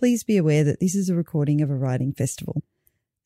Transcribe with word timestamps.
please 0.00 0.24
be 0.24 0.38
aware 0.38 0.64
that 0.64 0.80
this 0.80 0.94
is 0.94 1.10
a 1.10 1.14
recording 1.14 1.60
of 1.60 1.68
a 1.68 1.76
writing 1.76 2.10
festival. 2.10 2.62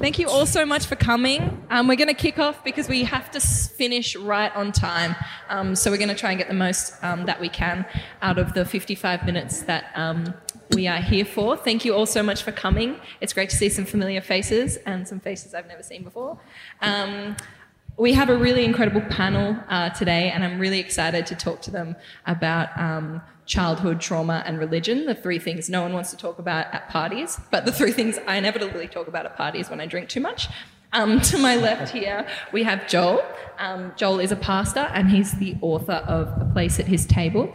Thank 0.00 0.18
you 0.18 0.30
all 0.30 0.46
so 0.46 0.64
much 0.64 0.86
for 0.86 0.96
coming. 0.96 1.62
Um, 1.68 1.86
we're 1.86 1.94
going 1.94 2.08
to 2.08 2.14
kick 2.14 2.38
off 2.38 2.64
because 2.64 2.88
we 2.88 3.04
have 3.04 3.30
to 3.32 3.38
finish 3.38 4.16
right 4.16 4.50
on 4.56 4.72
time. 4.72 5.14
Um, 5.50 5.76
so 5.76 5.90
we're 5.90 5.98
going 5.98 6.08
to 6.08 6.14
try 6.14 6.30
and 6.30 6.38
get 6.38 6.48
the 6.48 6.54
most 6.54 6.94
um, 7.04 7.26
that 7.26 7.38
we 7.38 7.50
can 7.50 7.84
out 8.22 8.38
of 8.38 8.54
the 8.54 8.64
55 8.64 9.26
minutes 9.26 9.60
that 9.64 9.92
um, 9.94 10.32
we 10.70 10.88
are 10.88 11.02
here 11.02 11.26
for. 11.26 11.54
Thank 11.54 11.84
you 11.84 11.94
all 11.94 12.06
so 12.06 12.22
much 12.22 12.42
for 12.42 12.50
coming. 12.50 12.98
It's 13.20 13.34
great 13.34 13.50
to 13.50 13.56
see 13.56 13.68
some 13.68 13.84
familiar 13.84 14.22
faces 14.22 14.78
and 14.86 15.06
some 15.06 15.20
faces 15.20 15.52
I've 15.52 15.68
never 15.68 15.82
seen 15.82 16.02
before. 16.02 16.40
Um, 17.90 18.02
we 18.02 18.12
have 18.14 18.28
a 18.28 18.36
really 18.36 18.64
incredible 18.64 19.02
panel 19.02 19.56
uh, 19.68 19.90
today, 19.90 20.30
and 20.30 20.44
I'm 20.44 20.58
really 20.58 20.78
excited 20.78 21.26
to 21.26 21.34
talk 21.34 21.62
to 21.62 21.70
them 21.70 21.96
about 22.26 22.78
um, 22.78 23.22
childhood 23.46 24.00
trauma 24.00 24.42
and 24.46 24.58
religion, 24.58 25.06
the 25.06 25.14
three 25.14 25.38
things 25.38 25.68
no 25.68 25.82
one 25.82 25.92
wants 25.92 26.10
to 26.10 26.16
talk 26.16 26.38
about 26.38 26.72
at 26.72 26.88
parties, 26.88 27.40
but 27.50 27.64
the 27.64 27.72
three 27.72 27.92
things 27.92 28.18
I 28.26 28.36
inevitably 28.36 28.88
talk 28.88 29.08
about 29.08 29.26
at 29.26 29.36
parties 29.36 29.70
when 29.70 29.80
I 29.80 29.86
drink 29.86 30.08
too 30.08 30.20
much. 30.20 30.48
Um, 30.92 31.20
to 31.20 31.38
my 31.38 31.54
left 31.54 31.92
here, 31.92 32.26
we 32.52 32.64
have 32.64 32.88
Joel. 32.88 33.22
Um, 33.58 33.92
Joel 33.96 34.18
is 34.18 34.32
a 34.32 34.36
pastor, 34.36 34.90
and 34.92 35.08
he's 35.08 35.32
the 35.32 35.56
author 35.60 36.04
of 36.08 36.28
A 36.40 36.50
Place 36.52 36.80
at 36.80 36.86
His 36.86 37.06
Table. 37.06 37.54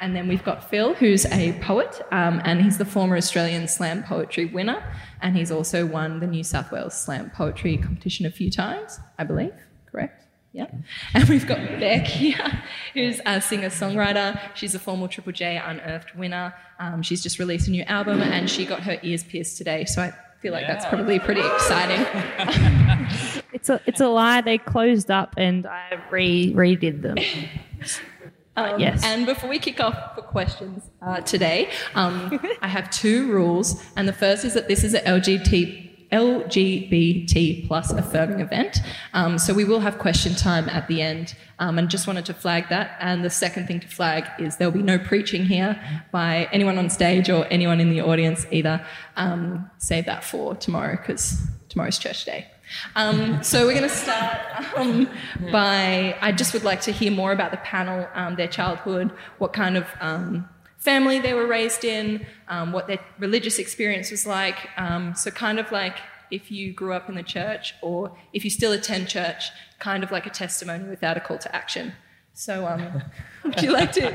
And 0.00 0.14
then 0.14 0.28
we've 0.28 0.44
got 0.44 0.68
Phil, 0.68 0.94
who's 0.94 1.24
a 1.26 1.52
poet, 1.62 2.00
um, 2.12 2.40
and 2.44 2.62
he's 2.62 2.78
the 2.78 2.84
former 2.84 3.16
Australian 3.16 3.68
slam 3.68 4.02
poetry 4.02 4.46
winner, 4.46 4.82
and 5.22 5.36
he's 5.36 5.50
also 5.50 5.86
won 5.86 6.20
the 6.20 6.26
New 6.26 6.44
South 6.44 6.70
Wales 6.70 6.94
slam 6.94 7.30
poetry 7.30 7.76
competition 7.76 8.26
a 8.26 8.30
few 8.30 8.50
times, 8.50 9.00
I 9.18 9.24
believe. 9.24 9.54
Correct? 9.90 10.24
Yeah. 10.52 10.66
And 11.14 11.28
we've 11.28 11.46
got 11.46 11.58
Bec 11.80 12.06
here, 12.06 12.62
who's 12.94 13.20
a 13.26 13.40
singer 13.40 13.68
songwriter. 13.68 14.38
She's 14.54 14.74
a 14.74 14.78
former 14.78 15.08
Triple 15.08 15.32
J 15.32 15.60
Unearthed 15.64 16.14
winner. 16.16 16.54
Um, 16.78 17.02
she's 17.02 17.22
just 17.22 17.38
released 17.38 17.68
a 17.68 17.70
new 17.70 17.82
album, 17.84 18.20
and 18.20 18.48
she 18.48 18.64
got 18.64 18.80
her 18.82 18.98
ears 19.02 19.24
pierced 19.24 19.58
today. 19.58 19.84
So 19.84 20.02
I 20.02 20.12
feel 20.40 20.52
like 20.52 20.66
that's 20.66 20.86
probably 20.86 21.18
pretty 21.18 21.42
exciting. 21.42 22.04
It's 23.56 23.70
a 23.70 23.80
it's 23.86 24.00
a 24.00 24.08
lie. 24.08 24.42
They 24.42 24.58
closed 24.58 25.10
up 25.10 25.34
and 25.38 25.66
I 25.66 25.98
re 26.10 26.52
redid 26.52 27.00
them. 27.00 27.16
Um, 28.56 28.80
yes. 28.80 29.04
And 29.04 29.26
before 29.26 29.50
we 29.50 29.58
kick 29.58 29.80
off 29.80 30.14
for 30.14 30.22
questions 30.22 30.90
uh, 31.02 31.20
today, 31.20 31.70
um, 31.94 32.40
I 32.62 32.68
have 32.68 32.90
two 32.90 33.30
rules. 33.30 33.82
And 33.96 34.08
the 34.08 34.12
first 34.12 34.44
is 34.44 34.54
that 34.54 34.66
this 34.68 34.82
is 34.82 34.94
an 34.94 35.04
LGBT, 35.04 36.10
LGBT 36.10 37.66
plus 37.66 37.92
affirming 37.92 38.40
event. 38.40 38.78
Um, 39.12 39.38
so 39.38 39.52
we 39.52 39.64
will 39.64 39.80
have 39.80 39.98
question 39.98 40.34
time 40.34 40.68
at 40.70 40.88
the 40.88 41.02
end. 41.02 41.36
Um, 41.58 41.78
and 41.78 41.88
just 41.88 42.06
wanted 42.06 42.26
to 42.26 42.34
flag 42.34 42.68
that. 42.70 42.96
And 43.00 43.24
the 43.24 43.30
second 43.30 43.66
thing 43.66 43.80
to 43.80 43.88
flag 43.88 44.26
is 44.38 44.56
there'll 44.56 44.72
be 44.72 44.82
no 44.82 44.98
preaching 44.98 45.44
here 45.44 45.78
by 46.12 46.48
anyone 46.52 46.78
on 46.78 46.90
stage 46.90 47.28
or 47.30 47.46
anyone 47.50 47.80
in 47.80 47.90
the 47.90 48.00
audience 48.00 48.46
either. 48.50 48.84
Um, 49.16 49.70
save 49.78 50.06
that 50.06 50.24
for 50.24 50.54
tomorrow 50.54 50.96
because 50.96 51.40
tomorrow's 51.68 51.98
church 51.98 52.24
day. 52.24 52.46
Um, 52.94 53.42
so 53.42 53.66
we're 53.66 53.74
going 53.74 53.88
to 53.88 53.94
start 53.94 54.38
um, 54.76 55.08
by. 55.50 56.16
I 56.20 56.32
just 56.32 56.52
would 56.52 56.64
like 56.64 56.80
to 56.82 56.92
hear 56.92 57.10
more 57.10 57.32
about 57.32 57.50
the 57.50 57.58
panel, 57.58 58.08
um, 58.14 58.36
their 58.36 58.48
childhood, 58.48 59.12
what 59.38 59.52
kind 59.52 59.76
of 59.76 59.86
um, 60.00 60.48
family 60.78 61.18
they 61.18 61.34
were 61.34 61.46
raised 61.46 61.84
in, 61.84 62.26
um, 62.48 62.72
what 62.72 62.86
their 62.86 63.00
religious 63.18 63.58
experience 63.58 64.10
was 64.10 64.26
like. 64.26 64.68
Um, 64.76 65.14
so 65.14 65.30
kind 65.30 65.58
of 65.58 65.70
like 65.72 65.98
if 66.30 66.50
you 66.50 66.72
grew 66.72 66.92
up 66.92 67.08
in 67.08 67.14
the 67.14 67.22
church, 67.22 67.74
or 67.82 68.16
if 68.32 68.44
you 68.44 68.50
still 68.50 68.72
attend 68.72 69.08
church, 69.08 69.50
kind 69.78 70.02
of 70.02 70.10
like 70.10 70.26
a 70.26 70.30
testimony 70.30 70.88
without 70.88 71.16
a 71.16 71.20
call 71.20 71.38
to 71.38 71.54
action. 71.54 71.92
So, 72.34 72.66
um, 72.66 73.02
would 73.44 73.62
you 73.62 73.72
like 73.72 73.92
to 73.92 74.10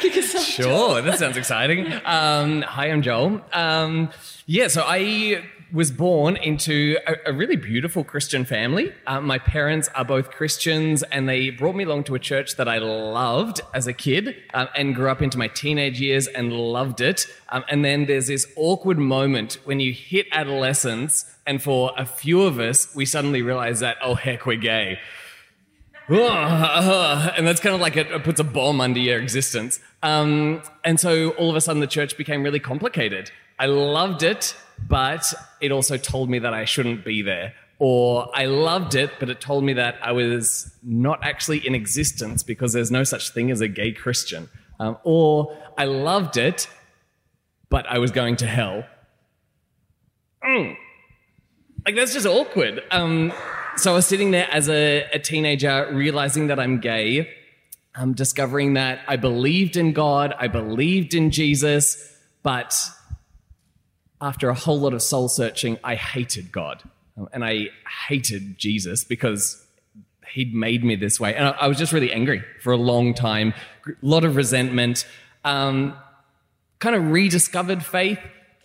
kick 0.00 0.16
us 0.16 0.34
off? 0.34 0.42
Sure, 0.42 1.02
that 1.02 1.18
sounds 1.18 1.36
exciting. 1.36 1.92
Um, 2.04 2.62
hi, 2.62 2.86
I'm 2.86 3.02
Joel. 3.02 3.42
Um, 3.52 4.10
yeah, 4.46 4.68
so 4.68 4.84
I 4.86 5.44
was 5.72 5.90
born 5.90 6.36
into 6.36 6.96
a, 7.06 7.30
a 7.30 7.32
really 7.32 7.56
beautiful 7.56 8.04
Christian 8.04 8.44
family. 8.44 8.92
Uh, 9.06 9.20
my 9.20 9.38
parents 9.38 9.88
are 9.94 10.04
both 10.04 10.30
Christians, 10.30 11.02
and 11.04 11.28
they 11.28 11.50
brought 11.50 11.74
me 11.74 11.84
along 11.84 12.04
to 12.04 12.14
a 12.14 12.18
church 12.18 12.56
that 12.56 12.68
I 12.68 12.78
loved 12.78 13.60
as 13.72 13.86
a 13.86 13.92
kid 13.92 14.36
um, 14.54 14.68
and 14.76 14.94
grew 14.94 15.08
up 15.08 15.22
into 15.22 15.38
my 15.38 15.48
teenage 15.48 16.00
years 16.00 16.26
and 16.26 16.52
loved 16.52 17.00
it. 17.00 17.26
Um, 17.50 17.64
and 17.68 17.84
then 17.84 18.06
there's 18.06 18.26
this 18.26 18.46
awkward 18.56 18.98
moment 18.98 19.58
when 19.64 19.80
you 19.80 19.92
hit 19.92 20.26
adolescence, 20.32 21.24
and 21.46 21.62
for 21.62 21.92
a 21.96 22.06
few 22.06 22.42
of 22.42 22.58
us, 22.58 22.94
we 22.94 23.06
suddenly 23.06 23.42
realize 23.42 23.80
that, 23.80 23.96
oh, 24.02 24.14
heck, 24.14 24.46
we're 24.46 24.56
gay. 24.56 24.98
and 27.36 27.46
that's 27.46 27.60
kind 27.60 27.72
of 27.72 27.80
like 27.80 27.96
it, 27.96 28.10
it 28.10 28.24
puts 28.24 28.40
a 28.40 28.44
bomb 28.44 28.80
under 28.80 28.98
your 28.98 29.20
existence. 29.20 29.78
Um, 30.02 30.60
and 30.84 30.98
so 30.98 31.30
all 31.30 31.50
of 31.50 31.54
a 31.54 31.60
sudden, 31.60 31.80
the 31.80 31.86
church 31.86 32.16
became 32.16 32.42
really 32.42 32.58
complicated. 32.58 33.30
I 33.60 33.66
loved 33.66 34.22
it, 34.22 34.56
but 34.88 35.32
it 35.60 35.70
also 35.70 35.98
told 35.98 36.30
me 36.30 36.38
that 36.38 36.54
I 36.54 36.64
shouldn't 36.64 37.04
be 37.04 37.20
there. 37.20 37.52
Or 37.78 38.30
I 38.34 38.46
loved 38.46 38.94
it, 38.94 39.10
but 39.20 39.28
it 39.28 39.40
told 39.40 39.64
me 39.64 39.74
that 39.74 39.96
I 40.02 40.12
was 40.12 40.72
not 40.82 41.20
actually 41.22 41.66
in 41.66 41.74
existence 41.74 42.42
because 42.42 42.72
there's 42.72 42.90
no 42.90 43.04
such 43.04 43.30
thing 43.30 43.50
as 43.50 43.60
a 43.60 43.68
gay 43.68 43.92
Christian. 43.92 44.48
Um, 44.78 44.96
or 45.04 45.56
I 45.76 45.84
loved 45.84 46.38
it, 46.38 46.68
but 47.68 47.84
I 47.86 47.98
was 47.98 48.10
going 48.10 48.36
to 48.36 48.46
hell. 48.46 48.84
Mm. 50.42 50.76
Like, 51.84 51.96
that's 51.96 52.14
just 52.14 52.26
awkward. 52.26 52.82
Um, 52.90 53.30
so 53.76 53.92
I 53.92 53.94
was 53.94 54.06
sitting 54.06 54.30
there 54.30 54.48
as 54.50 54.70
a, 54.70 55.04
a 55.12 55.18
teenager, 55.18 55.86
realizing 55.92 56.46
that 56.46 56.58
I'm 56.58 56.80
gay, 56.80 57.30
um, 57.94 58.14
discovering 58.14 58.72
that 58.74 59.00
I 59.06 59.16
believed 59.16 59.76
in 59.76 59.92
God, 59.92 60.34
I 60.38 60.48
believed 60.48 61.12
in 61.12 61.30
Jesus, 61.30 62.16
but 62.42 62.74
after 64.20 64.48
a 64.48 64.54
whole 64.54 64.78
lot 64.78 64.92
of 64.92 65.02
soul 65.02 65.28
searching, 65.28 65.78
I 65.82 65.94
hated 65.94 66.52
God. 66.52 66.82
And 67.32 67.44
I 67.44 67.68
hated 68.08 68.58
Jesus 68.58 69.04
because 69.04 69.64
he'd 70.32 70.54
made 70.54 70.84
me 70.84 70.96
this 70.96 71.18
way. 71.18 71.34
And 71.34 71.48
I, 71.48 71.50
I 71.50 71.68
was 71.68 71.78
just 71.78 71.92
really 71.92 72.12
angry 72.12 72.42
for 72.62 72.72
a 72.72 72.76
long 72.76 73.14
time, 73.14 73.52
a 73.86 73.92
lot 74.02 74.24
of 74.24 74.36
resentment, 74.36 75.06
um, 75.44 75.94
kind 76.78 76.96
of 76.96 77.10
rediscovered 77.10 77.84
faith, 77.84 78.18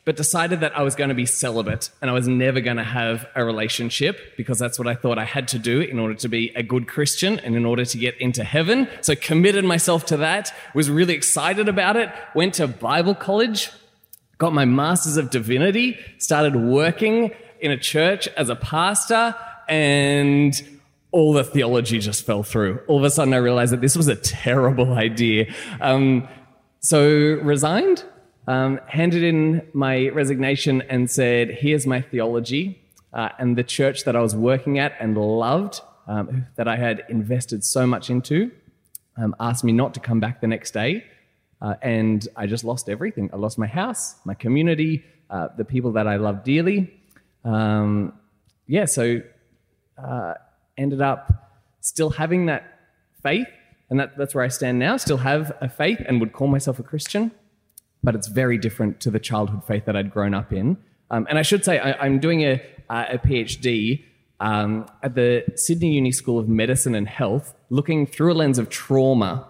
but 0.05 0.15
decided 0.15 0.59
that 0.59 0.77
I 0.77 0.83
was 0.83 0.95
going 0.95 1.09
to 1.09 1.15
be 1.15 1.25
celibate 1.25 1.89
and 1.99 2.09
I 2.11 2.13
was 2.13 2.27
never 2.27 2.61
going 2.61 2.77
to 2.77 2.83
have 2.83 3.27
a 3.35 3.43
relationship 3.43 4.37
because 4.37 4.59
that's 4.59 4.77
what 4.77 4.87
I 4.87 4.93
thought 4.93 5.17
I 5.17 5.25
had 5.25 5.47
to 5.49 5.59
do 5.59 5.81
in 5.81 5.97
order 5.97 6.13
to 6.13 6.29
be 6.29 6.51
a 6.55 6.61
good 6.61 6.87
Christian 6.87 7.39
and 7.39 7.55
in 7.55 7.65
order 7.65 7.83
to 7.83 7.97
get 7.97 8.15
into 8.21 8.43
heaven. 8.43 8.87
So 9.01 9.15
committed 9.15 9.65
myself 9.65 10.05
to 10.07 10.17
that, 10.17 10.53
was 10.75 10.89
really 10.91 11.15
excited 11.15 11.67
about 11.67 11.95
it, 11.95 12.11
went 12.35 12.53
to 12.55 12.67
Bible 12.67 13.15
college, 13.15 13.71
got 14.37 14.53
my 14.53 14.65
Masters 14.65 15.17
of 15.17 15.29
Divinity, 15.29 15.97
started 16.17 16.55
working 16.55 17.31
in 17.59 17.71
a 17.71 17.77
church 17.77 18.27
as 18.29 18.49
a 18.49 18.55
pastor, 18.55 19.35
and 19.67 20.53
all 21.11 21.33
the 21.33 21.43
theology 21.43 21.99
just 21.99 22.25
fell 22.25 22.43
through. 22.43 22.79
All 22.87 22.97
of 22.97 23.03
a 23.03 23.09
sudden, 23.09 23.33
I 23.33 23.37
realized 23.37 23.71
that 23.71 23.81
this 23.81 23.95
was 23.95 24.07
a 24.07 24.15
terrible 24.15 24.93
idea. 25.07 25.53
Um, 25.79 26.27
so, 26.79 27.07
resigned, 27.41 28.03
um, 28.47 28.79
handed 28.87 29.23
in 29.23 29.67
my 29.73 30.09
resignation, 30.09 30.81
and 30.83 31.09
said, 31.09 31.49
Here's 31.49 31.87
my 31.87 32.01
theology. 32.01 32.81
Uh, 33.13 33.29
and 33.39 33.57
the 33.57 33.63
church 33.63 34.03
that 34.03 34.15
I 34.15 34.19
was 34.19 34.35
working 34.35 34.77
at 34.77 34.93
and 34.99 35.17
loved, 35.17 35.79
um, 36.05 36.47
that 36.57 36.67
I 36.67 36.75
had 36.75 37.03
invested 37.07 37.63
so 37.63 37.87
much 37.87 38.09
into, 38.09 38.51
um, 39.17 39.33
asked 39.39 39.63
me 39.63 39.71
not 39.71 39.93
to 39.93 40.01
come 40.01 40.19
back 40.19 40.41
the 40.41 40.47
next 40.47 40.71
day. 40.71 41.05
Uh, 41.61 41.75
and 41.81 42.27
I 42.35 42.47
just 42.47 42.63
lost 42.63 42.89
everything. 42.89 43.29
I 43.33 43.37
lost 43.37 43.57
my 43.57 43.67
house, 43.67 44.15
my 44.25 44.33
community, 44.33 45.03
uh, 45.29 45.49
the 45.57 45.65
people 45.65 45.93
that 45.93 46.07
I 46.07 46.17
love 46.17 46.43
dearly. 46.43 46.93
Um, 47.43 48.13
yeah, 48.67 48.85
so 48.85 49.21
uh, 49.97 50.33
ended 50.77 51.01
up 51.01 51.31
still 51.81 52.09
having 52.09 52.47
that 52.47 52.79
faith, 53.23 53.47
and 53.89 53.99
that, 53.99 54.17
that's 54.17 54.35
where 54.35 54.43
I 54.43 54.49
stand 54.49 54.79
now. 54.79 54.97
Still 54.97 55.17
have 55.17 55.55
a 55.61 55.69
faith 55.69 56.01
and 56.05 56.19
would 56.19 56.33
call 56.33 56.47
myself 56.47 56.79
a 56.79 56.83
Christian, 56.83 57.31
but 58.03 58.15
it's 58.15 58.27
very 58.27 58.57
different 58.57 58.99
to 59.01 59.11
the 59.11 59.19
childhood 59.19 59.63
faith 59.65 59.85
that 59.85 59.95
I'd 59.95 60.11
grown 60.11 60.33
up 60.33 60.51
in. 60.51 60.77
Um, 61.11 61.27
and 61.29 61.37
I 61.37 61.43
should 61.43 61.63
say, 61.63 61.79
I, 61.79 62.05
am 62.05 62.19
doing 62.19 62.41
a, 62.41 62.61
uh, 62.89 63.05
a 63.11 63.17
PhD 63.19 64.03
um, 64.39 64.87
at 65.03 65.15
the 65.15 65.43
Sydney 65.55 65.93
Uni 65.93 66.11
School 66.11 66.39
of 66.39 66.49
Medicine 66.49 66.95
and 66.95 67.07
Health, 67.07 67.53
looking 67.69 68.05
through 68.05 68.33
a 68.33 68.35
lens 68.35 68.57
of 68.57 68.69
trauma 68.69 69.47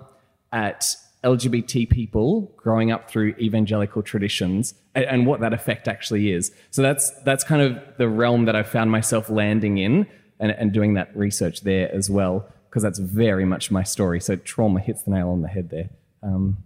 at 0.52 0.96
LGBT 1.25 1.89
people 1.89 2.54
growing 2.56 2.92
up 2.92 3.10
through 3.10 3.36
evangelical 3.39 4.04
traditions 4.04 4.75
and, 4.94 5.06
and, 5.06 5.25
what 5.25 5.39
that 5.42 5.51
effect 5.51 5.88
actually 5.88 6.31
is. 6.31 6.51
So 6.69 6.81
that's 6.81 7.10
that's 7.24 7.44
kind 7.44 7.62
of 7.62 7.81
the 7.98 8.07
realm 8.07 8.45
that 8.45 8.56
I 8.56 8.63
found 8.63 8.92
myself 8.92 9.30
landing 9.30 9.80
in 9.80 10.07
and, 10.39 10.51
and 10.51 10.72
doing 10.72 10.94
that 10.94 11.16
research 11.18 11.62
there 11.62 11.92
as 11.94 12.10
well, 12.10 12.48
because 12.69 12.83
that's 12.83 13.00
very 13.00 13.44
much 13.44 13.72
my 13.72 13.83
story. 13.83 14.22
So 14.22 14.36
trauma 14.36 14.80
hits 14.80 15.04
the 15.04 15.12
nail 15.12 15.30
on 15.30 15.42
the 15.42 15.48
head 15.48 15.69
there. 15.72 15.89
Um, 16.22 16.57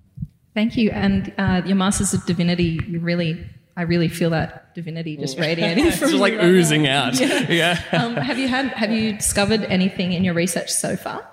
Thank 0.54 0.76
you. 0.76 0.92
And 0.92 1.34
uh, 1.38 1.62
your 1.66 1.78
Masters 1.78 2.14
of 2.14 2.26
Divinity, 2.26 2.80
you 2.88 3.00
really 3.00 3.46
I 3.78 3.84
really 3.84 4.10
feel 4.10 4.32
that 4.32 4.76
divinity 4.76 5.16
just 5.16 5.40
radiating 5.40 5.86
it's 5.88 6.00
just 6.00 6.14
like 6.16 6.34
oozing 6.34 6.86
out. 6.86 7.18
Yeah. 7.18 7.50
yeah. 7.50 7.84
Um, 7.94 8.16
have 8.18 8.38
you 8.38 8.50
had? 8.50 8.68
Have 8.74 8.92
you 8.92 9.14
discovered 9.14 9.64
anything 9.64 10.12
in 10.12 10.26
your 10.26 10.34
research 10.34 10.70
so 10.70 10.98
far? 10.98 11.26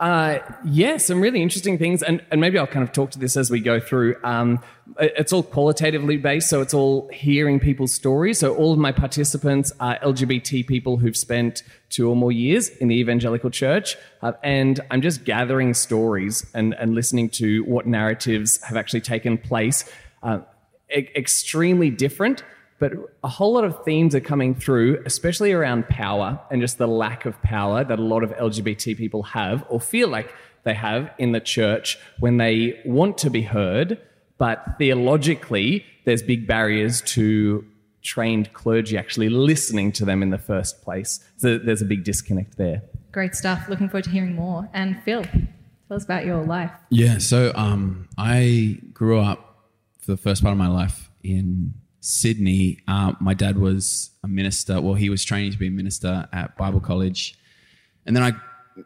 Uh, 0.00 0.38
yeah, 0.64 0.96
some 0.96 1.20
really 1.20 1.42
interesting 1.42 1.76
things, 1.76 2.02
and, 2.02 2.24
and 2.30 2.40
maybe 2.40 2.58
I'll 2.58 2.66
kind 2.66 2.82
of 2.82 2.90
talk 2.90 3.10
to 3.10 3.18
this 3.18 3.36
as 3.36 3.50
we 3.50 3.60
go 3.60 3.78
through. 3.78 4.16
Um, 4.24 4.60
it's 4.98 5.30
all 5.30 5.42
qualitatively 5.42 6.16
based, 6.16 6.48
so 6.48 6.62
it's 6.62 6.72
all 6.72 7.10
hearing 7.12 7.60
people's 7.60 7.92
stories. 7.92 8.38
So 8.38 8.54
all 8.54 8.72
of 8.72 8.78
my 8.78 8.92
participants 8.92 9.72
are 9.78 9.98
LGBT 9.98 10.66
people 10.66 10.96
who've 10.96 11.16
spent 11.16 11.62
two 11.90 12.08
or 12.08 12.16
more 12.16 12.32
years 12.32 12.70
in 12.70 12.88
the 12.88 12.94
evangelical 12.94 13.50
church, 13.50 13.96
uh, 14.22 14.32
and 14.42 14.80
I'm 14.90 15.02
just 15.02 15.24
gathering 15.24 15.74
stories 15.74 16.46
and, 16.54 16.72
and 16.74 16.94
listening 16.94 17.28
to 17.30 17.62
what 17.64 17.86
narratives 17.86 18.62
have 18.62 18.78
actually 18.78 19.02
taken 19.02 19.36
place. 19.36 19.84
Uh, 20.22 20.40
e- 20.90 21.10
extremely 21.14 21.90
different, 21.90 22.42
but 22.80 22.92
a 23.22 23.28
whole 23.28 23.52
lot 23.52 23.64
of 23.64 23.84
themes 23.84 24.14
are 24.14 24.20
coming 24.20 24.54
through, 24.54 25.02
especially 25.04 25.52
around 25.52 25.88
power 25.88 26.40
and 26.50 26.60
just 26.62 26.78
the 26.78 26.88
lack 26.88 27.26
of 27.26 27.40
power 27.42 27.84
that 27.84 27.98
a 27.98 28.02
lot 28.02 28.24
of 28.24 28.30
LGBT 28.30 28.96
people 28.96 29.22
have 29.22 29.64
or 29.68 29.80
feel 29.80 30.08
like 30.08 30.34
they 30.64 30.74
have 30.74 31.10
in 31.18 31.32
the 31.32 31.40
church 31.40 31.98
when 32.18 32.38
they 32.38 32.80
want 32.84 33.18
to 33.18 33.30
be 33.30 33.42
heard, 33.42 34.00
but 34.38 34.64
theologically, 34.78 35.84
there's 36.06 36.22
big 36.22 36.46
barriers 36.46 37.02
to 37.02 37.64
trained 38.02 38.50
clergy 38.54 38.96
actually 38.96 39.28
listening 39.28 39.92
to 39.92 40.06
them 40.06 40.22
in 40.22 40.30
the 40.30 40.38
first 40.38 40.82
place. 40.82 41.20
So 41.36 41.58
there's 41.58 41.82
a 41.82 41.84
big 41.84 42.02
disconnect 42.02 42.56
there. 42.56 42.82
Great 43.12 43.34
stuff. 43.34 43.68
Looking 43.68 43.90
forward 43.90 44.04
to 44.04 44.10
hearing 44.10 44.34
more. 44.34 44.70
And 44.72 45.02
Phil, 45.04 45.24
tell 45.24 45.96
us 45.96 46.04
about 46.04 46.24
your 46.24 46.42
life. 46.42 46.70
Yeah, 46.88 47.18
so 47.18 47.52
um, 47.54 48.08
I 48.16 48.78
grew 48.94 49.20
up 49.20 49.68
for 49.98 50.12
the 50.12 50.16
first 50.16 50.42
part 50.42 50.52
of 50.52 50.58
my 50.58 50.68
life 50.68 51.10
in 51.22 51.74
Sydney, 52.00 52.80
uh, 52.88 53.12
my 53.20 53.34
dad 53.34 53.58
was 53.58 54.10
a 54.24 54.28
minister. 54.28 54.80
Well, 54.80 54.94
he 54.94 55.10
was 55.10 55.24
training 55.24 55.52
to 55.52 55.58
be 55.58 55.68
a 55.68 55.70
minister 55.70 56.28
at 56.32 56.56
Bible 56.56 56.80
College, 56.80 57.38
and 58.06 58.16
then 58.16 58.22
I 58.22 58.32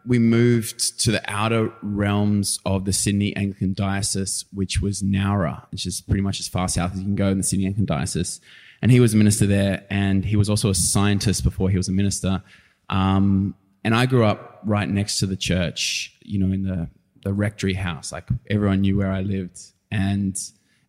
we 0.07 0.19
moved 0.19 1.01
to 1.01 1.11
the 1.11 1.23
outer 1.31 1.73
realms 1.83 2.59
of 2.65 2.85
the 2.85 2.93
Sydney 2.93 3.35
Anglican 3.37 3.75
Diocese, 3.75 4.45
which 4.53 4.81
was 4.81 5.03
Nowra, 5.03 5.71
which 5.71 5.87
is 5.87 6.01
pretty 6.01 6.23
much 6.23 6.41
as 6.41 6.49
far 6.49 6.69
south 6.69 6.93
as 6.93 6.99
you 6.99 7.05
can 7.05 7.15
go 7.15 7.29
in 7.29 7.39
the 7.39 7.45
Sydney 7.45 7.67
Anglican 7.67 7.85
Diocese. 7.85 8.41
And 8.83 8.91
he 8.91 9.01
was 9.01 9.15
a 9.15 9.17
minister 9.17 9.47
there, 9.47 9.87
and 9.91 10.25
he 10.25 10.37
was 10.37 10.51
also 10.51 10.71
a 10.71 10.75
scientist 10.75 11.45
before 11.45 11.71
he 11.71 11.77
was 11.77 11.89
a 11.89 11.93
minister. 11.93 12.43
Um, 12.91 13.55
and 13.83 13.95
I 13.95 14.07
grew 14.07 14.25
up 14.25 14.61
right 14.65 14.89
next 14.89 15.19
to 15.21 15.27
the 15.27 15.37
church, 15.37 16.17
you 16.23 16.39
know, 16.39 16.53
in 16.53 16.63
the 16.63 16.89
the 17.23 17.33
rectory 17.33 17.75
house. 17.75 18.13
Like 18.13 18.29
everyone 18.51 18.83
knew 18.83 18.97
where 18.97 19.11
I 19.11 19.23
lived, 19.23 19.61
and 19.91 20.37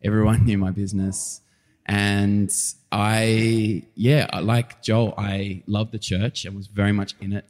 everyone 0.03 0.45
knew 0.45 0.57
my 0.57 0.71
business. 0.71 1.41
And 1.85 2.51
I, 2.91 3.83
yeah, 3.93 4.27
like 4.41 4.81
Joel, 4.81 5.13
I 5.17 5.63
loved 5.67 5.91
the 5.91 5.99
church 5.99 6.45
and 6.45 6.55
was 6.55 6.67
very 6.67 6.91
much 6.91 7.13
in 7.21 7.33
it 7.33 7.45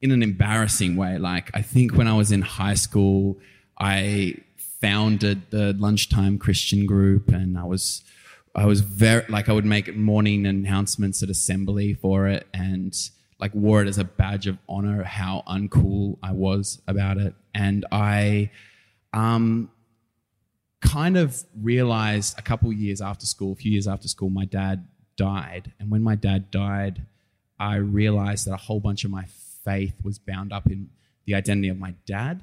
in 0.00 0.10
an 0.10 0.22
embarrassing 0.22 0.96
way. 0.96 1.16
Like, 1.16 1.50
I 1.54 1.62
think 1.62 1.94
when 1.94 2.08
I 2.08 2.14
was 2.14 2.32
in 2.32 2.42
high 2.42 2.74
school, 2.74 3.38
I 3.78 4.34
founded 4.80 5.50
the 5.50 5.72
lunchtime 5.74 6.38
Christian 6.38 6.86
group 6.86 7.28
and 7.28 7.56
I 7.58 7.64
was. 7.64 8.02
I 8.54 8.66
was 8.66 8.82
very 8.82 9.24
like 9.30 9.48
I 9.48 9.52
would 9.52 9.64
make 9.64 9.96
morning 9.96 10.44
announcements 10.44 11.22
at 11.22 11.30
assembly 11.30 11.94
for 11.94 12.28
it 12.28 12.46
and 12.52 12.94
like 13.40 13.54
wore 13.54 13.80
it 13.80 13.88
as 13.88 13.96
a 13.96 14.04
badge 14.04 14.46
of 14.46 14.58
honor 14.68 15.02
how 15.04 15.42
uncool 15.48 16.18
I 16.22 16.32
was 16.32 16.82
about 16.86 17.16
it 17.16 17.34
and 17.54 17.86
I 17.90 18.50
um 19.14 19.70
kind 20.82 21.16
of 21.16 21.42
realized 21.60 22.38
a 22.38 22.42
couple 22.42 22.72
years 22.72 23.00
after 23.00 23.24
school, 23.24 23.52
a 23.52 23.56
few 23.56 23.72
years 23.72 23.88
after 23.88 24.08
school, 24.08 24.28
my 24.28 24.44
dad 24.44 24.86
died. 25.16 25.72
And 25.80 25.90
when 25.90 26.02
my 26.02 26.16
dad 26.16 26.50
died, 26.50 27.06
I 27.58 27.76
realized 27.76 28.46
that 28.46 28.54
a 28.54 28.58
whole 28.58 28.80
bunch 28.80 29.04
of 29.04 29.10
my 29.10 29.24
faith 29.64 29.94
was 30.02 30.18
bound 30.18 30.52
up 30.52 30.66
in 30.66 30.90
the 31.24 31.34
identity 31.34 31.68
of 31.68 31.78
my 31.78 31.94
dad, 32.06 32.42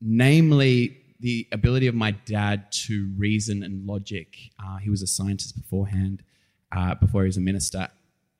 namely 0.00 0.98
the 1.18 1.46
ability 1.52 1.88
of 1.88 1.94
my 1.94 2.12
dad 2.12 2.70
to 2.72 3.12
reason 3.16 3.62
and 3.62 3.86
logic. 3.86 4.36
Uh, 4.64 4.76
he 4.78 4.90
was 4.90 5.02
a 5.02 5.06
scientist 5.06 5.56
beforehand, 5.56 6.22
uh, 6.70 6.94
before 6.94 7.22
he 7.22 7.26
was 7.26 7.36
a 7.36 7.40
minister. 7.40 7.88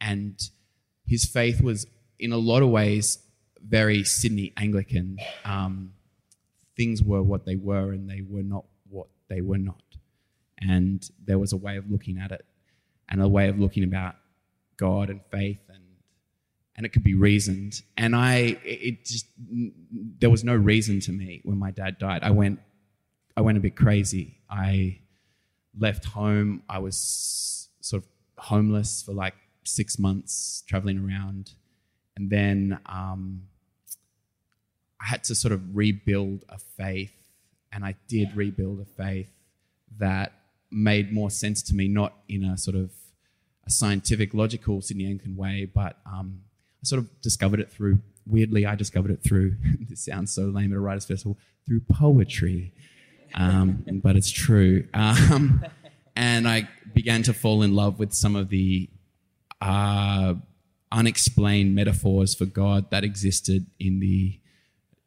And 0.00 0.40
his 1.06 1.24
faith 1.24 1.60
was, 1.60 1.86
in 2.18 2.32
a 2.32 2.36
lot 2.36 2.62
of 2.62 2.70
ways, 2.70 3.18
very 3.60 4.04
Sydney 4.04 4.52
Anglican. 4.56 5.18
Um, 5.44 5.94
things 6.76 7.02
were 7.02 7.22
what 7.22 7.44
they 7.44 7.56
were 7.56 7.92
and 7.92 8.08
they 8.08 8.22
were 8.26 8.42
not 8.42 8.64
what 8.88 9.08
they 9.28 9.40
were 9.40 9.58
not. 9.58 9.82
And 10.60 11.08
there 11.24 11.38
was 11.38 11.52
a 11.52 11.56
way 11.56 11.76
of 11.76 11.90
looking 11.90 12.18
at 12.18 12.30
it 12.30 12.44
and 13.08 13.20
a 13.20 13.28
way 13.28 13.48
of 13.48 13.58
looking 13.58 13.84
about 13.84 14.16
God 14.76 15.10
and 15.10 15.20
faith 15.30 15.60
and 15.68 15.82
and 16.74 16.86
it 16.86 16.92
could 16.92 17.04
be 17.04 17.14
reasoned. 17.14 17.82
And 17.96 18.16
I 18.16 18.58
it 18.64 19.04
just 19.04 19.26
there 20.18 20.30
was 20.30 20.44
no 20.44 20.54
reason 20.54 21.00
to 21.00 21.12
me 21.12 21.40
when 21.44 21.58
my 21.58 21.70
dad 21.70 21.98
died. 21.98 22.22
I 22.22 22.30
went 22.30 22.60
I 23.36 23.40
went 23.40 23.58
a 23.58 23.60
bit 23.60 23.76
crazy. 23.76 24.38
I 24.50 25.00
left 25.78 26.04
home. 26.04 26.62
I 26.68 26.78
was 26.78 27.68
sort 27.80 28.02
of 28.02 28.08
homeless 28.38 29.02
for 29.02 29.12
like 29.12 29.34
six 29.64 29.98
months, 29.98 30.64
traveling 30.66 30.98
around, 30.98 31.52
and 32.16 32.30
then 32.30 32.78
um, 32.86 33.42
I 35.02 35.06
had 35.06 35.24
to 35.24 35.34
sort 35.34 35.52
of 35.52 35.76
rebuild 35.76 36.44
a 36.48 36.58
faith, 36.58 37.14
and 37.72 37.84
I 37.84 37.96
did 38.08 38.36
rebuild 38.36 38.80
a 38.80 38.84
faith 38.84 39.30
that 39.98 40.32
made 40.70 41.12
more 41.12 41.30
sense 41.30 41.62
to 41.64 41.74
me, 41.74 41.88
not 41.88 42.14
in 42.28 42.44
a 42.44 42.56
sort 42.56 42.76
of 42.76 42.90
a 43.66 43.70
scientific, 43.70 44.34
logical 44.34 44.80
Sydney 44.80 45.06
Anglican 45.06 45.36
way, 45.36 45.70
but 45.72 45.98
um, 46.06 46.42
I 46.82 46.84
sort 46.84 47.00
of 47.00 47.20
discovered 47.20 47.60
it 47.60 47.70
through, 47.70 47.98
weirdly, 48.26 48.64
I 48.64 48.74
discovered 48.74 49.10
it 49.10 49.22
through, 49.22 49.56
this 49.88 50.04
sounds 50.04 50.32
so 50.32 50.42
lame 50.42 50.72
at 50.72 50.76
a 50.76 50.80
writer's 50.80 51.04
festival, 51.04 51.36
through 51.66 51.80
poetry. 51.92 52.72
Um, 53.34 53.84
but 54.02 54.16
it's 54.16 54.30
true. 54.30 54.86
Um, 54.92 55.64
and 56.16 56.46
I 56.46 56.68
began 56.92 57.22
to 57.24 57.32
fall 57.32 57.62
in 57.62 57.74
love 57.74 57.98
with 57.98 58.12
some 58.12 58.36
of 58.36 58.50
the 58.50 58.90
uh, 59.60 60.34
unexplained 60.90 61.74
metaphors 61.74 62.34
for 62.34 62.44
God 62.44 62.90
that 62.90 63.04
existed 63.04 63.66
in 63.78 64.00
the 64.00 64.38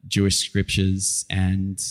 Jewish 0.08 0.38
scriptures, 0.38 1.24
and 1.30 1.82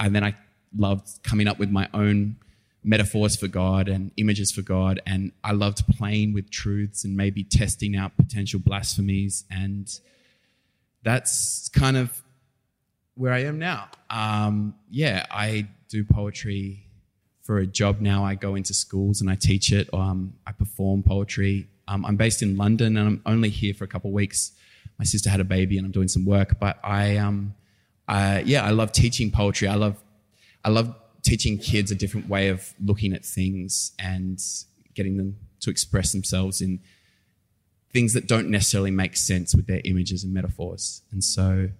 and 0.00 0.14
then 0.14 0.24
I 0.24 0.34
loved 0.76 1.22
coming 1.22 1.48
up 1.48 1.58
with 1.58 1.70
my 1.70 1.88
own 1.94 2.36
metaphors 2.84 3.36
for 3.36 3.46
God 3.46 3.88
and 3.88 4.10
images 4.16 4.50
for 4.50 4.62
God, 4.62 5.00
and 5.06 5.32
I 5.44 5.52
loved 5.52 5.86
playing 5.88 6.32
with 6.32 6.50
truths 6.50 7.04
and 7.04 7.16
maybe 7.16 7.44
testing 7.44 7.96
out 7.96 8.16
potential 8.16 8.60
blasphemies, 8.60 9.44
and 9.50 9.88
that's 11.02 11.68
kind 11.70 11.96
of 11.96 12.22
where 13.14 13.32
I 13.32 13.44
am 13.44 13.58
now. 13.58 13.88
Um, 14.10 14.74
yeah, 14.90 15.26
I 15.30 15.68
do 15.88 16.04
poetry 16.04 16.86
for 17.42 17.58
a 17.58 17.66
job 17.66 18.00
now. 18.00 18.24
I 18.24 18.34
go 18.34 18.54
into 18.54 18.72
schools 18.72 19.20
and 19.20 19.28
I 19.28 19.34
teach 19.34 19.72
it. 19.72 19.92
Um, 19.92 20.34
I 20.46 20.52
perform 20.52 21.02
poetry. 21.02 21.68
Um, 21.88 22.06
I'm 22.06 22.16
based 22.16 22.42
in 22.42 22.56
London 22.56 22.96
and 22.96 23.06
I'm 23.06 23.22
only 23.26 23.50
here 23.50 23.74
for 23.74 23.84
a 23.84 23.88
couple 23.88 24.10
of 24.10 24.14
weeks 24.14 24.52
my 25.02 25.04
sister 25.04 25.28
had 25.28 25.40
a 25.40 25.44
baby 25.44 25.78
and 25.78 25.84
I'm 25.84 25.90
doing 25.90 26.06
some 26.06 26.24
work. 26.24 26.60
But 26.60 26.78
I, 26.84 27.16
um, 27.16 27.56
yeah, 28.08 28.64
I 28.64 28.70
love 28.70 28.92
teaching 28.92 29.32
poetry. 29.32 29.66
I 29.66 29.74
love, 29.74 30.00
I 30.64 30.68
love 30.68 30.94
teaching 31.24 31.58
kids 31.58 31.90
a 31.90 31.96
different 31.96 32.28
way 32.28 32.50
of 32.50 32.72
looking 32.80 33.12
at 33.12 33.24
things 33.24 33.94
and 33.98 34.40
getting 34.94 35.16
them 35.16 35.38
to 35.58 35.70
express 35.70 36.12
themselves 36.12 36.60
in 36.60 36.78
things 37.92 38.12
that 38.12 38.28
don't 38.28 38.48
necessarily 38.48 38.92
make 38.92 39.16
sense 39.16 39.56
with 39.56 39.66
their 39.66 39.80
images 39.84 40.22
and 40.22 40.32
metaphors. 40.32 41.02
And 41.10 41.24
so, 41.24 41.70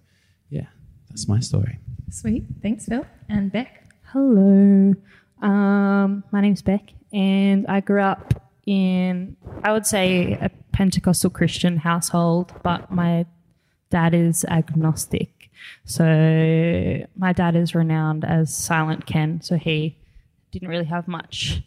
yeah, 0.49 0.67
that's 1.07 1.25
my 1.29 1.39
story. 1.39 1.79
Sweet. 2.09 2.43
Thanks, 2.61 2.87
Phil. 2.87 3.05
And 3.29 3.53
Bec. 3.53 3.87
Hello. 4.11 4.93
Um, 5.41 6.23
my 6.31 6.41
name's 6.41 6.61
Bec, 6.61 6.89
and 7.13 7.67
I 7.67 7.79
grew 7.79 8.01
up 8.01 8.42
in, 8.65 9.35
I 9.63 9.71
would 9.71 9.85
say, 9.85 10.33
a 10.33 10.49
Pentecostal 10.71 11.29
Christian 11.29 11.77
household, 11.77 12.53
but 12.63 12.91
my 12.91 13.25
dad 13.89 14.13
is 14.13 14.43
agnostic. 14.45 15.49
So 15.85 16.03
my 17.15 17.33
dad 17.33 17.55
is 17.55 17.75
renowned 17.75 18.25
as 18.25 18.55
Silent 18.55 19.05
Ken. 19.05 19.41
So 19.41 19.55
he 19.55 19.97
didn't 20.51 20.69
really 20.69 20.85
have 20.85 21.07
much 21.07 21.61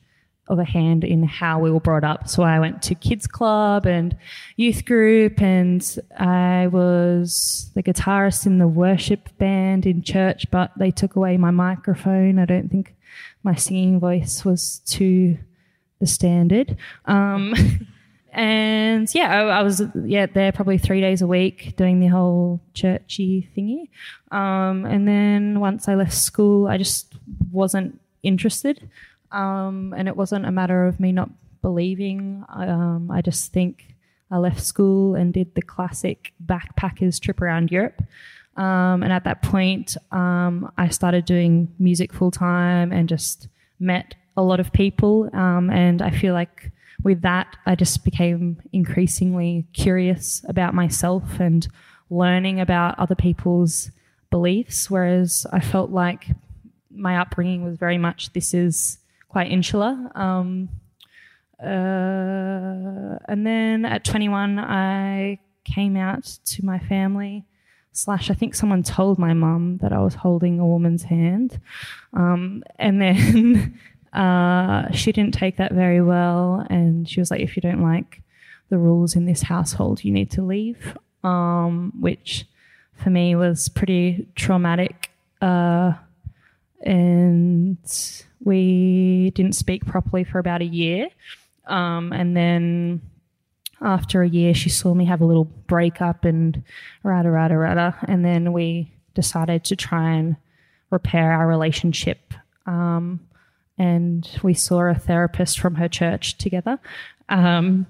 of 0.49 0.59
a 0.59 0.65
hand 0.65 1.03
in 1.03 1.25
how 1.25 1.59
we 1.59 1.71
were 1.71 1.81
brought 1.81 2.05
up. 2.05 2.29
So 2.29 2.43
I 2.43 2.61
went 2.61 2.83
to 2.83 2.95
kids 2.95 3.27
club 3.27 3.85
and 3.85 4.17
youth 4.55 4.85
group, 4.85 5.41
and 5.43 5.83
I 6.17 6.69
was 6.69 7.71
the 7.75 7.83
guitarist 7.83 8.47
in 8.47 8.59
the 8.59 8.69
worship 8.69 9.29
band 9.39 9.87
in 9.87 10.03
church. 10.03 10.51
But 10.51 10.71
they 10.79 10.91
took 10.91 11.17
away 11.17 11.37
my 11.37 11.51
microphone. 11.51 12.39
I 12.39 12.45
don't 12.45 12.71
think 12.71 12.95
my 13.43 13.55
singing 13.55 13.99
voice 13.99 14.45
was 14.45 14.81
to 14.87 15.39
the 15.99 16.07
standard. 16.07 16.77
Um, 17.05 17.55
and 18.33 19.13
yeah, 19.15 19.31
I, 19.31 19.61
I, 19.61 19.63
was 19.63 19.83
yeah 20.05 20.27
there 20.27 20.53
probably 20.53 20.79
three 20.79 21.01
days 21.01 21.23
a 21.23 21.27
week 21.27 21.75
doing 21.77 22.01
the 22.01 22.09
whole 22.09 22.61
churchy 22.75 23.49
thingy. 23.57 23.89
Um, 24.37 24.85
and 24.85 25.09
then 25.09 25.61
once 25.61 25.89
I 25.89 25.95
left 25.95 26.13
school, 26.15 26.69
I 26.69 26.77
just 26.77 27.15
wasn't 27.51 28.01
interested. 28.23 28.89
Um, 29.33 29.95
and 29.97 30.09
it 30.09 30.17
wasn't 30.17 30.47
a 30.47 30.51
matter 30.51 30.87
of 30.87 31.01
me 31.01 31.13
not 31.13 31.31
believing. 31.63 32.45
Um, 32.49 33.11
I 33.11 33.23
just 33.23 33.53
think 33.53 33.97
I 34.31 34.39
left 34.39 34.63
school 34.63 35.15
and 35.15 35.33
did 35.33 35.55
the 35.55 35.63
classic 35.63 36.33
backpackers 36.45 37.21
trip 37.21 37.41
around 37.41 37.71
Europe. 37.71 38.03
Um, 38.57 39.03
and 39.03 39.13
at 39.13 39.25
that 39.25 39.43
point, 39.43 39.97
um, 40.11 40.73
I 40.79 40.89
started 40.89 41.25
doing 41.25 41.75
music 41.79 42.13
full 42.13 42.31
time 42.31 42.93
and 42.93 43.09
just 43.09 43.49
met 43.79 44.15
a 44.37 44.43
lot 44.43 44.61
of 44.61 44.73
people. 44.73 45.31
Um, 45.33 45.71
and 45.71 46.03
I 46.03 46.11
feel 46.11 46.35
like 46.35 46.73
with 47.03 47.23
that, 47.23 47.57
I 47.67 47.75
just 47.75 48.05
became 48.05 48.61
increasingly 48.73 49.67
curious 49.73 50.45
about 50.49 50.75
myself 50.75 51.41
and 51.41 51.67
learning 52.11 52.61
about 52.61 52.99
other 52.99 53.15
people's 53.15 53.91
beliefs. 54.31 54.91
Whereas 54.91 55.47
I 55.53 55.61
felt 55.61 55.91
like 55.91 56.27
my 56.91 57.19
upbringing 57.19 57.65
was 57.65 57.77
very 57.77 57.99
much 57.99 58.33
this 58.33 58.55
is 58.55 58.99
quite 59.29 59.51
insular. 59.51 60.11
Um, 60.15 60.69
uh, 61.63 63.19
and 63.29 63.47
then 63.47 63.85
at 63.85 64.05
21, 64.05 64.59
I 64.59 65.39
came 65.65 65.97
out 65.97 66.25
to 66.47 66.65
my 66.65 66.79
family. 66.79 67.45
Slash, 67.93 68.31
I 68.31 68.35
think 68.35 68.55
someone 68.55 68.83
told 68.83 69.19
my 69.19 69.33
mum 69.33 69.79
that 69.79 69.93
I 69.93 70.01
was 70.01 70.15
holding 70.15 70.61
a 70.61 70.67
woman's 70.67 71.05
hand. 71.05 71.61
Um, 72.13 72.63
and 72.79 73.01
then 73.01 73.79
uh, 74.17 74.91
she 74.93 75.13
didn't 75.13 75.35
take 75.35 75.59
that 75.59 75.73
very 75.73 76.01
well. 76.01 76.67
And 76.71 77.09
she 77.09 77.21
was 77.21 77.31
like, 77.31 77.41
if 77.41 77.55
you 77.57 77.61
don't 77.61 77.83
like 77.83 78.23
the 78.71 78.79
rules 78.79 79.15
in 79.15 79.27
this 79.27 79.43
household, 79.43 80.03
you 80.05 80.13
need 80.13 80.31
to 80.33 80.43
leave. 80.43 80.97
Um, 81.23 81.93
which 82.01 82.47
for 82.95 83.11
me 83.11 83.35
was 83.35 83.69
pretty 83.69 84.27
traumatic. 84.35 85.11
Uh, 85.41 85.93
and 86.83 87.79
we 88.43 89.33
didn't 89.35 89.55
speak 89.55 89.85
properly 89.85 90.25
for 90.25 90.39
about 90.39 90.63
a 90.63 90.67
year. 90.67 91.09
Um, 91.67 92.13
and 92.13 92.37
then 92.37 93.03
after 93.83 94.23
a 94.23 94.29
year, 94.29 94.55
she 94.55 94.71
saw 94.71 94.95
me 94.95 95.05
have 95.05 95.21
a 95.21 95.27
little 95.27 95.45
breakup 95.45 96.25
and 96.25 96.63
rada, 97.03 97.31
rada, 97.31 97.57
rada. 97.57 97.97
And 98.09 98.25
then 98.25 98.53
we 98.53 98.93
decided 99.15 99.65
to 99.65 99.77
try 99.77 100.13
and 100.13 100.37
repair 100.91 101.33
our 101.33 101.47
relationship. 101.47 102.33
Um, 102.67 103.21
and 103.79 104.29
we 104.43 104.55
saw 104.55 104.83
a 104.91 104.95
therapist 104.95 105.59
from 105.59 105.75
her 105.77 105.89
church 105.89 106.39
together, 106.39 106.79
um, 107.29 107.87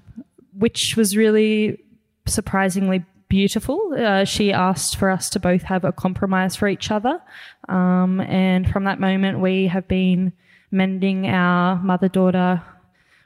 which 0.53 0.95
was 0.97 1.15
really 1.15 1.79
surprisingly 2.25 3.05
beautiful. 3.29 3.93
Uh, 3.97 4.23
she 4.23 4.51
asked 4.51 4.95
for 4.95 5.09
us 5.09 5.29
to 5.29 5.39
both 5.39 5.63
have 5.63 5.83
a 5.83 5.91
compromise 5.91 6.55
for 6.55 6.67
each 6.67 6.91
other. 6.91 7.21
Um, 7.69 8.21
and 8.21 8.69
from 8.69 8.85
that 8.85 8.99
moment, 8.99 9.39
we 9.39 9.67
have 9.67 9.87
been 9.87 10.33
mending 10.71 11.27
our 11.27 11.77
mother 11.77 12.09
daughter 12.09 12.61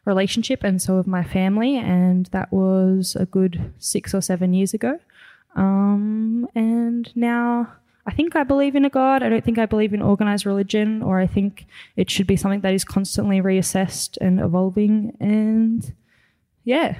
relationship, 0.06 0.64
and 0.64 0.82
so 0.82 0.98
have 0.98 1.08
my 1.08 1.24
family. 1.24 1.78
And 1.78 2.28
that 2.28 2.52
was 2.52 3.16
a 3.16 3.26
good 3.26 3.74
six 3.78 4.14
or 4.14 4.22
seven 4.22 4.54
years 4.54 4.74
ago. 4.74 5.00
Um, 5.56 6.48
and 6.56 7.12
now 7.16 7.74
I 8.06 8.12
think 8.12 8.36
I 8.36 8.44
believe 8.44 8.76
in 8.76 8.86
a 8.86 8.90
God. 8.90 9.22
I 9.22 9.30
don't 9.30 9.44
think 9.44 9.60
I 9.60 9.66
believe 9.66 9.94
in 9.94 10.02
organized 10.02 10.46
religion, 10.46 11.04
or 11.04 11.20
I 11.20 11.28
think 11.28 11.66
it 11.96 12.10
should 12.10 12.28
be 12.28 12.36
something 12.36 12.62
that 12.62 12.74
is 12.74 12.84
constantly 12.84 13.42
reassessed 13.42 14.18
and 14.20 14.40
evolving. 14.40 15.16
And 15.20 15.94
yeah, 16.64 16.98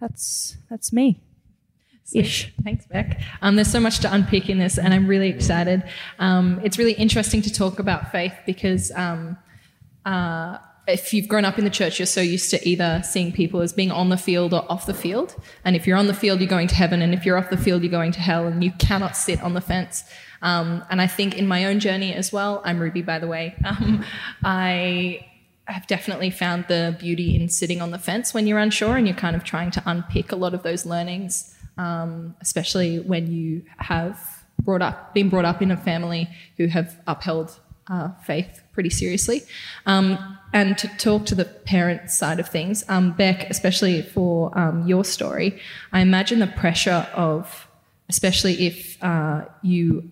that's 0.00 0.56
that's 0.70 0.92
me. 0.92 1.20
Ish. 2.12 2.52
Thanks, 2.64 2.86
Bec. 2.86 3.20
Um, 3.40 3.56
there's 3.56 3.70
so 3.70 3.78
much 3.78 4.00
to 4.00 4.12
unpick 4.12 4.48
in 4.48 4.58
this, 4.58 4.78
and 4.78 4.92
I'm 4.92 5.06
really 5.06 5.28
excited. 5.28 5.84
Um, 6.18 6.60
it's 6.64 6.78
really 6.78 6.94
interesting 6.94 7.40
to 7.42 7.52
talk 7.52 7.78
about 7.78 8.10
faith 8.10 8.34
because 8.46 8.90
um, 8.96 9.36
uh, 10.04 10.58
if 10.88 11.14
you've 11.14 11.28
grown 11.28 11.44
up 11.44 11.58
in 11.58 11.64
the 11.64 11.70
church, 11.70 11.98
you're 11.98 12.06
so 12.06 12.20
used 12.20 12.50
to 12.50 12.68
either 12.68 13.00
seeing 13.04 13.32
people 13.32 13.60
as 13.60 13.72
being 13.72 13.92
on 13.92 14.08
the 14.08 14.16
field 14.16 14.52
or 14.52 14.70
off 14.70 14.86
the 14.86 14.94
field. 14.94 15.36
And 15.64 15.76
if 15.76 15.86
you're 15.86 15.96
on 15.96 16.08
the 16.08 16.14
field, 16.14 16.40
you're 16.40 16.48
going 16.48 16.68
to 16.68 16.74
heaven, 16.74 17.00
and 17.02 17.14
if 17.14 17.24
you're 17.24 17.38
off 17.38 17.50
the 17.50 17.56
field, 17.56 17.82
you're 17.82 17.90
going 17.90 18.12
to 18.12 18.20
hell, 18.20 18.46
and 18.46 18.64
you 18.64 18.72
cannot 18.72 19.16
sit 19.16 19.40
on 19.42 19.54
the 19.54 19.60
fence. 19.60 20.02
Um, 20.42 20.84
and 20.90 21.00
I 21.00 21.06
think 21.06 21.36
in 21.36 21.46
my 21.46 21.66
own 21.66 21.80
journey 21.80 22.14
as 22.14 22.32
well, 22.32 22.62
I'm 22.64 22.78
Ruby, 22.80 23.02
by 23.02 23.18
the 23.18 23.26
way. 23.28 23.54
Um, 23.64 24.04
I 24.42 25.26
have 25.66 25.86
definitely 25.86 26.30
found 26.30 26.64
the 26.66 26.96
beauty 26.98 27.36
in 27.36 27.48
sitting 27.48 27.80
on 27.80 27.92
the 27.92 27.98
fence 27.98 28.34
when 28.34 28.46
you're 28.46 28.58
unsure 28.58 28.96
and 28.96 29.06
you're 29.06 29.16
kind 29.16 29.36
of 29.36 29.44
trying 29.44 29.70
to 29.70 29.82
unpick 29.86 30.32
a 30.32 30.36
lot 30.36 30.52
of 30.54 30.64
those 30.64 30.84
learnings 30.84 31.54
um, 31.80 32.36
especially 32.42 32.98
when 32.98 33.32
you 33.32 33.62
have 33.78 34.44
brought 34.62 34.82
up, 34.82 35.14
been 35.14 35.30
brought 35.30 35.46
up 35.46 35.62
in 35.62 35.70
a 35.70 35.76
family 35.76 36.28
who 36.58 36.66
have 36.66 36.98
upheld 37.06 37.58
uh, 37.88 38.10
faith 38.22 38.62
pretty 38.72 38.90
seriously. 38.90 39.42
Um, 39.86 40.38
and 40.52 40.76
to 40.76 40.88
talk 40.98 41.24
to 41.26 41.34
the 41.34 41.46
parent 41.46 42.10
side 42.10 42.38
of 42.38 42.48
things, 42.48 42.84
um, 42.88 43.12
Bec, 43.12 43.48
especially 43.48 44.02
for 44.02 44.56
um, 44.58 44.86
your 44.86 45.04
story, 45.04 45.58
I 45.90 46.00
imagine 46.00 46.38
the 46.38 46.48
pressure 46.48 47.08
of, 47.14 47.66
especially 48.10 48.66
if 48.66 49.02
uh, 49.02 49.46
you 49.62 50.10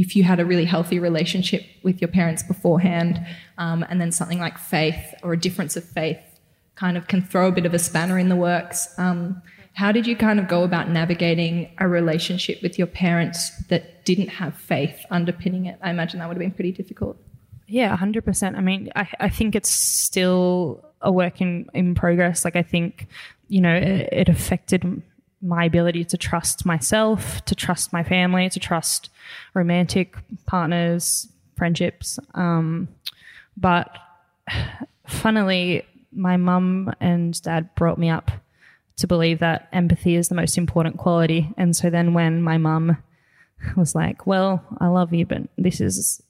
if 0.00 0.16
you 0.16 0.24
had 0.24 0.40
a 0.40 0.44
really 0.44 0.64
healthy 0.64 0.98
relationship 0.98 1.64
with 1.82 2.00
your 2.00 2.08
parents 2.08 2.42
beforehand, 2.42 3.24
um, 3.58 3.84
and 3.88 4.00
then 4.00 4.12
something 4.12 4.38
like 4.38 4.58
faith 4.58 5.14
or 5.22 5.32
a 5.32 5.38
difference 5.38 5.76
of 5.76 5.84
faith 5.84 6.20
kind 6.74 6.96
of 6.96 7.06
can 7.06 7.22
throw 7.22 7.48
a 7.48 7.52
bit 7.52 7.66
of 7.66 7.74
a 7.74 7.78
spanner 7.78 8.18
in 8.18 8.28
the 8.28 8.36
works. 8.36 8.88
Um, 8.98 9.42
how 9.74 9.92
did 9.92 10.06
you 10.06 10.16
kind 10.16 10.38
of 10.38 10.48
go 10.48 10.64
about 10.64 10.90
navigating 10.90 11.74
a 11.78 11.88
relationship 11.88 12.62
with 12.62 12.78
your 12.78 12.86
parents 12.86 13.50
that 13.68 14.04
didn't 14.04 14.28
have 14.28 14.54
faith 14.56 15.04
underpinning 15.10 15.66
it? 15.66 15.78
I 15.82 15.90
imagine 15.90 16.18
that 16.18 16.28
would 16.28 16.36
have 16.36 16.42
been 16.42 16.52
pretty 16.52 16.72
difficult. 16.72 17.16
Yeah, 17.66 17.96
100%. 17.96 18.56
I 18.56 18.60
mean, 18.60 18.90
I, 18.94 19.08
I 19.18 19.28
think 19.30 19.54
it's 19.54 19.70
still 19.70 20.84
a 21.00 21.10
work 21.10 21.40
in, 21.40 21.66
in 21.72 21.94
progress. 21.94 22.44
Like, 22.44 22.56
I 22.56 22.62
think, 22.62 23.06
you 23.48 23.62
know, 23.62 23.74
it, 23.74 24.08
it 24.12 24.28
affected 24.28 25.02
my 25.42 25.64
ability 25.64 26.04
to 26.04 26.16
trust 26.16 26.64
myself, 26.64 27.44
to 27.44 27.54
trust 27.54 27.92
my 27.92 28.04
family, 28.04 28.48
to 28.48 28.60
trust 28.60 29.10
romantic 29.54 30.16
partners, 30.46 31.28
friendships. 31.56 32.18
Um, 32.34 32.88
but 33.56 33.98
funnily, 35.06 35.84
my 36.12 36.36
mum 36.36 36.92
and 37.00 37.40
dad 37.42 37.74
brought 37.74 37.98
me 37.98 38.08
up 38.08 38.30
to 38.96 39.06
believe 39.06 39.40
that 39.40 39.68
empathy 39.72 40.14
is 40.14 40.28
the 40.28 40.34
most 40.34 40.56
important 40.58 40.98
quality. 40.98 41.52
And 41.56 41.74
so 41.74 41.90
then 41.90 42.14
when 42.14 42.42
my 42.42 42.58
mum 42.58 42.96
was 43.76 43.94
like, 43.94 44.26
"Well, 44.26 44.64
I 44.78 44.88
love 44.88 45.12
you, 45.12 45.26
but 45.26 45.42
this 45.56 45.80
is 45.80 46.22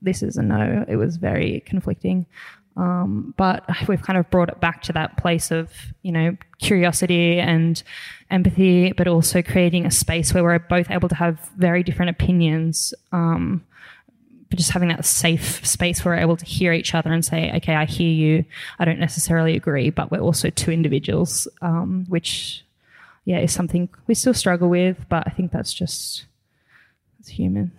this 0.00 0.22
is 0.22 0.36
a 0.36 0.42
no," 0.42 0.84
it 0.88 0.96
was 0.96 1.16
very 1.16 1.62
conflicting. 1.64 2.26
Um, 2.76 3.34
but 3.36 3.64
we've 3.88 4.02
kind 4.02 4.18
of 4.18 4.30
brought 4.30 4.48
it 4.48 4.60
back 4.60 4.82
to 4.82 4.92
that 4.94 5.16
place 5.16 5.50
of 5.50 5.70
you 6.02 6.12
know 6.12 6.36
curiosity 6.58 7.38
and 7.38 7.82
empathy, 8.30 8.92
but 8.92 9.06
also 9.06 9.42
creating 9.42 9.86
a 9.86 9.90
space 9.90 10.32
where 10.32 10.42
we're 10.42 10.58
both 10.58 10.90
able 10.90 11.08
to 11.08 11.14
have 11.14 11.50
very 11.56 11.82
different 11.82 12.10
opinions. 12.10 12.94
Um, 13.12 13.64
but 14.52 14.58
just 14.58 14.72
having 14.72 14.90
that 14.90 15.06
safe 15.06 15.66
space 15.66 16.04
where 16.04 16.14
we're 16.14 16.20
able 16.20 16.36
to 16.36 16.44
hear 16.44 16.74
each 16.74 16.94
other 16.94 17.10
and 17.10 17.24
say, 17.24 17.50
okay, 17.56 17.74
I 17.74 17.86
hear 17.86 18.10
you. 18.10 18.44
I 18.78 18.84
don't 18.84 18.98
necessarily 18.98 19.56
agree, 19.56 19.88
but 19.88 20.10
we're 20.10 20.20
also 20.20 20.50
two 20.50 20.70
individuals, 20.70 21.48
um, 21.62 22.04
which, 22.10 22.62
yeah, 23.24 23.38
is 23.38 23.50
something 23.50 23.88
we 24.06 24.14
still 24.14 24.34
struggle 24.34 24.68
with, 24.68 25.06
but 25.08 25.22
I 25.26 25.30
think 25.30 25.52
that's 25.52 25.72
just, 25.72 26.26
it's 27.22 27.28
human. 27.28 27.70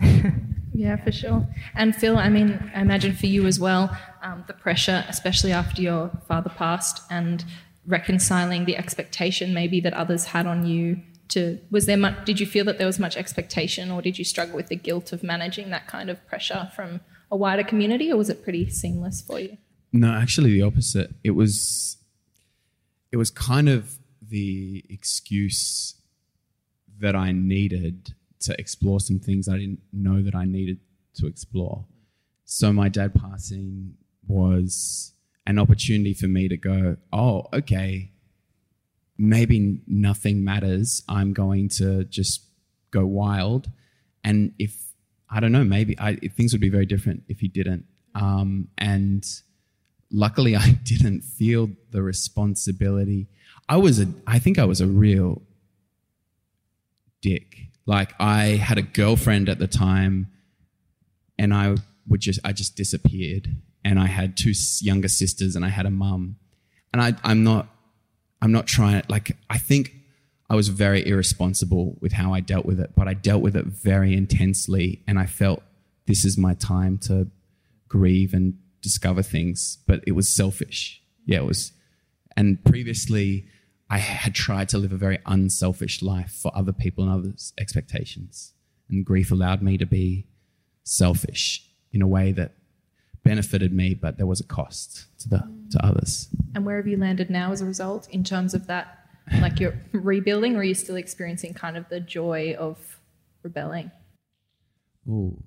yeah, 0.73 0.95
for 0.95 1.11
sure. 1.11 1.45
And 1.75 1.93
Phil, 1.93 2.17
I 2.17 2.29
mean, 2.29 2.71
I 2.73 2.79
imagine 2.79 3.13
for 3.13 3.25
you 3.25 3.45
as 3.45 3.59
well, 3.59 3.95
um, 4.21 4.45
the 4.47 4.53
pressure, 4.53 5.03
especially 5.09 5.51
after 5.51 5.81
your 5.81 6.11
father 6.29 6.49
passed 6.49 7.01
and 7.09 7.43
reconciling 7.85 8.63
the 8.63 8.77
expectation 8.77 9.53
maybe 9.53 9.81
that 9.81 9.93
others 9.93 10.23
had 10.27 10.47
on 10.47 10.65
you 10.65 11.01
to 11.27 11.59
was 11.69 11.85
there 11.85 11.97
much 11.97 12.23
did 12.23 12.39
you 12.39 12.45
feel 12.45 12.63
that 12.63 12.77
there 12.77 12.87
was 12.87 12.97
much 12.97 13.17
expectation 13.17 13.91
or 13.91 14.01
did 14.01 14.17
you 14.17 14.23
struggle 14.23 14.55
with 14.55 14.67
the 14.67 14.75
guilt 14.77 15.11
of 15.11 15.21
managing 15.21 15.69
that 15.69 15.85
kind 15.85 16.09
of 16.09 16.25
pressure 16.25 16.71
from 16.73 17.01
a 17.29 17.35
wider 17.35 17.61
community 17.61 18.09
or 18.09 18.15
was 18.15 18.29
it 18.29 18.41
pretty 18.41 18.69
seamless 18.69 19.21
for 19.21 19.37
you 19.37 19.57
no 19.91 20.13
actually 20.13 20.53
the 20.53 20.61
opposite 20.61 21.13
it 21.25 21.31
was 21.31 21.97
it 23.11 23.17
was 23.17 23.29
kind 23.29 23.67
of 23.67 23.97
the 24.21 24.85
excuse 24.89 25.95
that 26.99 27.17
I 27.17 27.33
needed 27.33 28.13
to 28.43 28.59
explore 28.59 28.99
some 28.99 29.19
things 29.19 29.47
I 29.47 29.57
didn't 29.57 29.81
know 29.91 30.21
that 30.21 30.35
I 30.35 30.45
needed 30.45 30.79
to 31.15 31.27
explore. 31.27 31.85
So 32.45 32.73
my 32.73 32.89
dad 32.89 33.13
passing 33.15 33.95
was 34.27 35.13
an 35.45 35.59
opportunity 35.59 36.13
for 36.13 36.27
me 36.27 36.47
to 36.47 36.57
go, 36.57 36.97
oh, 37.11 37.47
okay, 37.53 38.11
maybe 39.17 39.81
nothing 39.87 40.43
matters. 40.43 41.03
I'm 41.07 41.33
going 41.33 41.69
to 41.69 42.03
just 42.05 42.45
go 42.91 43.05
wild. 43.05 43.69
And 44.23 44.53
if, 44.59 44.93
I 45.29 45.39
don't 45.39 45.51
know, 45.51 45.63
maybe 45.63 45.97
I, 45.99 46.15
things 46.15 46.53
would 46.53 46.61
be 46.61 46.69
very 46.69 46.85
different 46.85 47.23
if 47.27 47.39
he 47.39 47.47
didn't. 47.47 47.85
Um, 48.15 48.69
and 48.77 49.25
luckily, 50.11 50.55
I 50.55 50.71
didn't 50.83 51.21
feel 51.21 51.69
the 51.91 52.01
responsibility. 52.01 53.27
I 53.67 53.77
was 53.77 53.99
a, 53.99 54.07
I 54.27 54.39
think 54.39 54.59
I 54.59 54.65
was 54.65 54.81
a 54.81 54.87
real 54.87 55.41
dick. 57.21 57.69
Like 57.85 58.13
I 58.19 58.57
had 58.57 58.77
a 58.77 58.81
girlfriend 58.81 59.49
at 59.49 59.59
the 59.59 59.67
time, 59.67 60.27
and 61.37 61.53
I 61.53 61.75
would 62.07 62.21
just, 62.21 62.39
I 62.43 62.53
just 62.53 62.75
disappeared. 62.75 63.57
And 63.85 63.99
I 63.99 64.05
had 64.05 64.37
two 64.37 64.53
younger 64.79 65.09
sisters, 65.09 65.55
and 65.55 65.65
I 65.65 65.69
had 65.69 65.85
a 65.85 65.89
mum. 65.89 66.37
And 66.93 67.01
I, 67.01 67.15
I'm 67.23 67.43
not, 67.43 67.67
I'm 68.41 68.51
not 68.51 68.67
trying. 68.67 69.03
Like 69.09 69.35
I 69.49 69.57
think 69.57 69.93
I 70.49 70.55
was 70.55 70.69
very 70.69 71.05
irresponsible 71.05 71.97
with 71.99 72.13
how 72.13 72.33
I 72.33 72.39
dealt 72.39 72.65
with 72.65 72.79
it, 72.79 72.91
but 72.95 73.07
I 73.07 73.13
dealt 73.13 73.41
with 73.41 73.55
it 73.55 73.65
very 73.65 74.13
intensely, 74.13 75.03
and 75.07 75.19
I 75.19 75.25
felt 75.25 75.63
this 76.05 76.23
is 76.23 76.37
my 76.37 76.53
time 76.53 76.97
to 76.99 77.27
grieve 77.87 78.33
and 78.33 78.57
discover 78.81 79.21
things. 79.21 79.79
But 79.87 80.03
it 80.07 80.11
was 80.13 80.29
selfish. 80.29 81.01
Yeah, 81.25 81.39
it 81.39 81.45
was. 81.45 81.73
And 82.37 82.63
previously, 82.63 83.47
I 83.93 83.99
had 83.99 84.33
tried 84.33 84.69
to 84.69 84.79
live 84.79 84.91
a 84.91 84.97
very 84.97 85.19
unselfish 85.27 86.01
life 86.01 86.31
for 86.31 86.51
other 86.55 86.73
people 86.73 87.03
and 87.03 87.13
others' 87.13 87.53
expectations. 87.59 88.53
And 88.89 89.05
grief 89.05 89.29
allowed 89.29 89.61
me 89.61 89.77
to 89.77 89.85
be 89.85 90.25
selfish 90.81 91.69
in 91.91 92.01
a 92.01 92.07
way 92.07 92.31
that 92.31 92.53
benefited 93.23 93.71
me, 93.71 93.93
but 93.93 94.17
there 94.17 94.25
was 94.25 94.39
a 94.39 94.45
cost 94.45 95.05
to 95.19 95.29
the 95.29 95.43
to 95.69 95.85
others. 95.85 96.27
And 96.55 96.65
where 96.65 96.77
have 96.77 96.87
you 96.87 96.97
landed 96.97 97.29
now 97.29 97.51
as 97.51 97.61
a 97.61 97.65
result 97.65 98.09
in 98.09 98.23
terms 98.23 98.55
of 98.55 98.65
that? 98.65 98.97
Like 99.39 99.59
you're 99.59 99.79
rebuilding, 99.91 100.55
or 100.55 100.61
are 100.61 100.63
you 100.63 100.73
still 100.73 100.95
experiencing 100.95 101.53
kind 101.53 101.77
of 101.77 101.87
the 101.89 101.99
joy 101.99 102.55
of 102.57 102.99
rebelling? 103.43 103.91
Ooh. 105.07 105.43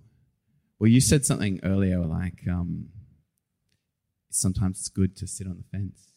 Well, 0.78 0.88
you 0.88 1.00
said 1.00 1.24
something 1.24 1.58
earlier 1.64 1.98
like 1.98 2.46
um, 2.48 2.90
sometimes 4.30 4.78
it's 4.78 4.88
good 4.88 5.16
to 5.16 5.26
sit 5.26 5.48
on 5.48 5.56
the 5.56 5.76
fence. 5.76 6.12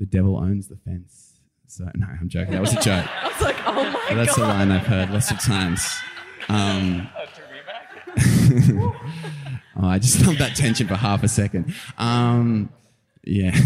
The 0.00 0.06
devil 0.06 0.36
owns 0.38 0.66
the 0.66 0.76
fence. 0.76 1.34
So 1.68 1.88
no, 1.94 2.06
I'm 2.08 2.28
joking. 2.28 2.52
That 2.52 2.60
was 2.60 2.72
a 2.72 2.80
joke. 2.80 3.06
I 3.22 3.28
was 3.28 3.40
like, 3.42 3.56
oh 3.66 3.74
my 3.74 4.04
But 4.08 4.14
that's 4.16 4.36
god. 4.36 4.44
a 4.44 4.48
line 4.48 4.70
I've 4.72 4.86
heard 4.86 5.10
lots 5.10 5.30
of 5.30 5.38
times. 5.40 5.86
Um, 6.48 7.08
oh, 9.76 9.86
I 9.86 9.98
just 10.00 10.18
felt 10.24 10.38
that 10.38 10.56
tension 10.56 10.88
for 10.88 10.96
half 10.96 11.22
a 11.22 11.28
second. 11.28 11.72
Um, 11.96 12.70
yeah, 13.22 13.56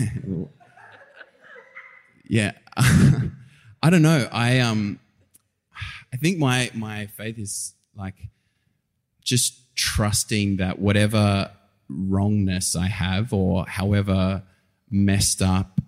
yeah. 2.28 2.52
I 2.76 3.90
don't 3.90 4.02
know. 4.02 4.28
I 4.32 4.58
um, 4.60 4.98
I 6.12 6.16
think 6.16 6.38
my 6.38 6.70
my 6.74 7.06
faith 7.06 7.38
is 7.38 7.74
like 7.96 8.16
just 9.22 9.74
trusting 9.76 10.56
that 10.56 10.78
whatever 10.78 11.50
wrongness 11.88 12.76
I 12.76 12.88
have 12.88 13.32
or 13.32 13.66
however 13.66 14.42
messed 14.90 15.40
up 15.40 15.80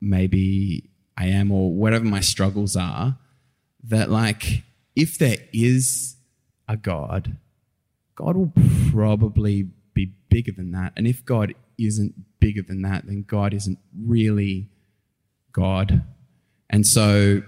maybe 0.00 0.90
I 1.16 1.26
am 1.26 1.50
or 1.50 1.72
whatever 1.72 2.04
my 2.04 2.20
struggles 2.20 2.76
are, 2.76 3.18
that 3.84 4.10
like 4.10 4.64
if 4.94 5.18
there 5.18 5.38
is 5.52 6.16
a 6.68 6.76
God, 6.76 7.36
God 8.14 8.36
will 8.36 8.52
probably 8.90 9.68
be 9.94 10.12
bigger 10.28 10.52
than 10.52 10.72
that. 10.72 10.92
And 10.96 11.06
if 11.06 11.24
God 11.24 11.54
isn't 11.78 12.14
bigger 12.40 12.62
than 12.62 12.82
that, 12.82 13.06
then 13.06 13.24
God 13.26 13.54
isn't 13.54 13.78
really 13.98 14.70
God. 15.52 16.02
And 16.68 16.86
so 16.86 17.42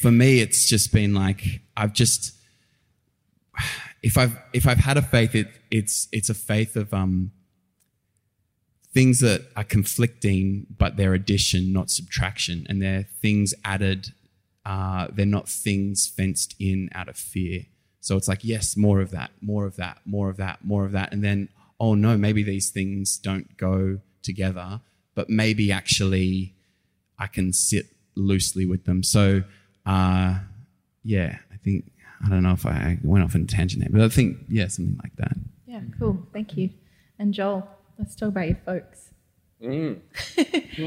for 0.00 0.10
me, 0.10 0.40
it's 0.40 0.68
just 0.68 0.92
been 0.92 1.14
like 1.14 1.62
I've 1.76 1.92
just 1.92 2.34
if 4.02 4.16
I've 4.16 4.38
if 4.52 4.66
I've 4.66 4.78
had 4.78 4.96
a 4.96 5.02
faith, 5.02 5.34
it 5.34 5.48
it's 5.70 6.08
it's 6.12 6.30
a 6.30 6.34
faith 6.34 6.76
of 6.76 6.92
um 6.94 7.32
things 8.92 9.20
that 9.20 9.42
are 9.56 9.64
conflicting, 9.64 10.66
but 10.76 10.96
they're 10.96 11.14
addition, 11.14 11.72
not 11.72 11.90
subtraction, 11.90 12.66
and 12.68 12.82
they're 12.82 13.04
things 13.20 13.54
added. 13.64 14.12
Uh, 14.64 15.08
they're 15.12 15.26
not 15.26 15.48
things 15.48 16.06
fenced 16.06 16.54
in 16.58 16.90
out 16.94 17.08
of 17.08 17.16
fear. 17.16 17.62
So 18.00 18.16
it's 18.16 18.28
like, 18.28 18.44
yes, 18.44 18.76
more 18.76 19.00
of 19.00 19.10
that, 19.10 19.30
more 19.40 19.66
of 19.66 19.76
that, 19.76 19.98
more 20.04 20.30
of 20.30 20.36
that, 20.38 20.64
more 20.64 20.84
of 20.84 20.92
that, 20.92 21.12
and 21.12 21.22
then 21.22 21.48
oh 21.80 21.94
no, 21.94 22.16
maybe 22.16 22.42
these 22.42 22.70
things 22.70 23.18
don't 23.18 23.56
go 23.56 24.00
together, 24.22 24.80
but 25.14 25.30
maybe 25.30 25.70
actually 25.70 26.54
I 27.18 27.26
can 27.26 27.52
sit 27.52 27.86
loosely 28.14 28.66
with 28.66 28.84
them. 28.84 29.02
So 29.02 29.42
uh, 29.86 30.38
yeah, 31.02 31.38
I 31.52 31.56
think 31.56 31.90
I 32.24 32.28
don't 32.28 32.42
know 32.42 32.52
if 32.52 32.66
I 32.66 32.98
went 33.02 33.24
off 33.24 33.34
on 33.34 33.42
a 33.42 33.46
tangent 33.46 33.82
there, 33.82 33.90
but 33.92 34.02
I 34.02 34.08
think 34.08 34.38
yeah, 34.48 34.68
something 34.68 34.98
like 35.02 35.16
that. 35.16 35.36
Yeah, 35.66 35.80
cool. 35.98 36.26
Thank 36.32 36.56
you. 36.56 36.70
And 37.18 37.34
Joel, 37.34 37.68
let's 37.98 38.14
talk 38.14 38.28
about 38.30 38.46
your 38.46 38.58
folks. 38.64 39.08
Mm. 39.62 39.98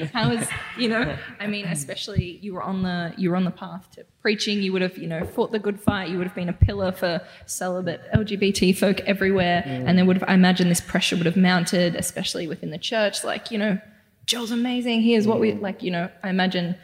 How 0.13 0.31
is 0.31 0.47
you 0.77 0.87
know? 0.87 1.17
I 1.41 1.47
mean, 1.47 1.65
especially 1.65 2.39
you 2.41 2.53
were 2.53 2.61
on 2.61 2.83
the 2.83 3.13
you 3.17 3.29
were 3.29 3.35
on 3.35 3.43
the 3.43 3.51
path 3.51 3.91
to 3.95 4.05
preaching. 4.21 4.61
You 4.61 4.71
would 4.71 4.81
have 4.81 4.97
you 4.97 5.07
know 5.07 5.25
fought 5.25 5.51
the 5.51 5.59
good 5.59 5.79
fight. 5.79 6.09
You 6.09 6.17
would 6.17 6.27
have 6.27 6.35
been 6.35 6.47
a 6.47 6.53
pillar 6.53 6.93
for 6.93 7.21
celibate 7.45 8.01
LGBT 8.13 8.77
folk 8.77 9.01
everywhere. 9.01 9.63
Mm. 9.65 9.87
And 9.87 9.97
then 9.97 10.07
would 10.07 10.17
have 10.17 10.29
I 10.29 10.35
imagine 10.35 10.69
this 10.69 10.79
pressure 10.79 11.17
would 11.17 11.25
have 11.25 11.35
mounted, 11.35 11.95
especially 11.95 12.47
within 12.47 12.71
the 12.71 12.77
church. 12.77 13.25
Like 13.25 13.51
you 13.51 13.57
know, 13.57 13.77
Joel's 14.25 14.51
amazing. 14.51 15.01
Here's 15.01 15.27
what 15.27 15.41
we 15.41 15.51
mm. 15.51 15.61
like. 15.61 15.83
You 15.83 15.91
know, 15.91 16.09
I 16.23 16.29
imagine 16.29 16.77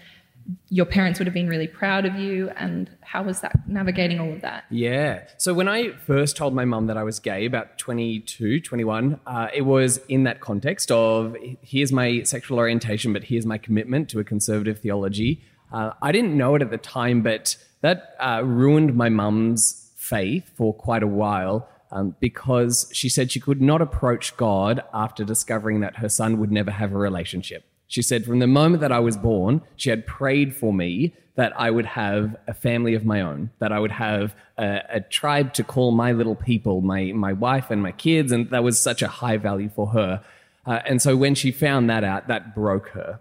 your 0.69 0.85
parents 0.85 1.19
would 1.19 1.27
have 1.27 1.33
been 1.33 1.47
really 1.47 1.67
proud 1.67 2.05
of 2.05 2.15
you. 2.15 2.49
And 2.57 2.89
how 3.01 3.23
was 3.23 3.41
that 3.41 3.67
navigating 3.67 4.19
all 4.19 4.31
of 4.31 4.41
that? 4.41 4.65
Yeah. 4.69 5.23
So 5.37 5.53
when 5.53 5.67
I 5.67 5.91
first 5.91 6.37
told 6.37 6.53
my 6.53 6.65
mum 6.65 6.87
that 6.87 6.97
I 6.97 7.03
was 7.03 7.19
gay, 7.19 7.45
about 7.45 7.77
22, 7.77 8.61
21, 8.61 9.19
uh, 9.25 9.47
it 9.53 9.63
was 9.63 9.97
in 10.09 10.23
that 10.23 10.39
context 10.39 10.91
of 10.91 11.35
here's 11.61 11.91
my 11.91 12.23
sexual 12.23 12.59
orientation, 12.59 13.13
but 13.13 13.25
here's 13.25 13.45
my 13.45 13.57
commitment 13.57 14.09
to 14.09 14.19
a 14.19 14.23
conservative 14.23 14.79
theology. 14.79 15.41
Uh, 15.71 15.91
I 16.01 16.11
didn't 16.11 16.37
know 16.37 16.55
it 16.55 16.61
at 16.61 16.71
the 16.71 16.77
time, 16.77 17.21
but 17.21 17.57
that 17.81 18.15
uh, 18.19 18.41
ruined 18.43 18.95
my 18.95 19.09
mum's 19.09 19.91
faith 19.95 20.51
for 20.55 20.73
quite 20.73 21.03
a 21.03 21.07
while. 21.07 21.69
Um, 21.89 22.17
because 22.19 22.89
she 22.91 23.07
said 23.07 23.31
she 23.31 23.39
could 23.39 23.61
not 23.61 23.81
approach 23.81 24.35
God 24.35 24.83
after 24.93 25.23
discovering 25.23 25.79
that 25.79 25.95
her 25.99 26.09
son 26.09 26.37
would 26.37 26.51
never 26.51 26.69
have 26.69 26.91
a 26.91 26.97
relationship. 26.97 27.63
She 27.87 28.01
said, 28.01 28.25
from 28.25 28.39
the 28.39 28.47
moment 28.47 28.81
that 28.81 28.91
I 28.91 28.99
was 28.99 29.15
born, 29.15 29.61
she 29.75 29.89
had 29.89 30.05
prayed 30.05 30.55
for 30.55 30.73
me 30.73 31.13
that 31.35 31.53
I 31.57 31.69
would 31.69 31.85
have 31.85 32.35
a 32.47 32.53
family 32.53 32.95
of 32.95 33.05
my 33.05 33.21
own, 33.21 33.51
that 33.59 33.71
I 33.71 33.79
would 33.79 33.91
have 33.91 34.35
a, 34.57 34.81
a, 34.89 35.01
tribe 35.01 35.53
to 35.53 35.63
call 35.63 35.91
my 35.91 36.11
little 36.11 36.35
people, 36.35 36.81
my, 36.81 37.11
my 37.13 37.31
wife 37.31 37.69
and 37.69 37.81
my 37.81 37.91
kids. 37.91 38.31
And 38.31 38.49
that 38.49 38.63
was 38.63 38.79
such 38.79 39.03
a 39.03 39.07
high 39.07 39.37
value 39.37 39.69
for 39.69 39.87
her. 39.87 40.23
Uh, 40.65 40.79
and 40.85 41.01
so 41.01 41.15
when 41.15 41.35
she 41.35 41.51
found 41.51 41.89
that 41.91 42.03
out, 42.03 42.27
that 42.27 42.55
broke 42.55 42.89
her. 42.89 43.19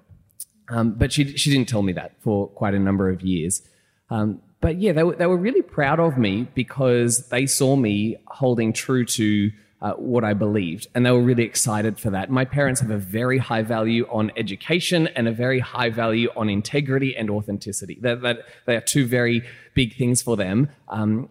Um, 0.69 0.93
but 0.93 1.13
she, 1.13 1.37
she 1.37 1.51
didn't 1.51 1.69
tell 1.69 1.83
me 1.83 1.93
that 1.93 2.13
for 2.21 2.49
quite 2.49 2.75
a 2.75 2.79
number 2.79 3.11
of 3.11 3.21
years. 3.21 3.63
Um, 4.11 4.41
but 4.61 4.81
yeah, 4.81 4.93
they 4.93 5.03
were, 5.05 5.15
they 5.15 5.27
were 5.27 5.37
really 5.37 5.63
proud 5.63 6.01
of 6.01 6.17
me 6.17 6.49
because 6.55 7.29
they 7.29 7.47
saw 7.47 7.77
me 7.77 8.17
holding 8.27 8.73
true 8.73 9.05
to 9.05 9.53
uh, 9.83 9.93
what 9.93 10.25
I 10.25 10.33
believed. 10.33 10.87
And 10.95 11.05
they 11.05 11.11
were 11.11 11.23
really 11.23 11.45
excited 11.45 11.99
for 11.99 12.11
that. 12.11 12.31
My 12.31 12.45
parents 12.45 12.81
have 12.81 12.91
a 12.91 12.99
very 12.99 13.39
high 13.39 13.63
value 13.63 14.07
on 14.11 14.33
education 14.37 15.09
and 15.09 15.29
a 15.29 15.33
very 15.33 15.61
high 15.61 15.91
value 15.91 16.31
on 16.37 16.49
integrity 16.49 17.17
and 17.17 17.31
authenticity. 17.31 17.99
That, 18.01 18.45
they 18.65 18.77
are 18.77 18.81
two 18.81 19.07
very 19.07 19.43
big 19.75 19.97
things 19.97 20.23
for 20.23 20.37
them. 20.37 20.71
Um, 20.89 21.29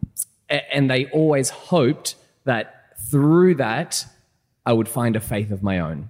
and 0.50 0.90
they 0.90 1.08
always 1.08 1.50
hoped 1.50 2.16
that 2.44 2.98
through 3.10 3.56
that, 3.56 4.06
I 4.66 4.74
would 4.74 4.88
find 4.88 5.16
a 5.16 5.20
faith 5.20 5.52
of 5.52 5.64
my 5.64 5.80
own. 5.80 6.10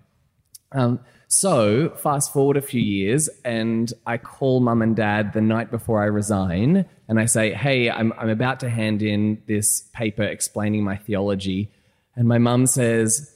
Um, 0.72 1.00
so, 1.28 1.90
fast 1.90 2.32
forward 2.32 2.56
a 2.56 2.62
few 2.62 2.82
years, 2.82 3.30
and 3.44 3.92
I 4.06 4.18
call 4.18 4.60
mum 4.60 4.82
and 4.82 4.96
dad 4.96 5.34
the 5.34 5.42
night 5.42 5.72
before 5.72 6.02
I 6.02 6.06
resign, 6.06 6.86
and 7.08 7.20
I 7.20 7.26
say, 7.26 7.54
Hey, 7.54 7.90
I'm, 7.90 8.14
I'm 8.18 8.30
about 8.30 8.60
to 8.62 8.70
hand 8.70 9.02
in 9.02 9.42
this 9.48 9.82
paper 9.94 10.24
explaining 10.24 10.84
my 10.84 10.96
theology. 10.96 11.72
And 12.16 12.28
my 12.28 12.38
mum 12.38 12.66
says, 12.66 13.36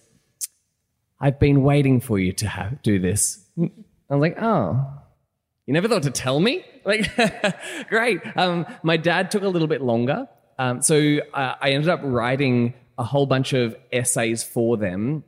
I've 1.20 1.40
been 1.40 1.64
waiting 1.64 2.00
for 2.00 2.18
you 2.18 2.32
to 2.34 2.80
do 2.82 3.00
this. 3.00 3.44
I 3.60 3.70
was 4.10 4.22
like, 4.22 4.38
Oh, 4.42 4.86
you 5.66 5.74
never 5.74 5.88
thought 5.88 6.04
to 6.04 6.12
tell 6.12 6.40
me? 6.40 6.66
Like, 6.86 7.12
great. 7.90 8.22
Um, 8.36 8.66
my 8.82 8.98
dad 8.98 9.30
took 9.30 9.44
a 9.44 9.48
little 9.48 9.68
bit 9.68 9.82
longer. 9.82 10.28
Um, 10.58 10.82
so 10.82 11.20
uh, 11.34 11.56
I 11.62 11.72
ended 11.72 11.90
up 11.90 12.00
writing 12.02 12.74
a 12.98 13.04
whole 13.04 13.28
bunch 13.28 13.54
of 13.54 13.76
essays 13.92 14.44
for 14.44 14.76
them 14.76 15.24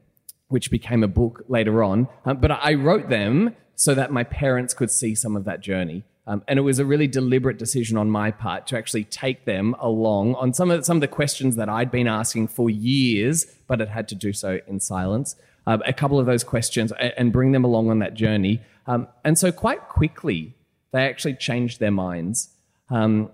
which 0.52 0.70
became 0.70 1.02
a 1.02 1.08
book 1.08 1.44
later 1.48 1.82
on. 1.82 2.08
Um, 2.26 2.38
but 2.38 2.52
I 2.52 2.74
wrote 2.74 3.10
them 3.10 3.56
so 3.76 3.96
that 3.96 4.12
my 4.12 4.24
parents 4.24 4.74
could 4.74 4.92
see 4.92 5.16
some 5.16 5.36
of 5.36 5.46
that 5.46 5.62
journey. 5.62 6.04
Um, 6.28 6.44
and 6.48 6.60
it 6.60 6.62
was 6.62 6.80
a 6.80 6.86
really 6.86 7.08
deliberate 7.08 7.58
decision 7.58 7.98
on 7.98 8.10
my 8.10 8.32
part 8.32 8.68
to 8.68 8.78
actually 8.78 9.06
take 9.06 9.46
them 9.46 9.76
along 9.80 10.36
on 10.36 10.54
some 10.54 10.70
of 10.70 10.86
some 10.86 10.98
of 10.98 11.02
the 11.02 11.08
questions 11.08 11.56
that 11.56 11.68
I'd 11.68 11.90
been 11.90 12.08
asking 12.08 12.50
for 12.50 12.70
years, 12.70 13.46
but 13.68 13.80
had 13.80 13.90
had 13.90 14.08
to 14.10 14.16
do 14.16 14.32
so 14.32 14.60
in 14.68 14.80
silence. 14.80 15.36
Um, 15.68 15.82
a 15.86 15.94
couple 15.94 16.20
of 16.20 16.26
those 16.26 16.44
questions 16.44 16.92
and, 17.00 17.14
and 17.18 17.32
bring 17.32 17.52
them 17.52 17.64
along 17.64 17.90
on 17.90 18.00
that 18.00 18.14
journey. 18.14 18.62
Um, 18.88 19.08
and 19.24 19.38
so 19.38 19.52
quite 19.52 19.90
quickly, 19.90 20.56
they 20.92 21.06
actually 21.06 21.36
changed 21.36 21.80
their 21.80 21.92
minds. 21.92 22.50
Um, 22.90 23.30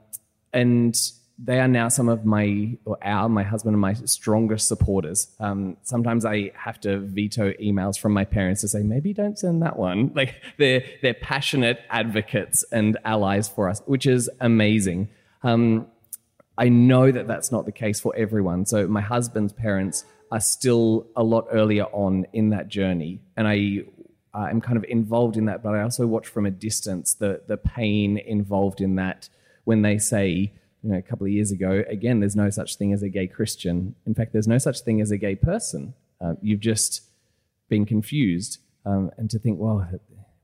and 0.53 0.97
they 1.39 1.59
are 1.59 1.67
now 1.67 1.87
some 1.87 2.09
of 2.09 2.25
my, 2.25 2.77
or 2.85 2.97
our, 3.03 3.29
my 3.29 3.43
husband 3.43 3.73
and 3.75 3.81
my 3.81 3.93
strongest 3.93 4.67
supporters. 4.67 5.27
Um, 5.39 5.77
sometimes 5.83 6.25
I 6.25 6.51
have 6.55 6.79
to 6.81 6.99
veto 6.99 7.51
emails 7.53 7.99
from 7.99 8.13
my 8.13 8.25
parents 8.25 8.61
to 8.61 8.67
say, 8.67 8.81
maybe 8.81 9.13
don't 9.13 9.37
send 9.37 9.61
that 9.61 9.77
one. 9.77 10.11
Like 10.17 10.41
they're, 10.57 10.83
they're 11.03 11.13
passionate 11.13 11.79
advocates 11.91 12.65
and 12.71 12.97
allies 13.05 13.47
for 13.47 13.69
us, 13.69 13.83
which 13.85 14.07
is 14.07 14.31
amazing. 14.39 15.09
Um, 15.43 15.85
I 16.57 16.69
know 16.69 17.11
that 17.11 17.27
that's 17.27 17.51
not 17.51 17.65
the 17.65 17.71
case 17.71 17.99
for 17.99 18.15
everyone. 18.15 18.65
So 18.65 18.87
my 18.87 19.01
husband's 19.01 19.53
parents 19.53 20.05
are 20.31 20.39
still 20.39 21.05
a 21.15 21.23
lot 21.23 21.45
earlier 21.51 21.85
on 21.85 22.25
in 22.33 22.49
that 22.49 22.67
journey. 22.67 23.21
And 23.35 23.47
I 23.47 23.83
am 24.33 24.59
kind 24.59 24.77
of 24.77 24.85
involved 24.85 25.37
in 25.37 25.45
that, 25.45 25.61
but 25.61 25.75
I 25.75 25.83
also 25.83 26.07
watch 26.07 26.27
from 26.27 26.47
a 26.47 26.51
distance 26.51 27.13
the, 27.13 27.41
the 27.47 27.57
pain 27.57 28.17
involved 28.17 28.81
in 28.81 28.95
that 28.95 29.29
when 29.65 29.83
they 29.83 29.99
say, 29.99 30.53
you 30.87 30.93
know, 30.93 30.99
a 30.99 31.01
couple 31.01 31.25
of 31.25 31.33
years 31.33 31.51
ago, 31.51 31.83
again, 31.89 32.21
there's 32.21 32.37
no 32.37 32.49
such 32.49 32.77
thing 32.77 32.93
as 32.93 33.03
a 33.03 33.09
gay 33.09 33.27
Christian. 33.27 33.93
In 34.05 34.15
fact, 34.15 34.31
there's 34.31 34.47
no 34.47 34.57
such 34.57 34.79
thing 34.79 35.01
as 35.01 35.11
a 35.11 35.17
gay 35.17 35.35
person. 35.35 35.93
Uh, 36.21 36.35
you've 36.41 36.61
just 36.61 37.01
been 37.67 37.85
confused. 37.85 38.59
Um, 38.85 39.11
and 39.17 39.29
to 39.31 39.37
think, 39.37 39.59
well, 39.59 39.85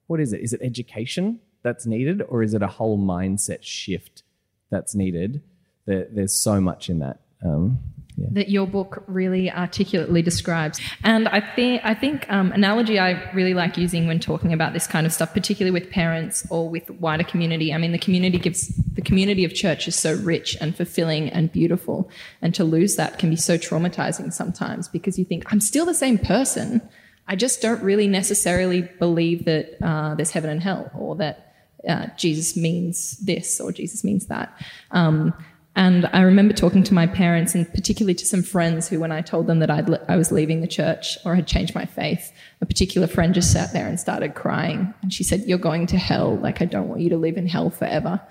what 0.08 0.19
is 0.19 0.34
it? 0.34 0.41
Is 0.41 0.51
it 0.51 0.60
education 0.62 1.39
that's 1.62 1.86
needed, 1.86 2.21
or 2.27 2.43
is 2.43 2.53
it 2.53 2.62
a 2.62 2.67
whole 2.67 2.99
mindset 2.99 3.60
shift 3.62 4.23
that's 4.69 4.93
needed? 4.93 5.41
There, 5.86 6.08
there's 6.12 6.34
so 6.34 6.60
much 6.60 6.89
in 6.89 6.99
that. 6.99 7.21
Um, 7.41 7.79
yeah. 8.17 8.28
that 8.32 8.49
your 8.49 8.67
book 8.67 9.04
really 9.08 9.52
articulately 9.52 10.21
describes. 10.21 10.80
And 11.04 11.28
I 11.28 11.39
think 11.39 11.82
I 11.84 11.93
think 11.93 12.30
um, 12.30 12.52
analogy 12.52 12.99
I 12.99 13.32
really 13.32 13.54
like 13.54 13.78
using 13.78 14.08
when 14.08 14.19
talking 14.19 14.54
about 14.54 14.73
this 14.73 14.88
kind 14.88 15.06
of 15.06 15.13
stuff, 15.13 15.34
particularly 15.34 15.71
with 15.71 15.89
parents 15.89 16.45
or 16.49 16.69
with 16.69 16.89
wider 16.91 17.23
community. 17.23 17.73
I 17.73 17.78
mean, 17.78 17.91
the 17.91 17.99
community 17.99 18.38
gives 18.38 18.67
the 18.93 19.02
community 19.02 19.45
of 19.45 19.54
church 19.54 19.88
is 19.88 19.95
so 19.95 20.15
rich 20.15 20.58
and 20.62 20.76
fulfilling 20.76 21.30
and 21.30 21.52
beautiful, 21.52 22.10
and 22.41 22.54
to 22.56 22.63
lose 22.63 22.95
that 22.95 23.19
can 23.19 23.30
be 23.30 23.36
so 23.36 23.58
traumatizing 23.58 24.32
sometimes 24.32 24.88
because 24.88 25.17
you 25.17 25.26
think 25.26 25.52
I'm 25.52 25.62
still 25.62 25.86
the 25.86 25.93
same 25.93 26.17
person. 26.17 26.82
I 27.26 27.38
just 27.38 27.62
don't 27.62 27.82
really 27.82 28.08
necessarily 28.08 28.82
believe 28.99 29.45
that 29.45 29.78
uh, 29.82 30.13
there's 30.15 30.32
heaven 30.32 30.49
and 30.49 30.62
hell, 30.62 30.91
or 30.93 31.15
that 31.15 31.54
uh, 31.88 32.08
Jesus 32.17 32.56
means 32.56 33.17
this 33.17 33.60
or 33.60 33.71
Jesus 33.71 34.04
means 34.04 34.28
that. 34.28 34.56
Um, 34.91 35.34
and 35.75 36.07
I 36.13 36.21
remember 36.21 36.53
talking 36.53 36.83
to 36.83 36.93
my 36.93 37.07
parents 37.07 37.55
and 37.55 37.71
particularly 37.73 38.13
to 38.15 38.25
some 38.25 38.43
friends 38.43 38.88
who, 38.88 38.99
when 38.99 39.12
I 39.12 39.21
told 39.21 39.47
them 39.47 39.59
that 39.59 39.71
I'd, 39.71 39.89
I 40.07 40.17
was 40.17 40.31
leaving 40.31 40.62
the 40.62 40.67
church 40.67 41.17
or 41.25 41.33
had 41.33 41.47
changed 41.47 41.73
my 41.73 41.86
faith, 41.86 42.31
a 42.62 42.65
particular 42.65 43.07
friend 43.07 43.33
just 43.33 43.51
sat 43.51 43.73
there 43.73 43.88
and 43.88 43.99
started 43.99 44.36
crying. 44.36 44.93
And 45.01 45.12
she 45.12 45.23
said, 45.23 45.41
You're 45.45 45.57
going 45.57 45.88
to 45.88 45.97
hell. 45.97 46.36
Like, 46.38 46.62
I 46.62 46.65
don't 46.65 46.89
want 46.89 47.01
you 47.01 47.09
to 47.09 47.17
live 47.17 47.38
in 47.38 47.47
hell 47.47 47.71
forever. 47.71 48.21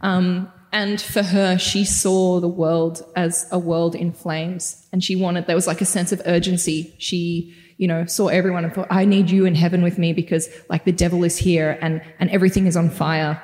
Um, 0.00 0.52
and 0.72 1.00
for 1.00 1.24
her, 1.24 1.58
she 1.58 1.84
saw 1.84 2.38
the 2.38 2.48
world 2.48 3.02
as 3.16 3.48
a 3.50 3.58
world 3.58 3.96
in 3.96 4.12
flames. 4.12 4.86
And 4.92 5.02
she 5.02 5.16
wanted, 5.16 5.46
there 5.46 5.56
was 5.56 5.66
like 5.66 5.80
a 5.80 5.86
sense 5.86 6.12
of 6.12 6.22
urgency. 6.24 6.94
She, 6.98 7.52
you 7.78 7.88
know, 7.88 8.04
saw 8.06 8.28
everyone 8.28 8.64
and 8.64 8.72
thought, 8.72 8.88
I 8.90 9.06
need 9.06 9.28
you 9.28 9.44
in 9.44 9.56
heaven 9.56 9.82
with 9.82 9.98
me 9.98 10.12
because 10.12 10.48
like 10.68 10.84
the 10.84 10.92
devil 10.92 11.24
is 11.24 11.36
here 11.36 11.78
and, 11.80 12.00
and 12.20 12.30
everything 12.30 12.66
is 12.66 12.76
on 12.76 12.90
fire. 12.90 13.42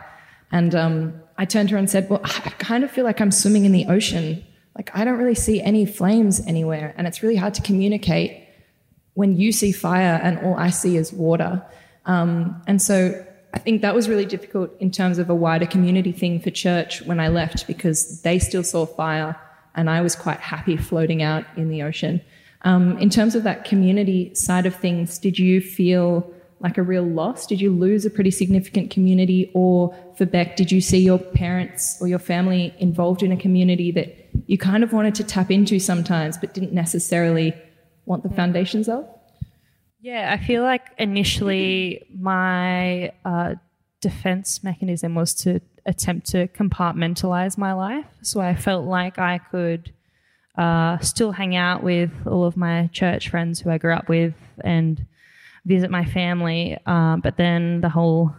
And, 0.53 0.75
um, 0.75 1.23
I 1.39 1.45
turned 1.45 1.71
to 1.71 1.75
her 1.75 1.79
and 1.79 1.91
said, 1.91 2.09
Well, 2.09 2.21
I 2.23 2.51
kind 2.59 2.85
of 2.85 2.91
feel 2.91 3.05
like 3.05 3.21
I'm 3.21 3.33
swimming 3.33 3.65
in 3.65 3.73
the 3.73 3.87
ocean. 3.87 4.45
Like, 4.77 4.91
I 4.95 5.05
don't 5.05 5.19
really 5.19 5.35
see 5.35 5.61
any 5.61 5.85
flames 5.85 6.41
anywhere. 6.47 6.95
And 6.97 7.07
it's 7.07 7.23
really 7.23 7.37
hard 7.37 7.55
to 7.55 7.63
communicate 7.63 8.49
when 9.15 9.37
you 9.37 9.53
see 9.53 9.73
fire 9.73 10.21
and 10.23 10.39
all 10.39 10.55
I 10.55 10.71
see 10.71 10.97
is 10.97 11.13
water. 11.13 11.65
Um, 12.07 12.63
and 12.67 12.81
so 12.81 13.27
I 13.53 13.59
think 13.59 13.83
that 13.83 13.95
was 13.95 14.09
really 14.09 14.25
difficult 14.25 14.71
in 14.81 14.91
terms 14.91 15.19
of 15.19 15.29
a 15.29 15.35
wider 15.35 15.67
community 15.67 16.13
thing 16.13 16.41
for 16.41 16.51
church 16.51 17.03
when 17.03 17.21
I 17.21 17.29
left 17.29 17.67
because 17.67 18.23
they 18.23 18.39
still 18.39 18.65
saw 18.65 18.87
fire 18.87 19.37
and 19.75 19.91
I 19.91 20.01
was 20.01 20.15
quite 20.15 20.41
happy 20.41 20.77
floating 20.77 21.23
out 21.23 21.45
in 21.57 21.69
the 21.69 21.83
ocean. 21.83 22.23
Um, 22.63 22.97
in 22.99 23.11
terms 23.11 23.35
of 23.35 23.43
that 23.43 23.65
community 23.65 24.35
side 24.35 24.65
of 24.65 24.75
things, 24.77 25.19
did 25.19 25.39
you 25.39 25.61
feel 25.61 26.33
like 26.63 26.79
a 26.79 26.83
real 26.83 27.03
loss? 27.03 27.47
Did 27.47 27.61
you 27.61 27.73
lose 27.73 28.07
a 28.07 28.11
pretty 28.11 28.31
significant 28.31 28.91
community? 28.91 29.51
Or 29.53 29.95
for 30.17 30.27
Bec, 30.27 30.57
did 30.57 30.71
you 30.71 30.81
see 30.81 30.99
your 30.99 31.19
parents 31.19 31.99
or 32.01 32.09
your 32.09 32.19
family 32.19 32.75
involved 32.79 33.23
in 33.23 33.33
a 33.33 33.37
community 33.37 33.91
that 33.93 34.17
you 34.47 34.57
kind 34.57 34.85
of 34.85 34.93
wanted 34.93 35.15
to 35.17 35.25
tap 35.25 35.51
into 35.51 35.79
sometimes, 35.79 36.39
but 36.39 36.55
didn't 36.55 36.73
necessarily 36.73 37.53
want 38.07 38.23
the 38.23 38.31
foundations 38.31 38.89
of? 38.89 39.09
Yeah, 40.01 40.33
I 40.33 40.45
feel 40.45 40.63
like 40.63 40.87
initially 40.99 42.05
my 42.13 43.13
uh, 43.25 43.55
defense 44.01 44.65
mechanism 44.65 45.15
was 45.15 45.35
to 45.35 45.61
attempt 45.87 46.27
to 46.29 46.49
compartmentalize 46.49 47.59
my 47.59 47.73
life. 47.73 48.07
So 48.23 48.41
I 48.41 48.55
felt 48.55 48.85
like 48.85 49.19
I 49.19 49.39
could 49.39 49.93
uh, 50.57 50.99
still 50.99 51.33
hang 51.33 51.57
out 51.57 51.83
with 51.83 52.11
all 52.27 52.45
of 52.45 52.57
my 52.57 52.89
church 52.93 53.31
friends 53.31 53.61
who 53.61 53.71
I 53.71 53.79
grew 53.79 53.95
up 53.95 54.09
with 54.09 54.35
and 54.63 55.07
visit 55.65 55.91
my 55.91 56.05
family. 56.05 56.79
Uh, 56.87 57.17
but 57.17 57.37
then 57.37 57.81
the 57.81 57.89
whole 57.89 58.35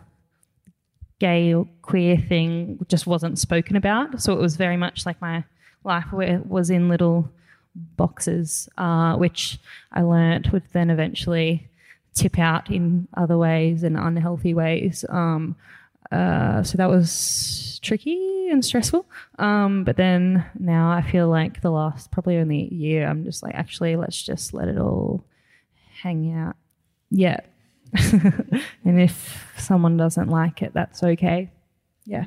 gay 1.19 1.53
or 1.53 1.67
queer 1.81 2.17
thing 2.17 2.85
just 2.89 3.07
wasn't 3.07 3.39
spoken 3.39 3.75
about. 3.75 4.21
So 4.21 4.33
it 4.33 4.39
was 4.39 4.57
very 4.57 4.77
much 4.77 5.05
like 5.05 5.21
my 5.21 5.43
life 5.83 6.11
was 6.11 6.69
in 6.69 6.89
little 6.89 7.29
boxes, 7.75 8.69
uh, 8.77 9.15
which 9.15 9.59
I 9.91 10.01
learnt 10.01 10.51
would 10.51 10.63
then 10.73 10.89
eventually 10.89 11.67
tip 12.13 12.37
out 12.37 12.69
in 12.69 13.07
other 13.15 13.37
ways 13.37 13.83
and 13.83 13.97
unhealthy 13.97 14.53
ways. 14.53 15.03
Um, 15.09 15.55
uh, 16.11 16.61
so 16.61 16.77
that 16.77 16.89
was 16.89 17.79
tricky 17.81 18.49
and 18.49 18.63
stressful. 18.63 19.05
Um, 19.39 19.83
but 19.83 19.97
then 19.97 20.45
now 20.59 20.91
I 20.91 21.01
feel 21.01 21.27
like 21.27 21.61
the 21.61 21.71
last 21.71 22.11
probably 22.11 22.37
only 22.37 22.71
year, 22.73 23.07
I'm 23.07 23.23
just 23.23 23.41
like, 23.41 23.55
actually, 23.55 23.95
let's 23.95 24.21
just 24.21 24.53
let 24.53 24.67
it 24.67 24.77
all 24.77 25.23
hang 26.01 26.33
out 26.33 26.55
yeah. 27.13 27.39
and 27.93 28.99
if 28.99 29.53
someone 29.57 29.97
doesn't 29.97 30.27
like 30.27 30.63
it, 30.63 30.73
that's 30.73 31.03
okay. 31.03 31.51
Yeah. 32.05 32.25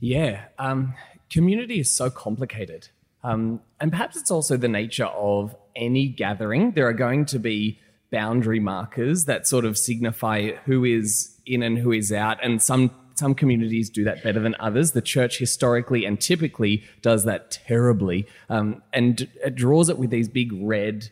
Yeah. 0.00 0.46
Um, 0.58 0.94
community 1.30 1.78
is 1.78 1.90
so 1.90 2.10
complicated. 2.10 2.88
Um, 3.22 3.60
and 3.80 3.90
perhaps 3.92 4.16
it's 4.16 4.30
also 4.30 4.56
the 4.56 4.68
nature 4.68 5.06
of 5.06 5.54
any 5.76 6.08
gathering. 6.08 6.72
There 6.72 6.88
are 6.88 6.92
going 6.92 7.24
to 7.26 7.38
be 7.38 7.78
boundary 8.10 8.60
markers 8.60 9.26
that 9.26 9.46
sort 9.46 9.64
of 9.64 9.78
signify 9.78 10.52
who 10.64 10.84
is 10.84 11.36
in 11.46 11.62
and 11.62 11.78
who 11.78 11.92
is 11.92 12.12
out. 12.12 12.38
And 12.42 12.60
some 12.60 12.90
some 13.14 13.34
communities 13.34 13.88
do 13.88 14.04
that 14.04 14.22
better 14.22 14.40
than 14.40 14.54
others. 14.60 14.92
The 14.92 15.00
church 15.00 15.38
historically 15.38 16.04
and 16.04 16.20
typically 16.20 16.84
does 17.00 17.24
that 17.24 17.50
terribly, 17.50 18.26
um, 18.50 18.82
and 18.92 19.26
it 19.42 19.54
draws 19.54 19.88
it 19.88 19.96
with 19.96 20.10
these 20.10 20.28
big 20.28 20.52
red 20.52 21.08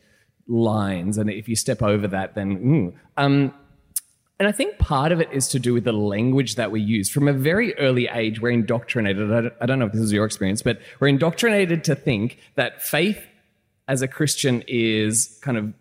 lines, 0.46 1.18
and 1.18 1.30
if 1.30 1.48
you 1.48 1.57
step 1.57 1.83
over 1.83 2.09
that, 2.09 2.35
then. 2.35 2.59
Mm. 2.59 2.94
Um, 3.16 3.54
and 4.38 4.48
I 4.48 4.52
think 4.52 4.78
part 4.78 5.12
of 5.12 5.20
it 5.20 5.28
is 5.33 5.46
to 5.48 5.61
do 5.61 5.72
with 5.72 5.85
the 5.85 5.92
language 5.92 6.57
that 6.57 6.72
we 6.72 6.80
use. 6.80 7.09
From 7.09 7.28
a 7.28 7.33
very 7.33 7.72
early 7.78 8.09
age, 8.09 8.40
we're 8.40 8.50
indoctrinated. 8.50 9.30
I 9.61 9.66
don't 9.66 9.78
know 9.78 9.87
if 9.87 9.92
this 9.92 10.00
is 10.00 10.12
your 10.12 10.24
experience, 10.24 10.61
but 10.61 10.80
we're 10.98 11.09
indoctrinated 11.09 11.85
to 11.85 11.94
think 11.94 12.38
that 12.57 12.83
faith 12.83 13.24
as 13.87 14.02
a 14.02 14.09
Christian 14.09 14.64
is 14.66 15.38
kind 15.42 15.57
of 15.57 15.72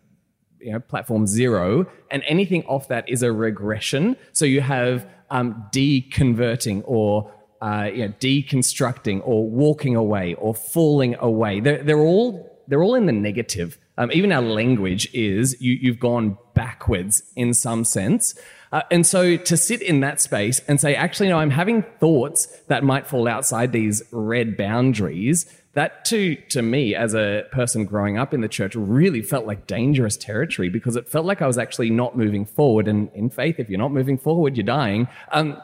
you 0.60 0.71
know 0.71 0.80
platform 0.80 1.26
zero, 1.26 1.88
and 2.12 2.23
anything 2.28 2.63
off 2.65 2.88
that 2.89 3.10
is 3.10 3.23
a 3.23 3.32
regression. 3.32 4.15
So 4.34 4.45
you 4.45 4.62
have 4.62 5.08
um, 5.30 5.65
deconverting 5.73 6.84
or 6.86 7.32
uh, 7.62 7.89
you 7.93 8.08
know, 8.08 8.13
deconstructing 8.19 9.21
or 9.23 9.49
walking 9.49 9.95
away 9.95 10.34
or 10.36 10.54
falling 10.54 11.15
away. 11.19 11.60
They're, 11.60 11.82
they're 11.82 11.99
all 12.02 12.49
they're 12.67 12.84
all 12.84 12.95
in 12.95 13.06
the 13.06 13.13
negative. 13.13 13.78
Um, 13.97 14.12
even 14.12 14.32
our 14.32 14.41
language 14.41 15.10
is 15.13 15.60
you, 15.62 15.77
you've 15.79 15.99
gone 15.99 16.38
backwards 16.53 17.23
in 17.36 17.53
some 17.53 17.84
sense. 17.84 18.36
Uh, 18.71 18.82
and 18.89 19.06
so 19.06 19.38
to 19.38 19.56
sit 19.56 19.84
in 19.84 19.99
that 19.99 20.19
space 20.19 20.60
and 20.67 20.82
say, 20.82 20.95
actually, 20.95 21.29
no, 21.29 21.38
I'm 21.38 21.51
having 21.51 21.84
thoughts 21.99 22.47
that 22.67 22.84
might 22.84 23.06
fall 23.06 23.27
outside 23.27 23.71
these 23.71 24.01
red 24.12 24.58
boundaries. 24.58 25.45
That 25.73 26.06
to 26.06 26.36
to 26.49 26.62
me 26.62 26.93
as 26.93 27.15
a 27.15 27.45
person 27.51 27.86
growing 27.86 28.17
up 28.17 28.32
in 28.32 28.41
the 28.41 28.47
church 28.47 28.75
really 28.75 29.23
felt 29.23 29.47
like 29.47 29.65
dangerous 29.65 30.17
territory 30.17 30.69
because 30.69 30.95
it 30.95 31.08
felt 31.08 31.25
like 31.25 31.41
I 31.41 31.47
was 31.47 31.58
actually 31.58 31.89
not 31.89 32.15
moving 32.15 32.45
forward. 32.45 32.88
And 32.88 33.10
in 33.13 33.32
faith, 33.32 33.60
if 33.60 33.69
you're 33.69 33.79
not 33.79 33.91
moving 33.91 34.19
forward, 34.19 34.56
you're 34.56 34.65
dying. 34.65 35.08
Um, 35.32 35.60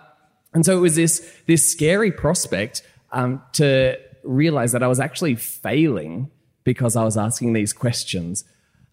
and 0.54 0.66
so 0.66 0.76
it 0.76 0.82
was 0.82 0.96
this 0.96 1.32
this 1.46 1.72
scary 1.72 2.12
prospect 2.12 2.82
um, 3.12 3.42
to 3.54 3.98
realize 4.24 4.72
that 4.72 4.82
I 4.82 4.88
was 4.88 5.00
actually 5.00 5.36
failing 5.36 6.32
because 6.74 6.96
I 6.96 7.04
was 7.04 7.18
asking 7.18 7.54
these 7.54 7.74
questions. 7.74 8.44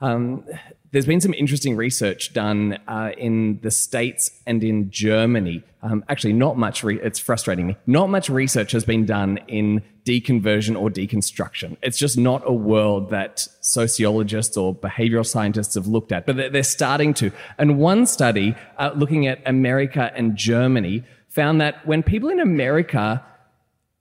Um, 0.00 0.44
there's 0.92 1.04
been 1.04 1.20
some 1.20 1.34
interesting 1.34 1.76
research 1.76 2.32
done 2.32 2.78
uh, 2.88 3.10
in 3.18 3.60
the 3.60 3.70
States 3.70 4.30
and 4.46 4.64
in 4.64 4.90
Germany. 4.90 5.62
Um, 5.82 6.02
actually, 6.08 6.32
not 6.32 6.56
much, 6.56 6.82
re- 6.82 6.98
it's 7.02 7.18
frustrating 7.18 7.66
me. 7.66 7.76
Not 7.86 8.08
much 8.08 8.30
research 8.30 8.72
has 8.72 8.86
been 8.86 9.04
done 9.04 9.40
in 9.46 9.82
deconversion 10.06 10.74
or 10.80 10.88
deconstruction. 10.88 11.76
It's 11.82 11.98
just 11.98 12.16
not 12.16 12.42
a 12.46 12.52
world 12.52 13.10
that 13.10 13.46
sociologists 13.60 14.56
or 14.56 14.74
behavioral 14.74 15.26
scientists 15.26 15.74
have 15.74 15.86
looked 15.86 16.12
at, 16.12 16.24
but 16.24 16.36
they're, 16.36 16.62
starting 16.62 17.12
to. 17.14 17.30
And 17.58 17.78
one 17.78 18.06
study 18.06 18.54
uh, 18.78 18.92
looking 18.96 19.26
at 19.26 19.42
America 19.44 20.10
and 20.16 20.34
Germany 20.34 21.04
found 21.28 21.60
that 21.60 21.86
when 21.86 22.02
people 22.02 22.30
in 22.30 22.40
America 22.40 23.22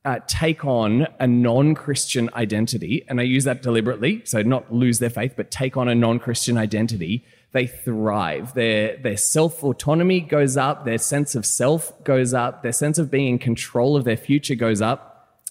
uh, 0.05 0.19
take 0.27 0.63
on 0.63 1.07
a 1.19 1.27
non 1.27 1.73
Christian 1.73 2.29
identity, 2.35 3.03
and 3.07 3.19
I 3.19 3.23
use 3.23 3.43
that 3.45 3.61
deliberately, 3.61 4.21
so 4.23 4.41
not 4.41 4.71
lose 4.71 4.99
their 4.99 5.09
faith, 5.09 5.33
but 5.35 5.49
take 5.51 5.75
on 5.75 5.89
a 5.89 5.95
non 5.95 6.19
Christian 6.19 6.57
identity, 6.57 7.25
they 7.51 7.65
thrive. 7.65 8.53
Their, 8.53 8.97
their 8.97 9.17
self 9.17 9.63
autonomy 9.63 10.21
goes 10.21 10.57
up, 10.57 10.85
their 10.85 10.99
sense 10.99 11.33
of 11.33 11.45
self 11.45 12.03
goes 12.03 12.33
up, 12.33 12.61
their 12.61 12.71
sense 12.71 12.99
of 12.99 13.09
being 13.09 13.27
in 13.27 13.39
control 13.39 13.95
of 13.95 14.03
their 14.03 14.17
future 14.17 14.55
goes 14.55 14.81
up. 14.81 15.41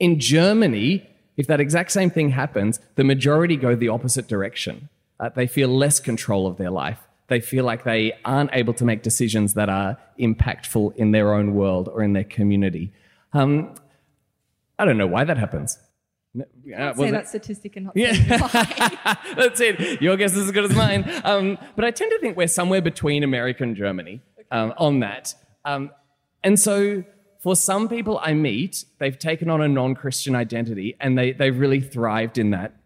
In 0.00 0.18
Germany, 0.18 1.08
if 1.36 1.46
that 1.46 1.60
exact 1.60 1.92
same 1.92 2.10
thing 2.10 2.30
happens, 2.30 2.80
the 2.96 3.04
majority 3.04 3.56
go 3.56 3.74
the 3.74 3.88
opposite 3.88 4.26
direction. 4.26 4.88
Uh, 5.20 5.28
they 5.28 5.46
feel 5.46 5.68
less 5.68 6.00
control 6.00 6.46
of 6.48 6.56
their 6.56 6.70
life. 6.70 6.98
They 7.28 7.40
feel 7.40 7.64
like 7.64 7.84
they 7.84 8.12
aren't 8.24 8.50
able 8.52 8.74
to 8.74 8.84
make 8.84 9.02
decisions 9.02 9.54
that 9.54 9.68
are 9.68 9.96
impactful 10.18 10.96
in 10.96 11.12
their 11.12 11.32
own 11.32 11.54
world 11.54 11.88
or 11.88 12.02
in 12.02 12.14
their 12.14 12.24
community. 12.24 12.92
Um, 13.32 13.74
I 14.78 14.84
don't 14.84 14.96
know 14.98 15.06
why 15.06 15.24
that 15.24 15.36
happens. 15.38 15.78
Uh, 16.38 16.44
Say 16.64 16.92
was 16.96 17.08
it- 17.08 17.12
that 17.12 17.28
statistic 17.28 17.76
and 17.76 17.86
not 17.86 17.96
Yeah. 17.96 18.12
say 18.14 18.38
why. 18.38 19.16
That's 19.36 19.60
it. 19.60 20.00
Your 20.00 20.16
guess 20.16 20.32
is 20.34 20.46
as 20.46 20.50
good 20.52 20.64
as 20.64 20.74
mine. 20.74 21.04
Um, 21.24 21.58
but 21.76 21.84
I 21.84 21.90
tend 21.90 22.10
to 22.12 22.18
think 22.20 22.36
we're 22.36 22.46
somewhere 22.48 22.80
between 22.80 23.22
America 23.22 23.62
and 23.62 23.76
Germany 23.76 24.22
um, 24.50 24.72
on 24.78 25.00
that. 25.00 25.34
Um, 25.64 25.90
and 26.42 26.58
so 26.58 27.04
for 27.42 27.54
some 27.54 27.88
people 27.88 28.18
I 28.22 28.32
meet, 28.32 28.84
they've 28.98 29.18
taken 29.18 29.50
on 29.50 29.60
a 29.60 29.68
non 29.68 29.94
Christian 29.94 30.34
identity 30.34 30.96
and 31.00 31.18
they, 31.18 31.32
they've 31.32 31.56
really 31.58 31.80
thrived 31.80 32.38
in 32.38 32.50
that. 32.50 32.76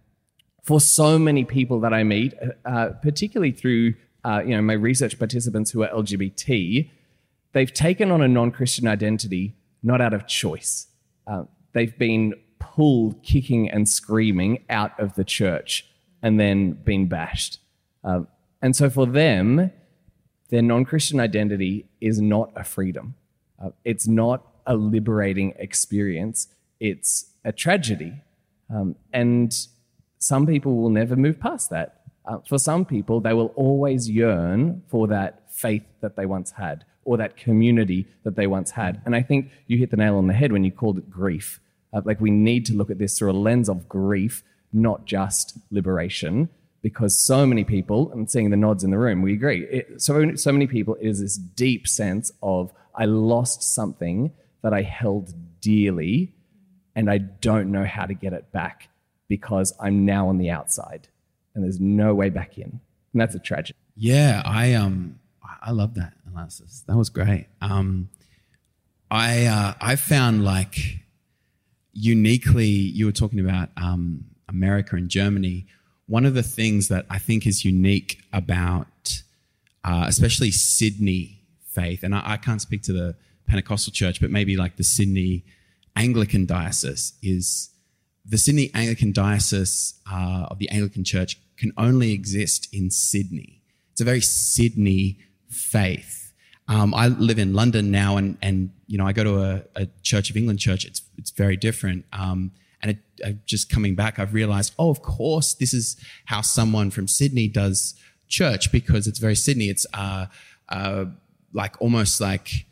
For 0.65 0.81
so 0.81 1.17
many 1.17 1.45
people 1.45 1.79
that 1.81 1.95
I 1.95 2.03
meet, 2.03 2.35
uh, 2.65 2.89
particularly 3.01 3.53
through 3.53 3.95
uh, 4.25 4.43
you 4.45 4.57
know, 4.57 4.63
my 4.63 4.73
research 4.73 5.17
participants 5.17 5.71
who 5.71 5.85
are 5.85 5.89
LGBT, 5.91 6.91
they've 7.53 7.73
taken 7.73 8.11
on 8.11 8.21
a 8.21 8.27
non 8.27 8.51
Christian 8.51 8.89
identity 8.89 9.55
not 9.85 10.01
out 10.01 10.13
of 10.13 10.27
choice. 10.27 10.89
Uh, 11.29 11.45
they've 11.77 11.99
been 11.99 12.33
pulled 12.59 13.23
kicking 13.23 13.69
and 13.69 13.87
screaming 13.87 14.65
out 14.71 14.99
of 14.99 15.15
the 15.15 15.25
church 15.25 15.87
and 16.23 16.41
then 16.41 16.73
been 16.73 17.07
bashed. 17.07 17.59
Um, 18.03 18.29
and 18.63 18.75
so 18.75 18.89
for 18.89 19.05
them, 19.05 19.71
their 20.49 20.63
non 20.63 20.87
Christian 20.87 21.21
identity 21.21 21.87
is 22.01 22.19
not 22.19 22.51
a 22.57 22.65
freedom. 22.65 23.15
Uh, 23.63 23.71
it's 23.85 24.09
not 24.09 24.47
a 24.67 24.75
liberating 24.75 25.53
experience. 25.59 26.49
It's 26.81 27.27
a 27.45 27.53
tragedy. 27.53 28.15
Um, 28.75 28.97
and 29.13 29.55
some 30.19 30.47
people 30.47 30.77
will 30.77 30.91
never 30.91 31.15
move 31.15 31.39
past 31.39 31.69
that. 31.71 32.01
Uh, 32.25 32.39
for 32.49 32.59
some 32.59 32.87
people, 32.87 33.21
they 33.21 33.35
will 33.35 33.53
always 33.55 34.09
yearn 34.09 34.83
for 34.89 35.07
that 35.09 35.53
faith 35.53 35.85
that 36.01 36.17
they 36.17 36.25
once 36.25 36.53
had 36.53 36.87
or 37.05 37.19
that 37.19 37.37
community 37.37 38.07
that 38.25 38.35
they 38.35 38.47
once 38.47 38.71
had. 38.71 39.03
And 39.05 39.15
I 39.15 39.21
think 39.21 39.51
you 39.67 39.77
hit 39.77 39.91
the 39.91 39.99
nail 39.99 40.17
on 40.17 40.27
the 40.27 40.33
head 40.33 40.53
when 40.53 40.65
you 40.65 40.73
called 40.73 40.97
it 40.97 41.11
grief. 41.11 41.61
Uh, 41.93 42.03
like 42.05 42.21
we 42.21 42.31
need 42.31 42.67
to 42.67 42.75
look 42.75 42.91
at 42.91 42.99
this 42.99 43.19
through 43.19 43.31
a 43.31 43.33
lens 43.33 43.69
of 43.69 43.89
grief, 43.89 44.43
not 44.73 45.05
just 45.05 45.59
liberation, 45.71 46.49
because 46.83 47.19
so 47.19 47.47
many 47.47 47.65
people, 47.65 48.13
and 48.13 48.31
seeing 48.31 48.51
the 48.51 48.57
nods 48.57 48.85
in 48.85 48.91
the 48.91 48.99
room, 48.99 49.23
we 49.23 49.33
agree. 49.33 49.65
It, 49.67 50.03
so, 50.03 50.35
so 50.35 50.53
many 50.53 50.67
people, 50.67 50.95
it 50.97 51.07
is 51.07 51.21
this 51.21 51.37
deep 51.37 51.89
sense 51.89 52.33
of 52.43 52.73
I 52.95 53.07
lost 53.07 53.63
something 53.63 54.33
that 54.63 54.73
I 54.73 54.83
held 54.83 55.33
dearly 55.61 56.35
and 56.95 57.11
I 57.11 57.19
don't 57.19 57.71
know 57.71 57.85
how 57.85 58.07
to 58.07 58.15
get 58.15 58.33
it 58.33 58.51
back 58.53 58.89
because 59.29 59.73
I'm 59.81 60.05
now 60.05 60.29
on 60.29 60.39
the 60.39 60.51
outside 60.51 61.09
and 61.55 61.65
there's 61.65 61.81
no 61.81 62.15
way 62.15 62.31
back 62.31 62.59
in. 62.59 62.81
And 63.13 63.21
that's 63.21 63.35
a 63.35 63.39
tragedy. 63.39 63.79
Yeah, 63.97 64.43
I 64.45 64.75
um 64.75 65.19
I 65.63 65.73
love 65.73 65.95
that 65.95 66.13
analysis. 66.27 66.85
That 66.87 66.97
was 66.97 67.09
great. 67.09 67.49
Um, 67.61 68.11
I 69.11 69.47
uh, 69.47 69.75
I 69.81 69.97
found 69.97 70.45
like 70.45 71.06
uniquely 71.97 72.67
you 72.67 73.07
were 73.07 73.13
talking 73.13 73.41
about 73.41 73.71
um, 73.77 74.25
America 74.49 74.97
and 74.97 75.09
Germany. 75.09 75.67
One 76.07 76.27
of 76.27 76.35
the 76.35 76.43
things 76.43 76.89
that 76.89 77.07
I 77.11 77.19
think 77.19 77.47
is 77.47 77.65
unique 77.65 78.23
about 78.33 78.87
uh, 79.83 80.05
especially 80.09 80.51
Sydney 80.51 81.39
faith, 81.73 82.03
and 82.03 82.15
I, 82.15 82.23
I 82.25 82.37
can't 82.37 82.61
speak 82.61 82.83
to 82.83 82.93
the 82.93 83.15
Pentecostal 83.47 83.93
church, 83.93 84.21
but 84.21 84.31
maybe 84.31 84.57
like 84.57 84.77
the 84.77 84.85
Sydney 84.85 85.45
Anglican 85.95 86.45
diocese 86.45 87.13
is 87.23 87.71
the 88.25 88.37
Sydney 88.37 88.71
Anglican 88.75 89.13
diocese 89.13 89.95
uh, 90.11 90.47
of 90.51 90.59
the 90.59 90.69
Anglican 90.71 91.05
Church 91.05 91.39
can 91.57 91.73
only 91.77 92.13
exist 92.13 92.69
in 92.73 92.91
Sydney. 92.91 93.63
It's 93.93 94.01
a 94.01 94.05
very 94.05 94.21
Sydney 94.21 95.19
faith. 95.49 96.26
Um, 96.69 96.95
I 96.95 97.09
live 97.09 97.39
in 97.39 97.53
London 97.53 97.91
now, 97.91 98.17
and 98.17 98.37
and 98.43 98.71
you 98.87 98.99
know 98.99 99.07
I 99.07 99.13
go 99.13 99.25
to 99.25 99.41
a, 99.41 99.63
a 99.83 99.89
Church 100.03 100.31
of 100.31 100.37
England 100.37 100.59
church. 100.59 100.85
It's 100.85 101.03
it's 101.17 101.31
very 101.31 101.57
different. 101.57 102.05
Um, 102.13 102.53
and 102.83 102.91
it, 102.91 102.99
uh, 103.25 103.33
just 103.47 103.71
coming 103.71 103.95
back, 103.95 104.19
I've 104.19 104.35
realized, 104.35 104.75
oh, 104.79 104.91
of 104.91 105.03
course, 105.03 105.55
this 105.55 105.73
is 105.73 105.97
how 106.27 106.43
someone 106.43 106.91
from 106.91 107.09
Sydney 107.09 107.49
does 107.49 107.95
church 108.29 108.71
because 108.71 109.07
it's 109.07 109.19
very 109.19 109.35
Sydney. 109.35 109.69
It's 109.69 109.87
uh, 109.95 110.27
uh, 110.69 111.07
like 111.53 111.81
almost 111.81 112.21
like 112.21 112.67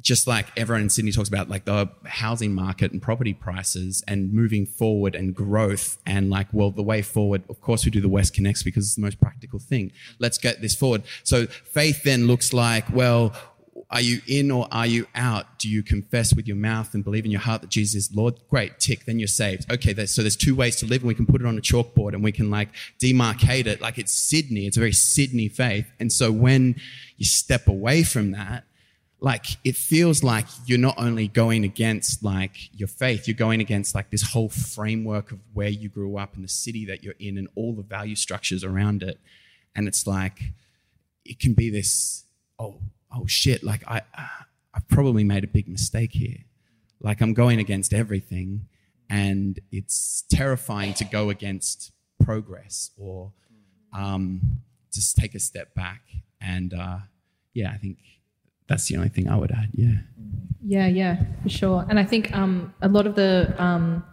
just 0.00 0.26
like 0.26 0.46
everyone 0.56 0.82
in 0.82 0.90
Sydney 0.90 1.12
talks 1.12 1.28
about 1.28 1.48
like 1.48 1.64
the 1.64 1.90
housing 2.06 2.54
market 2.54 2.92
and 2.92 3.02
property 3.02 3.34
prices 3.34 4.02
and 4.08 4.32
moving 4.32 4.66
forward 4.66 5.14
and 5.14 5.34
growth 5.34 5.98
and 6.06 6.30
like, 6.30 6.48
well, 6.52 6.70
the 6.70 6.82
way 6.82 7.02
forward, 7.02 7.42
of 7.48 7.60
course, 7.60 7.84
we 7.84 7.90
do 7.90 8.00
the 8.00 8.08
WestConnex 8.08 8.64
because 8.64 8.86
it's 8.86 8.94
the 8.94 9.02
most 9.02 9.20
practical 9.20 9.58
thing. 9.58 9.92
Let's 10.18 10.38
get 10.38 10.60
this 10.60 10.74
forward. 10.74 11.02
So 11.24 11.46
faith 11.46 12.02
then 12.02 12.26
looks 12.26 12.52
like, 12.52 12.90
well, 12.92 13.34
are 13.90 14.00
you 14.00 14.20
in 14.28 14.50
or 14.50 14.68
are 14.70 14.86
you 14.86 15.06
out? 15.14 15.58
Do 15.58 15.68
you 15.68 15.82
confess 15.82 16.32
with 16.32 16.46
your 16.46 16.56
mouth 16.56 16.94
and 16.94 17.02
believe 17.02 17.24
in 17.24 17.30
your 17.30 17.40
heart 17.40 17.60
that 17.62 17.70
Jesus 17.70 18.06
is 18.06 18.14
Lord? 18.14 18.36
Great, 18.48 18.78
tick, 18.78 19.04
then 19.04 19.18
you're 19.18 19.28
saved. 19.28 19.70
Okay, 19.70 19.92
there's, 19.92 20.12
so 20.14 20.22
there's 20.22 20.36
two 20.36 20.54
ways 20.54 20.76
to 20.76 20.86
live 20.86 21.02
and 21.02 21.08
we 21.08 21.14
can 21.14 21.26
put 21.26 21.40
it 21.40 21.46
on 21.46 21.58
a 21.58 21.60
chalkboard 21.60 22.14
and 22.14 22.22
we 22.22 22.30
can 22.30 22.50
like 22.50 22.68
demarcate 23.00 23.66
it 23.66 23.80
like 23.80 23.98
it's 23.98 24.12
Sydney. 24.12 24.66
It's 24.66 24.76
a 24.76 24.80
very 24.80 24.92
Sydney 24.92 25.48
faith. 25.48 25.90
And 25.98 26.12
so 26.12 26.30
when 26.30 26.76
you 27.16 27.26
step 27.26 27.66
away 27.66 28.04
from 28.04 28.30
that, 28.30 28.64
like 29.20 29.46
it 29.64 29.76
feels 29.76 30.22
like 30.22 30.46
you're 30.64 30.78
not 30.78 30.94
only 30.96 31.28
going 31.28 31.62
against 31.62 32.24
like 32.24 32.70
your 32.72 32.88
faith 32.88 33.28
you're 33.28 33.36
going 33.36 33.60
against 33.60 33.94
like 33.94 34.10
this 34.10 34.22
whole 34.22 34.48
framework 34.48 35.30
of 35.30 35.38
where 35.52 35.68
you 35.68 35.88
grew 35.88 36.16
up 36.16 36.34
and 36.34 36.42
the 36.42 36.48
city 36.48 36.86
that 36.86 37.04
you're 37.04 37.14
in 37.18 37.36
and 37.36 37.48
all 37.54 37.74
the 37.74 37.82
value 37.82 38.16
structures 38.16 38.64
around 38.64 39.02
it. 39.02 39.20
And 39.76 39.86
it's 39.86 40.06
like 40.06 40.40
it 41.24 41.38
can 41.38 41.52
be 41.52 41.70
this 41.70 42.24
oh 42.58 42.80
oh 43.14 43.26
shit 43.26 43.62
like 43.62 43.86
i 43.86 44.00
i've 44.74 44.88
probably 44.88 45.24
made 45.24 45.44
a 45.44 45.48
big 45.48 45.68
mistake 45.68 46.12
here. 46.12 46.38
Like 47.00 47.20
i'm 47.20 47.34
going 47.34 47.58
against 47.58 47.92
everything 47.92 48.66
and 49.10 49.60
it's 49.70 50.24
terrifying 50.30 50.94
to 50.94 51.04
go 51.04 51.30
against 51.30 51.92
progress 52.24 52.90
or 52.96 53.32
um, 53.92 54.60
just 54.92 55.16
take 55.16 55.34
a 55.34 55.40
step 55.40 55.74
back 55.74 56.02
and 56.40 56.72
uh, 56.74 56.98
yeah 57.54 57.72
i 57.72 57.76
think 57.76 57.98
that's 58.70 58.86
the 58.86 58.96
only 58.96 59.08
thing 59.08 59.28
I 59.28 59.36
would 59.36 59.50
add. 59.50 59.68
Yeah. 59.74 59.96
Yeah, 60.64 60.86
yeah, 60.86 61.24
for 61.42 61.48
sure. 61.48 61.86
And 61.88 61.98
I 61.98 62.04
think 62.04 62.32
um, 62.34 62.72
a 62.80 62.88
lot 62.88 63.06
of 63.06 63.16
the 63.16 63.52
um, 63.58 64.04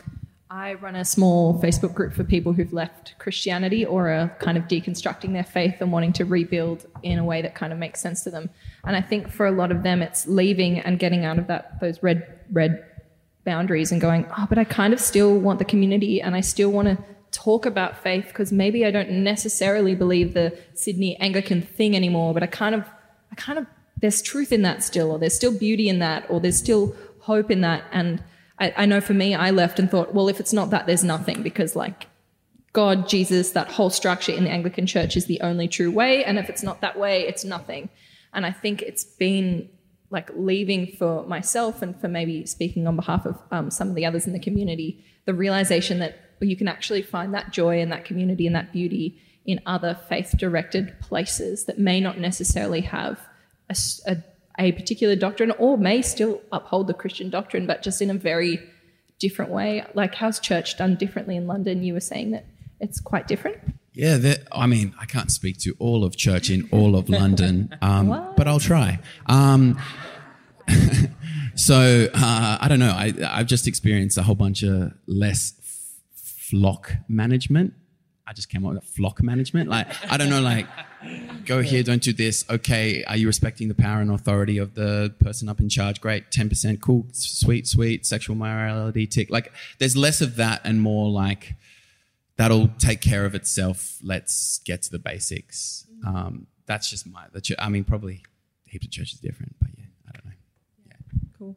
I 0.49 0.73
run 0.75 0.95
a 0.95 1.05
small 1.05 1.61
Facebook 1.61 1.93
group 1.93 2.13
for 2.13 2.23
people 2.23 2.53
who've 2.53 2.73
left 2.73 3.13
Christianity 3.19 3.85
or 3.85 4.09
are 4.09 4.35
kind 4.39 4.57
of 4.57 4.63
deconstructing 4.63 5.33
their 5.33 5.43
faith 5.43 5.75
and 5.79 5.91
wanting 5.91 6.13
to 6.13 6.25
rebuild 6.25 6.87
in 7.03 7.19
a 7.19 7.23
way 7.23 7.41
that 7.43 7.53
kind 7.53 7.71
of 7.71 7.77
makes 7.77 7.99
sense 7.99 8.23
to 8.23 8.31
them. 8.31 8.49
And 8.83 8.95
I 8.95 9.01
think 9.01 9.29
for 9.29 9.45
a 9.45 9.51
lot 9.51 9.71
of 9.71 9.83
them, 9.83 10.01
it's 10.01 10.25
leaving 10.25 10.79
and 10.79 10.97
getting 10.97 11.25
out 11.25 11.37
of 11.37 11.47
that 11.47 11.79
those 11.79 12.01
red 12.01 12.39
red 12.51 12.83
boundaries 13.45 13.91
and 13.91 14.01
going, 14.01 14.25
oh, 14.37 14.47
but 14.49 14.57
I 14.57 14.63
kind 14.63 14.93
of 14.93 14.99
still 14.99 15.37
want 15.37 15.59
the 15.59 15.65
community 15.65 16.21
and 16.21 16.35
I 16.35 16.41
still 16.41 16.71
want 16.71 16.87
to 16.87 16.97
talk 17.31 17.65
about 17.65 18.01
faith 18.01 18.25
because 18.29 18.51
maybe 18.51 18.85
I 18.85 18.91
don't 18.91 19.11
necessarily 19.11 19.93
believe 19.93 20.33
the 20.33 20.57
Sydney 20.73 21.17
Anglican 21.17 21.61
thing 21.61 21.95
anymore, 21.95 22.33
but 22.33 22.41
I 22.41 22.47
kind 22.47 22.73
of 22.73 22.83
I 23.31 23.35
kind 23.35 23.59
of 23.59 23.67
there's 23.99 24.21
truth 24.21 24.51
in 24.51 24.61
that 24.61 24.83
still, 24.83 25.11
or 25.11 25.19
there's 25.19 25.35
still 25.35 25.57
beauty 25.57 25.89
in 25.89 25.99
that, 25.99 26.25
or 26.29 26.39
there's 26.39 26.57
still 26.57 26.95
hope 27.19 27.51
in 27.51 27.61
that. 27.61 27.83
And 27.91 28.23
I, 28.59 28.73
I 28.77 28.85
know 28.85 29.01
for 29.01 29.13
me, 29.13 29.35
I 29.35 29.51
left 29.51 29.79
and 29.79 29.89
thought, 29.89 30.13
well, 30.13 30.29
if 30.29 30.39
it's 30.39 30.53
not 30.53 30.69
that, 30.69 30.85
there's 30.85 31.03
nothing 31.03 31.43
because 31.43 31.75
like 31.75 32.07
God, 32.73 33.07
Jesus, 33.09 33.51
that 33.51 33.71
whole 33.71 33.89
structure 33.89 34.31
in 34.31 34.43
the 34.43 34.49
Anglican 34.49 34.85
Church 34.85 35.17
is 35.17 35.25
the 35.25 35.41
only 35.41 35.67
true 35.67 35.91
way. 35.91 36.23
And 36.23 36.37
if 36.37 36.49
it's 36.49 36.63
not 36.63 36.81
that 36.81 36.97
way, 36.97 37.21
it's 37.21 37.43
nothing. 37.43 37.89
And 38.33 38.45
I 38.45 38.51
think 38.51 38.81
it's 38.81 39.03
been 39.03 39.69
like 40.09 40.29
leaving 40.35 40.87
for 40.87 41.25
myself 41.25 41.81
and 41.81 41.99
for 41.99 42.07
maybe 42.07 42.45
speaking 42.45 42.87
on 42.87 42.95
behalf 42.95 43.25
of 43.25 43.41
um, 43.51 43.71
some 43.71 43.89
of 43.89 43.95
the 43.95 44.05
others 44.05 44.27
in 44.27 44.33
the 44.33 44.39
community, 44.39 45.03
the 45.25 45.33
realization 45.33 45.99
that 45.99 46.19
you 46.39 46.55
can 46.55 46.67
actually 46.67 47.01
find 47.01 47.33
that 47.33 47.51
joy 47.51 47.81
and 47.81 47.91
that 47.91 48.05
community 48.05 48.45
and 48.45 48.55
that 48.55 48.71
beauty 48.71 49.19
in 49.45 49.59
other 49.65 49.97
faith 50.07 50.35
directed 50.37 50.99
places 51.01 51.65
that 51.65 51.79
may 51.79 51.99
not 51.99 52.19
necessarily 52.19 52.81
have 52.81 53.19
a, 53.69 53.75
a- 54.07 54.23
a 54.59 54.71
particular 54.71 55.15
doctrine 55.15 55.51
or 55.59 55.77
may 55.77 56.01
still 56.01 56.41
uphold 56.51 56.87
the 56.87 56.93
Christian 56.95 57.29
doctrine, 57.29 57.67
but 57.67 57.83
just 57.83 58.01
in 58.01 58.09
a 58.09 58.13
very 58.15 58.59
different 59.19 59.51
way. 59.51 59.85
Like, 59.93 60.15
how's 60.15 60.39
church 60.39 60.77
done 60.79 60.95
differently 60.95 61.35
in 61.35 61.45
London? 61.45 61.83
You 61.83 61.93
were 61.93 61.99
saying 61.99 62.31
that 62.31 62.45
it's 62.79 62.99
quite 62.99 63.27
different. 63.27 63.57
Yeah, 63.93 64.17
that- 64.17 64.47
I 64.51 64.65
mean, 64.65 64.95
I 64.99 65.05
can't 65.05 65.31
speak 65.31 65.59
to 65.59 65.75
all 65.77 66.03
of 66.03 66.17
church 66.17 66.49
in 66.49 66.67
all 66.71 66.95
of 66.95 67.07
London, 67.07 67.75
um, 67.83 68.07
but 68.37 68.47
I'll 68.47 68.59
try. 68.59 68.99
Um, 69.27 69.79
so 71.55 72.07
uh, 72.13 72.57
I 72.59 72.65
don't 72.67 72.79
know. 72.79 72.91
I, 72.91 73.13
I've 73.29 73.47
just 73.47 73.67
experienced 73.67 74.17
a 74.17 74.23
whole 74.23 74.35
bunch 74.35 74.63
of 74.63 74.91
less 75.07 75.53
f- 75.59 76.21
flock 76.49 76.93
management. 77.07 77.73
I 78.25 78.33
just 78.33 78.49
came 78.49 78.65
up 78.65 78.73
with 78.73 78.83
flock 78.83 79.21
management. 79.23 79.69
Like 79.69 79.87
I 80.11 80.17
don't 80.17 80.29
know, 80.29 80.41
like 80.41 80.67
go 81.45 81.61
here, 81.61 81.83
don't 81.83 82.01
do 82.01 82.13
this. 82.13 82.45
Okay, 82.49 83.03
are 83.05 83.17
you 83.17 83.27
respecting 83.27 83.67
the 83.67 83.75
power 83.75 84.01
and 84.01 84.11
authority 84.11 84.57
of 84.57 84.75
the 84.75 85.13
person 85.19 85.49
up 85.49 85.59
in 85.59 85.69
charge? 85.69 86.01
Great, 86.01 86.31
ten 86.31 86.49
percent, 86.49 86.81
cool, 86.81 87.05
sweet, 87.11 87.67
sweet. 87.67 88.05
Sexual 88.05 88.35
morality, 88.35 89.07
tick. 89.07 89.29
Like 89.29 89.51
there's 89.79 89.95
less 89.95 90.21
of 90.21 90.35
that 90.35 90.61
and 90.63 90.81
more 90.81 91.09
like 91.09 91.55
that'll 92.37 92.69
take 92.79 93.01
care 93.01 93.25
of 93.25 93.35
itself. 93.35 93.97
Let's 94.03 94.59
get 94.59 94.83
to 94.83 94.91
the 94.91 94.99
basics. 94.99 95.85
Um, 96.05 96.47
that's 96.65 96.89
just 96.89 97.07
my. 97.07 97.25
The 97.31 97.41
ch- 97.41 97.55
I 97.59 97.69
mean, 97.69 97.83
probably 97.83 98.23
heaps 98.65 98.85
of 98.85 98.91
churches 98.91 99.19
different, 99.19 99.55
but 99.59 99.69
yeah, 99.77 99.85
I 100.07 100.11
don't 100.13 100.25
know. 100.25 100.31
Cool. 101.37 101.55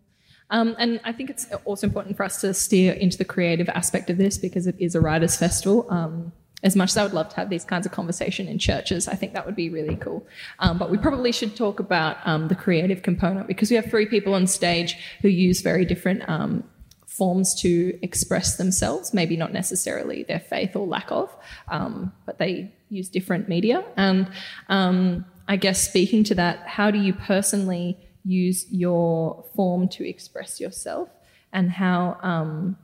Um, 0.51 0.77
and 0.79 1.01
I 1.05 1.13
think 1.13 1.31
it's 1.31 1.47
also 1.65 1.87
important 1.87 2.17
for 2.17 2.25
us 2.25 2.41
to 2.41 2.55
steer 2.55 2.93
into 2.93 3.19
the 3.19 3.25
creative 3.25 3.69
aspect 3.69 4.11
of 4.11 4.19
this 4.19 4.39
because 4.39 4.67
it 4.67 4.77
is 4.79 4.95
a 4.95 5.01
writers' 5.01 5.37
festival. 5.37 5.87
Um, 5.91 6.33
as 6.63 6.77
much 6.77 6.91
as 6.91 6.97
I 6.97 7.03
would 7.03 7.15
love 7.15 7.29
to 7.31 7.37
have 7.37 7.49
these 7.49 7.65
kinds 7.65 7.87
of 7.87 7.93
conversation 7.93 8.47
in 8.47 8.59
churches, 8.59 9.09
I 9.09 9.15
think 9.15 9.33
that 9.33 9.47
would 9.47 9.57
be 9.57 9.71
really 9.71 9.97
cool. 9.97 10.27
Um, 10.59 10.79
but 10.79 10.91
we 10.91 10.99
probably 10.99 11.33
should 11.33 11.57
talk 11.57 11.81
about 11.81 12.19
um, 12.25 12.49
the 12.49 12.55
creative 12.55 13.03
component 13.03 13.47
because 13.47 13.71
we 13.71 13.77
have 13.77 13.87
three 13.87 14.07
people 14.07 14.35
on 14.35 14.47
stage 14.47 14.97
who 15.23 15.29
use 15.29 15.63
very 15.63 15.85
different 15.85 16.29
um, 16.29 16.65
forms 17.07 17.55
to 17.61 17.99
express 18.03 18.57
themselves, 18.57 19.13
maybe 19.13 19.37
not 19.37 19.53
necessarily 19.53 20.23
their 20.23 20.41
faith 20.41 20.77
or 20.77 20.87
lack 20.87 21.11
of, 21.11 21.35
um, 21.69 22.13
but 22.25 22.39
they 22.39 22.73
use 22.89 23.09
different 23.09 23.49
media. 23.49 23.85
And 23.97 24.31
um, 24.69 25.25
I 25.49 25.57
guess 25.57 25.81
speaking 25.81 26.25
to 26.25 26.35
that, 26.37 26.67
how 26.67 26.91
do 26.91 26.99
you 26.99 27.13
personally 27.13 27.99
use 28.25 28.67
your 28.71 29.45
form 29.55 29.89
to 29.89 30.09
express 30.09 30.61
yourself 30.61 31.09
and 31.53 31.71
how, 31.71 32.19
um, 32.23 32.77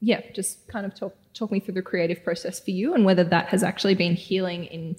yeah, 0.00 0.20
just 0.32 0.68
kind 0.68 0.84
of 0.84 0.94
talk, 0.94 1.14
talk 1.36 1.52
me 1.52 1.60
through 1.60 1.74
the 1.74 1.82
creative 1.82 2.24
process 2.24 2.58
for 2.58 2.70
you 2.70 2.94
and 2.94 3.04
whether 3.04 3.24
that 3.24 3.48
has 3.48 3.62
actually 3.62 3.94
been 3.94 4.14
healing 4.14 4.64
in 4.64 4.96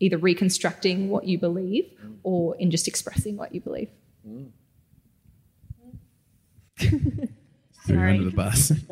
either 0.00 0.18
reconstructing 0.18 1.08
what 1.08 1.24
you 1.24 1.38
believe 1.38 1.90
or 2.22 2.56
in 2.56 2.70
just 2.70 2.88
expressing 2.88 3.36
what 3.36 3.54
you 3.54 3.60
believe. 3.60 3.88
Threw 6.78 6.90
you 7.88 7.98
under 7.98 8.24
the 8.24 8.30
bus. 8.30 8.72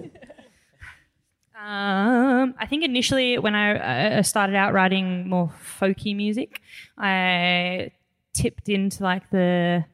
Um, 1.64 2.55
I 2.59 2.66
think 2.66 2.85
initially 2.85 3.38
when 3.38 3.55
I 3.55 4.18
uh, 4.18 4.23
started 4.23 4.55
out 4.55 4.75
writing 4.75 5.27
more 5.27 5.51
folky 5.81 6.14
music, 6.14 6.61
I 6.99 7.92
tipped 8.35 8.68
into 8.68 9.03
like 9.03 9.31
the 9.31 9.87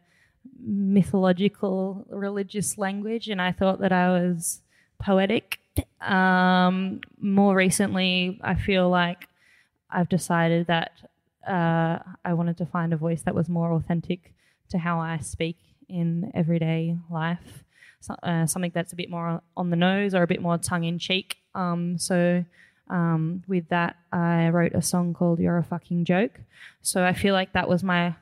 mythological 0.58 2.06
religious 2.10 2.76
language, 2.76 3.28
and 3.28 3.40
I 3.40 3.52
thought 3.52 3.80
that 3.80 3.92
I 3.92 4.10
was 4.10 4.62
poetic. 4.98 5.60
Um, 6.00 7.00
more 7.18 7.54
recently, 7.54 8.40
I 8.42 8.54
feel 8.54 8.88
like 8.88 9.28
I've 9.90 10.08
decided 10.08 10.66
that 10.68 10.92
uh, 11.46 11.98
I 12.24 12.34
wanted 12.34 12.56
to 12.58 12.66
find 12.66 12.92
a 12.92 12.96
voice 12.96 13.22
that 13.22 13.34
was 13.34 13.48
more 13.48 13.72
authentic 13.72 14.32
to 14.70 14.78
how 14.78 15.00
I 15.00 15.18
speak 15.18 15.56
in 15.88 16.30
everyday 16.34 16.96
life. 17.10 17.64
So, 18.00 18.14
uh, 18.22 18.46
something 18.46 18.72
that's 18.74 18.92
a 18.92 18.96
bit 18.96 19.10
more 19.10 19.42
on 19.56 19.70
the 19.70 19.76
nose 19.76 20.14
or 20.14 20.22
a 20.22 20.26
bit 20.26 20.40
more 20.40 20.56
tongue 20.56 20.84
in 20.84 20.98
cheek. 20.98 21.36
Um, 21.54 21.98
so, 21.98 22.44
um, 22.88 23.42
with 23.46 23.68
that, 23.68 23.96
I 24.10 24.48
wrote 24.48 24.72
a 24.74 24.82
song 24.82 25.12
called 25.12 25.38
You're 25.38 25.58
a 25.58 25.64
Fucking 25.64 26.06
Joke. 26.06 26.40
So, 26.80 27.04
I 27.04 27.12
feel 27.12 27.34
like 27.34 27.52
that 27.52 27.68
was 27.68 27.82
my 27.82 28.14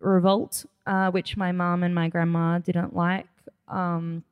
revolt, 0.00 0.64
uh, 0.86 1.10
which 1.12 1.36
my 1.36 1.52
mum 1.52 1.84
and 1.84 1.94
my 1.94 2.08
grandma 2.08 2.58
didn't 2.58 2.96
like. 2.96 3.28
Um, 3.68 4.24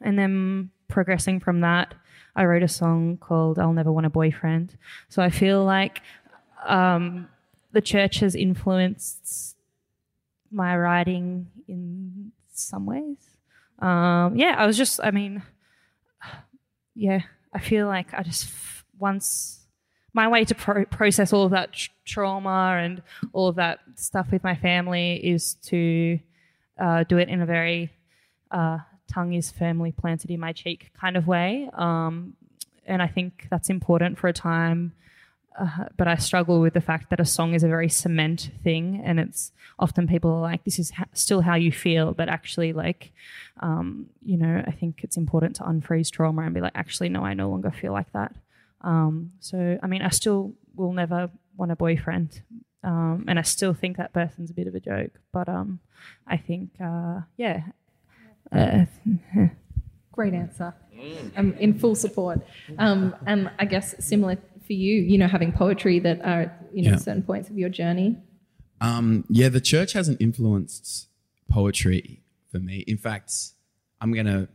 and 0.00 0.18
then 0.18 0.70
progressing 0.94 1.40
from 1.40 1.60
that, 1.60 1.92
I 2.36 2.44
wrote 2.44 2.62
a 2.62 2.68
song 2.68 3.18
called 3.18 3.58
I'll 3.58 3.72
Never 3.72 3.92
Want 3.92 4.06
a 4.06 4.10
Boyfriend. 4.10 4.78
So, 5.08 5.22
I 5.22 5.30
feel 5.30 5.64
like 5.64 6.00
um, 6.64 7.28
the 7.72 7.82
church 7.82 8.20
has 8.20 8.34
influenced 8.34 9.56
my 10.50 10.76
writing 10.76 11.48
in 11.68 12.32
some 12.52 12.86
ways. 12.86 13.18
Um, 13.80 14.36
yeah, 14.36 14.54
I 14.56 14.66
was 14.66 14.76
just, 14.76 15.00
I 15.02 15.10
mean, 15.10 15.42
yeah, 16.94 17.20
I 17.52 17.58
feel 17.58 17.86
like 17.88 18.14
I 18.14 18.22
just 18.22 18.44
f- 18.44 18.84
once 18.98 19.66
my 20.12 20.28
way 20.28 20.44
to 20.44 20.54
pro- 20.54 20.84
process 20.86 21.32
all 21.32 21.44
of 21.44 21.50
that 21.50 21.72
tr- 21.72 21.90
trauma 22.04 22.78
and 22.80 23.02
all 23.32 23.48
of 23.48 23.56
that 23.56 23.80
stuff 23.96 24.28
with 24.30 24.44
my 24.44 24.54
family 24.54 25.16
is 25.16 25.54
to 25.54 26.20
uh, 26.78 27.02
do 27.04 27.18
it 27.18 27.28
in 27.28 27.42
a 27.42 27.46
very 27.46 27.90
uh, 28.52 28.78
tongue 29.14 29.32
is 29.34 29.50
firmly 29.50 29.92
planted 29.92 30.30
in 30.30 30.40
my 30.40 30.52
cheek 30.52 30.90
kind 31.00 31.16
of 31.16 31.26
way. 31.26 31.70
Um, 31.72 32.34
and 32.86 33.00
I 33.00 33.06
think 33.06 33.46
that's 33.50 33.70
important 33.70 34.18
for 34.18 34.28
a 34.28 34.32
time. 34.32 34.92
Uh, 35.58 35.84
but 35.96 36.08
I 36.08 36.16
struggle 36.16 36.60
with 36.60 36.74
the 36.74 36.80
fact 36.80 37.10
that 37.10 37.20
a 37.20 37.24
song 37.24 37.54
is 37.54 37.62
a 37.62 37.68
very 37.68 37.88
cement 37.88 38.50
thing, 38.64 39.00
and 39.04 39.20
it's 39.20 39.52
often 39.78 40.08
people 40.08 40.30
are 40.32 40.40
like, 40.40 40.64
"This 40.64 40.80
is 40.80 40.90
ha- 40.90 41.04
still 41.12 41.42
how 41.42 41.54
you 41.54 41.70
feel," 41.70 42.12
but 42.12 42.28
actually, 42.28 42.72
like, 42.72 43.12
um, 43.60 44.06
you 44.24 44.36
know, 44.36 44.64
I 44.66 44.72
think 44.72 45.04
it's 45.04 45.16
important 45.16 45.54
to 45.56 45.62
unfreeze 45.62 46.10
trauma 46.10 46.42
and 46.42 46.54
be 46.54 46.60
like, 46.60 46.72
"Actually, 46.74 47.08
no, 47.08 47.24
I 47.24 47.34
no 47.34 47.48
longer 47.48 47.70
feel 47.70 47.92
like 47.92 48.10
that." 48.12 48.34
Um, 48.80 49.30
so, 49.38 49.78
I 49.80 49.86
mean, 49.86 50.02
I 50.02 50.08
still 50.08 50.54
will 50.74 50.92
never 50.92 51.30
want 51.56 51.70
a 51.70 51.76
boyfriend, 51.76 52.42
um, 52.82 53.24
and 53.28 53.38
I 53.38 53.42
still 53.42 53.74
think 53.74 53.96
that 53.96 54.12
person's 54.12 54.50
a 54.50 54.54
bit 54.54 54.66
of 54.66 54.74
a 54.74 54.80
joke. 54.80 55.12
But 55.30 55.48
um, 55.48 55.78
I 56.26 56.36
think, 56.36 56.70
uh, 56.80 57.20
yeah, 57.36 57.62
uh, 58.54 58.84
Great 60.12 60.34
answer. 60.34 60.74
I'm 61.36 61.52
in 61.54 61.78
full 61.78 61.94
support. 61.94 62.40
Um, 62.78 63.14
and 63.26 63.50
I 63.58 63.64
guess 63.64 63.94
similar 64.04 64.36
for 64.66 64.72
you, 64.72 64.94
you 65.02 65.18
know, 65.18 65.26
having 65.28 65.52
poetry 65.52 65.98
that 66.00 66.20
are 66.20 66.42
at 66.42 66.68
you 66.72 66.82
know 66.84 66.90
Yeah. 66.92 66.96
certain 66.96 67.22
points 67.22 67.50
of 67.50 67.58
your 67.58 67.68
journey. 67.68 68.16
Um, 68.80 69.24
yeah, 69.28 69.48
the 69.50 69.60
church 69.60 69.92
hasn't 69.92 70.20
influenced 70.20 71.08
poetry 71.50 72.22
for 72.50 72.58
me. 72.58 72.78
In 72.86 72.96
fact, 72.96 73.32
I'm 74.00 74.12
gonna 74.14 74.48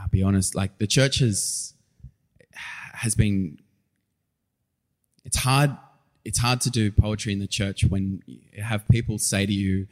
I'll 0.00 0.08
be 0.08 0.22
honest. 0.22 0.54
Like 0.54 0.78
the 0.78 0.86
church 0.86 1.18
has 1.18 1.74
has 2.94 3.14
been. 3.14 3.58
It's 5.24 5.38
hard. 5.38 5.76
It's 6.24 6.38
hard 6.38 6.60
to 6.62 6.70
do 6.70 6.90
poetry 6.90 7.32
in 7.32 7.38
the 7.38 7.46
church 7.46 7.84
when 7.84 8.22
you 8.26 8.62
have 8.62 8.86
people 8.88 9.18
say 9.18 9.46
to 9.46 9.52
you, 9.52 9.86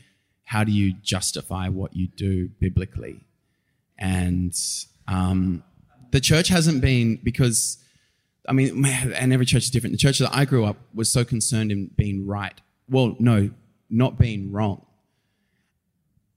"How 0.44 0.64
do 0.64 0.72
you 0.72 0.94
justify 1.02 1.68
what 1.68 1.96
you 1.96 2.08
do 2.08 2.48
biblically?" 2.60 3.20
And 3.98 4.54
um, 5.08 5.62
the 6.10 6.20
church 6.20 6.48
hasn't 6.48 6.80
been 6.80 7.20
because 7.22 7.78
I 8.48 8.52
mean, 8.52 8.84
and 8.86 9.32
every 9.32 9.46
church 9.46 9.64
is 9.64 9.70
different. 9.70 9.92
The 9.92 9.98
church 9.98 10.18
that 10.18 10.34
I 10.34 10.44
grew 10.44 10.64
up 10.64 10.76
was 10.94 11.10
so 11.10 11.24
concerned 11.24 11.72
in 11.72 11.90
being 11.96 12.26
right. 12.26 12.58
Well, 12.88 13.16
no, 13.18 13.50
not 13.90 14.18
being 14.18 14.52
wrong. 14.52 14.84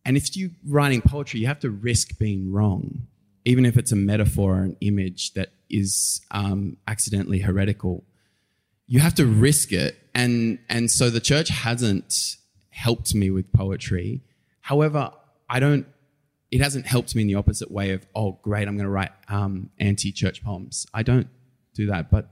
And 0.05 0.15
if 0.15 0.35
you're 0.37 0.51
writing 0.65 1.01
poetry, 1.01 1.41
you 1.41 1.47
have 1.47 1.59
to 1.59 1.69
risk 1.69 2.17
being 2.17 2.51
wrong, 2.51 3.07
even 3.43 3.65
if 3.65 3.77
it's 3.77 3.91
a 3.91 3.95
metaphor 3.97 4.59
or 4.59 4.63
an 4.63 4.77
image 4.79 5.33
that 5.33 5.49
is 5.69 6.21
um, 6.31 6.77
accidentally 6.87 7.39
heretical. 7.39 8.05
You 8.87 9.01
have 9.01 9.15
to 9.15 9.25
risk 9.25 9.73
it, 9.73 9.97
and 10.15 10.59
and 10.69 10.89
so 10.89 11.09
the 11.09 11.19
church 11.19 11.49
hasn't 11.49 12.37
helped 12.77 13.15
me 13.15 13.31
with 13.31 13.51
poetry. 13.51 14.21
However, 14.61 15.11
I 15.49 15.59
don't. 15.59 15.87
It 16.51 16.61
hasn't 16.61 16.85
helped 16.85 17.15
me 17.15 17.23
in 17.23 17.27
the 17.27 17.35
opposite 17.35 17.71
way 17.71 17.91
of 17.91 18.05
oh 18.15 18.39
great, 18.43 18.67
I'm 18.67 18.77
going 18.77 18.85
to 18.85 18.97
write 18.99 19.11
um, 19.27 19.71
anti-church 19.79 20.43
poems. 20.43 20.85
I 20.93 21.03
don't 21.03 21.27
do 21.73 21.87
that, 21.87 22.09
but 22.09 22.29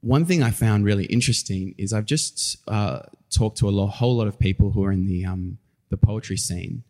one 0.00 0.26
thing 0.26 0.42
I 0.42 0.50
found 0.50 0.84
really 0.84 1.06
interesting 1.06 1.74
is 1.78 1.92
I've 1.94 2.04
just 2.04 2.58
uh, 2.68 3.00
talked 3.30 3.56
to 3.58 3.68
a 3.68 3.70
lo- 3.70 3.86
whole 3.86 4.16
lot 4.16 4.28
of 4.28 4.38
people 4.38 4.70
who 4.70 4.84
are 4.84 4.92
in 4.92 5.06
the 5.06 5.24
um, 5.24 5.58
the 5.88 5.96
poetry 5.96 6.36
scene, 6.36 6.84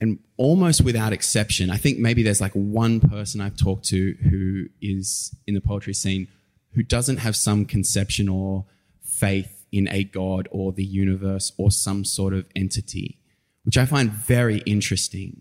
and 0.00 0.18
almost 0.36 0.82
without 0.82 1.12
exception, 1.12 1.70
I 1.70 1.76
think 1.76 1.98
maybe 1.98 2.24
there's 2.24 2.40
like 2.40 2.52
one 2.54 2.98
person 2.98 3.40
I've 3.40 3.56
talked 3.56 3.84
to 3.86 4.16
who 4.28 4.66
is 4.80 5.34
in 5.46 5.54
the 5.54 5.60
poetry 5.60 5.94
scene 5.94 6.26
who 6.74 6.82
doesn't 6.82 7.18
have 7.18 7.36
some 7.36 7.66
conception 7.66 8.28
or 8.28 8.64
faith 9.04 9.61
in 9.72 9.88
a 9.88 10.04
god 10.04 10.48
or 10.50 10.72
the 10.72 10.84
universe 10.84 11.52
or 11.56 11.70
some 11.70 12.04
sort 12.04 12.34
of 12.34 12.46
entity, 12.54 13.18
which 13.64 13.78
I 13.78 13.86
find 13.86 14.12
very 14.12 14.58
interesting. 14.58 15.40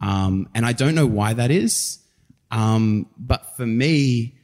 Um, 0.00 0.48
and 0.54 0.64
I 0.64 0.72
don't 0.72 0.94
know 0.94 1.06
why 1.06 1.34
that 1.34 1.50
is, 1.50 1.98
um, 2.50 3.06
but 3.18 3.56
for 3.56 3.66
me, 3.66 4.36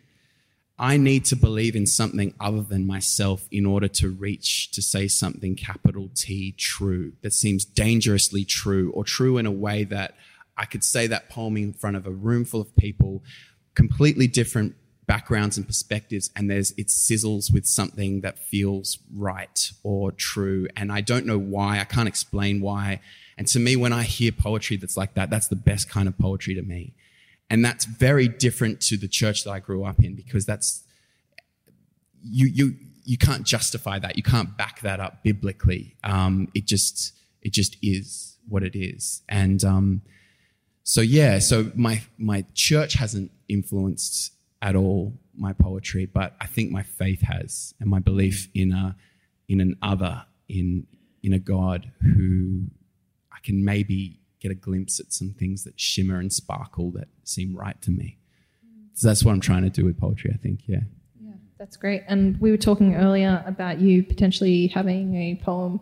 I 0.78 0.96
need 0.96 1.26
to 1.26 1.36
believe 1.36 1.76
in 1.76 1.86
something 1.86 2.32
other 2.40 2.62
than 2.62 2.86
myself 2.86 3.46
in 3.50 3.66
order 3.66 3.86
to 3.88 4.08
reach 4.08 4.70
to 4.70 4.80
say 4.80 5.08
something 5.08 5.54
capital 5.54 6.08
T 6.14 6.52
true 6.52 7.12
that 7.20 7.34
seems 7.34 7.66
dangerously 7.66 8.46
true 8.46 8.90
or 8.92 9.04
true 9.04 9.36
in 9.36 9.44
a 9.44 9.50
way 9.50 9.84
that 9.84 10.14
I 10.56 10.64
could 10.64 10.82
say 10.82 11.06
that 11.06 11.28
poem 11.28 11.58
in 11.58 11.74
front 11.74 11.96
of 11.96 12.06
a 12.06 12.10
room 12.10 12.46
full 12.46 12.62
of 12.62 12.74
people, 12.76 13.22
completely 13.74 14.26
different 14.26 14.74
backgrounds 15.10 15.56
and 15.56 15.66
perspectives, 15.66 16.30
and 16.36 16.48
there's 16.48 16.70
it 16.76 16.86
sizzles 16.86 17.52
with 17.52 17.66
something 17.66 18.20
that 18.20 18.38
feels 18.38 18.98
right 19.12 19.72
or 19.82 20.12
true. 20.12 20.68
And 20.76 20.92
I 20.92 21.00
don't 21.00 21.26
know 21.26 21.36
why, 21.36 21.80
I 21.80 21.84
can't 21.84 22.06
explain 22.06 22.60
why. 22.60 23.00
And 23.36 23.48
to 23.48 23.58
me, 23.58 23.74
when 23.74 23.92
I 23.92 24.04
hear 24.04 24.30
poetry 24.30 24.76
that's 24.76 24.96
like 24.96 25.14
that, 25.14 25.28
that's 25.28 25.48
the 25.48 25.56
best 25.56 25.90
kind 25.90 26.06
of 26.06 26.16
poetry 26.16 26.54
to 26.54 26.62
me. 26.62 26.94
And 27.50 27.64
that's 27.64 27.86
very 27.86 28.28
different 28.28 28.80
to 28.82 28.96
the 28.96 29.08
church 29.08 29.42
that 29.42 29.50
I 29.50 29.58
grew 29.58 29.82
up 29.82 29.98
in 30.00 30.14
because 30.14 30.46
that's 30.46 30.84
you 32.22 32.46
you 32.46 32.76
you 33.04 33.18
can't 33.18 33.44
justify 33.44 33.98
that. 33.98 34.16
You 34.16 34.22
can't 34.22 34.56
back 34.56 34.80
that 34.82 35.00
up 35.00 35.24
biblically. 35.24 35.96
Um, 36.04 36.46
it 36.54 36.66
just 36.66 37.14
it 37.42 37.52
just 37.52 37.76
is 37.82 38.36
what 38.48 38.62
it 38.62 38.76
is. 38.78 39.22
And 39.28 39.64
um, 39.64 40.02
so 40.84 41.00
yeah, 41.00 41.40
so 41.40 41.72
my 41.74 42.02
my 42.16 42.44
church 42.54 42.92
hasn't 42.92 43.32
influenced 43.48 44.34
at 44.62 44.76
all 44.76 45.14
my 45.36 45.52
poetry, 45.52 46.06
but 46.06 46.34
I 46.40 46.46
think 46.46 46.70
my 46.70 46.82
faith 46.82 47.22
has, 47.22 47.74
and 47.80 47.88
my 47.88 47.98
belief 47.98 48.48
mm. 48.48 48.62
in 48.62 48.72
a 48.72 48.96
in 49.48 49.60
an 49.60 49.76
other, 49.82 50.24
in 50.48 50.86
in 51.22 51.32
a 51.32 51.38
God 51.38 51.90
who 52.00 52.64
I 53.32 53.38
can 53.42 53.64
maybe 53.64 54.20
get 54.40 54.50
a 54.50 54.54
glimpse 54.54 55.00
at 55.00 55.12
some 55.12 55.30
things 55.30 55.64
that 55.64 55.78
shimmer 55.78 56.18
and 56.18 56.32
sparkle 56.32 56.90
that 56.92 57.08
seem 57.24 57.54
right 57.54 57.80
to 57.82 57.90
me. 57.90 58.18
Mm. 58.66 58.88
So 58.94 59.08
that's 59.08 59.24
what 59.24 59.32
I'm 59.32 59.40
trying 59.40 59.62
to 59.62 59.70
do 59.70 59.84
with 59.84 59.98
poetry, 59.98 60.30
I 60.32 60.38
think, 60.38 60.60
yeah. 60.66 60.80
Yeah, 61.22 61.32
that's 61.58 61.76
great. 61.76 62.04
And 62.08 62.40
we 62.40 62.50
were 62.50 62.56
talking 62.56 62.96
earlier 62.96 63.42
about 63.46 63.80
you 63.80 64.02
potentially 64.02 64.68
having 64.68 65.14
a 65.16 65.40
poem 65.42 65.80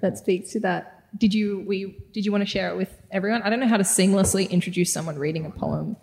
that 0.00 0.18
speaks 0.18 0.52
to 0.52 0.60
that. 0.60 0.94
Did 1.16 1.32
you 1.32 1.64
we 1.66 1.96
did 2.12 2.26
you 2.26 2.32
want 2.32 2.42
to 2.42 2.46
share 2.46 2.68
it 2.70 2.76
with 2.76 2.94
everyone? 3.10 3.42
I 3.42 3.50
don't 3.50 3.60
know 3.60 3.68
how 3.68 3.78
to 3.78 3.84
seamlessly 3.84 4.48
introduce 4.50 4.92
someone 4.92 5.18
reading 5.18 5.46
a 5.46 5.50
poem, 5.50 5.96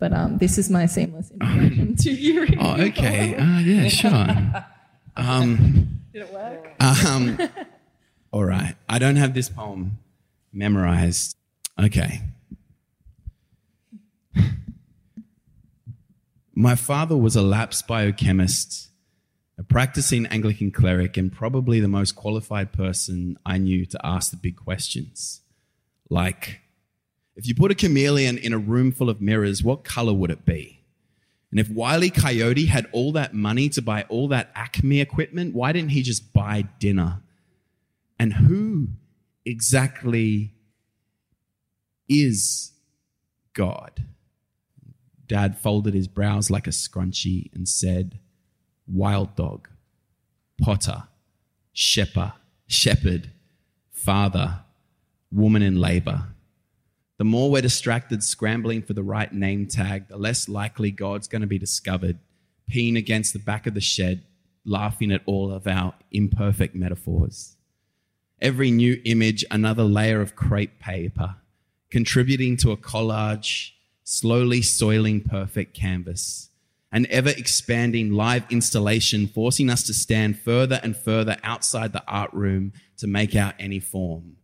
but 0.00 0.12
um, 0.12 0.38
this 0.38 0.58
is 0.58 0.68
my 0.70 0.86
seamless 0.86 1.30
introduction 1.30 1.94
to 2.04 2.10
you. 2.10 2.40
Reading 2.40 2.58
Oh, 2.60 2.76
okay. 2.80 3.36
Uh, 3.36 3.58
yeah, 3.60 3.88
sure. 3.88 4.64
Um, 5.16 6.00
Did 6.12 6.22
it 6.22 6.32
work? 6.32 6.74
um, 6.80 7.38
all 8.32 8.44
right. 8.44 8.74
I 8.88 8.98
don't 8.98 9.16
have 9.16 9.34
this 9.34 9.48
poem 9.48 9.98
memorized. 10.52 11.36
Okay. 11.78 12.22
My 16.54 16.74
father 16.74 17.16
was 17.16 17.36
a 17.36 17.42
lapsed 17.42 17.86
biochemist, 17.86 18.90
a 19.58 19.62
practicing 19.62 20.26
Anglican 20.26 20.70
cleric, 20.72 21.16
and 21.16 21.32
probably 21.32 21.80
the 21.80 21.88
most 21.88 22.16
qualified 22.16 22.72
person 22.72 23.38
I 23.46 23.56
knew 23.58 23.86
to 23.86 24.00
ask 24.04 24.30
the 24.30 24.36
big 24.36 24.56
questions. 24.56 25.40
Like, 26.10 26.60
if 27.36 27.46
you 27.46 27.54
put 27.54 27.70
a 27.70 27.74
chameleon 27.74 28.38
in 28.38 28.52
a 28.52 28.58
room 28.58 28.92
full 28.92 29.08
of 29.08 29.20
mirrors, 29.20 29.62
what 29.62 29.84
color 29.84 30.12
would 30.12 30.30
it 30.30 30.44
be? 30.44 30.80
And 31.50 31.58
if 31.58 31.68
Wiley 31.68 32.10
Coyote 32.10 32.66
had 32.66 32.86
all 32.92 33.12
that 33.12 33.34
money 33.34 33.68
to 33.70 33.82
buy 33.82 34.04
all 34.08 34.28
that 34.28 34.52
Acme 34.54 35.00
equipment, 35.00 35.54
why 35.54 35.72
didn't 35.72 35.90
he 35.90 36.02
just 36.02 36.32
buy 36.32 36.62
dinner? 36.78 37.22
And 38.18 38.34
who 38.34 38.88
exactly 39.44 40.52
is 42.08 42.72
God? 43.52 44.04
Dad 45.26 45.58
folded 45.58 45.94
his 45.94 46.08
brows 46.08 46.50
like 46.50 46.66
a 46.66 46.70
scrunchie 46.70 47.52
and 47.54 47.68
said, 47.68 48.18
Wild 48.86 49.34
dog, 49.36 49.68
potter, 50.60 51.04
shepherd, 51.72 52.32
shepherd, 52.66 53.30
father, 53.90 54.60
woman 55.32 55.62
in 55.62 55.80
labor. 55.80 56.24
The 57.20 57.24
more 57.24 57.50
we're 57.50 57.60
distracted 57.60 58.24
scrambling 58.24 58.80
for 58.80 58.94
the 58.94 59.02
right 59.02 59.30
name 59.30 59.66
tag, 59.66 60.08
the 60.08 60.16
less 60.16 60.48
likely 60.48 60.90
God's 60.90 61.28
going 61.28 61.42
to 61.42 61.46
be 61.46 61.58
discovered, 61.58 62.18
peeing 62.72 62.96
against 62.96 63.34
the 63.34 63.38
back 63.38 63.66
of 63.66 63.74
the 63.74 63.80
shed, 63.82 64.24
laughing 64.64 65.12
at 65.12 65.20
all 65.26 65.52
of 65.52 65.66
our 65.66 65.92
imperfect 66.10 66.74
metaphors. 66.74 67.58
Every 68.40 68.70
new 68.70 69.02
image, 69.04 69.44
another 69.50 69.82
layer 69.82 70.22
of 70.22 70.34
crepe 70.34 70.78
paper, 70.78 71.36
contributing 71.90 72.56
to 72.56 72.72
a 72.72 72.78
collage, 72.78 73.72
slowly 74.02 74.62
soiling 74.62 75.20
perfect 75.20 75.74
canvas. 75.74 76.48
An 76.90 77.06
ever 77.10 77.28
expanding 77.28 78.12
live 78.12 78.46
installation 78.48 79.26
forcing 79.26 79.68
us 79.68 79.82
to 79.82 79.92
stand 79.92 80.38
further 80.38 80.80
and 80.82 80.96
further 80.96 81.36
outside 81.42 81.92
the 81.92 82.02
art 82.08 82.32
room 82.32 82.72
to 82.96 83.06
make 83.06 83.36
out 83.36 83.56
any 83.58 83.78
form. 83.78 84.36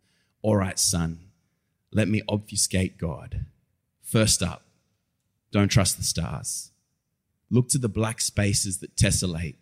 All 0.42 0.56
right, 0.56 0.78
son, 0.78 1.20
let 1.96 2.08
me 2.08 2.20
obfuscate 2.28 2.98
God. 2.98 3.46
First 4.02 4.42
up, 4.42 4.64
don't 5.50 5.68
trust 5.68 5.96
the 5.96 6.04
stars. 6.04 6.70
Look 7.50 7.68
to 7.70 7.78
the 7.78 7.88
black 7.88 8.20
spaces 8.20 8.78
that 8.78 8.96
tessellate 8.96 9.56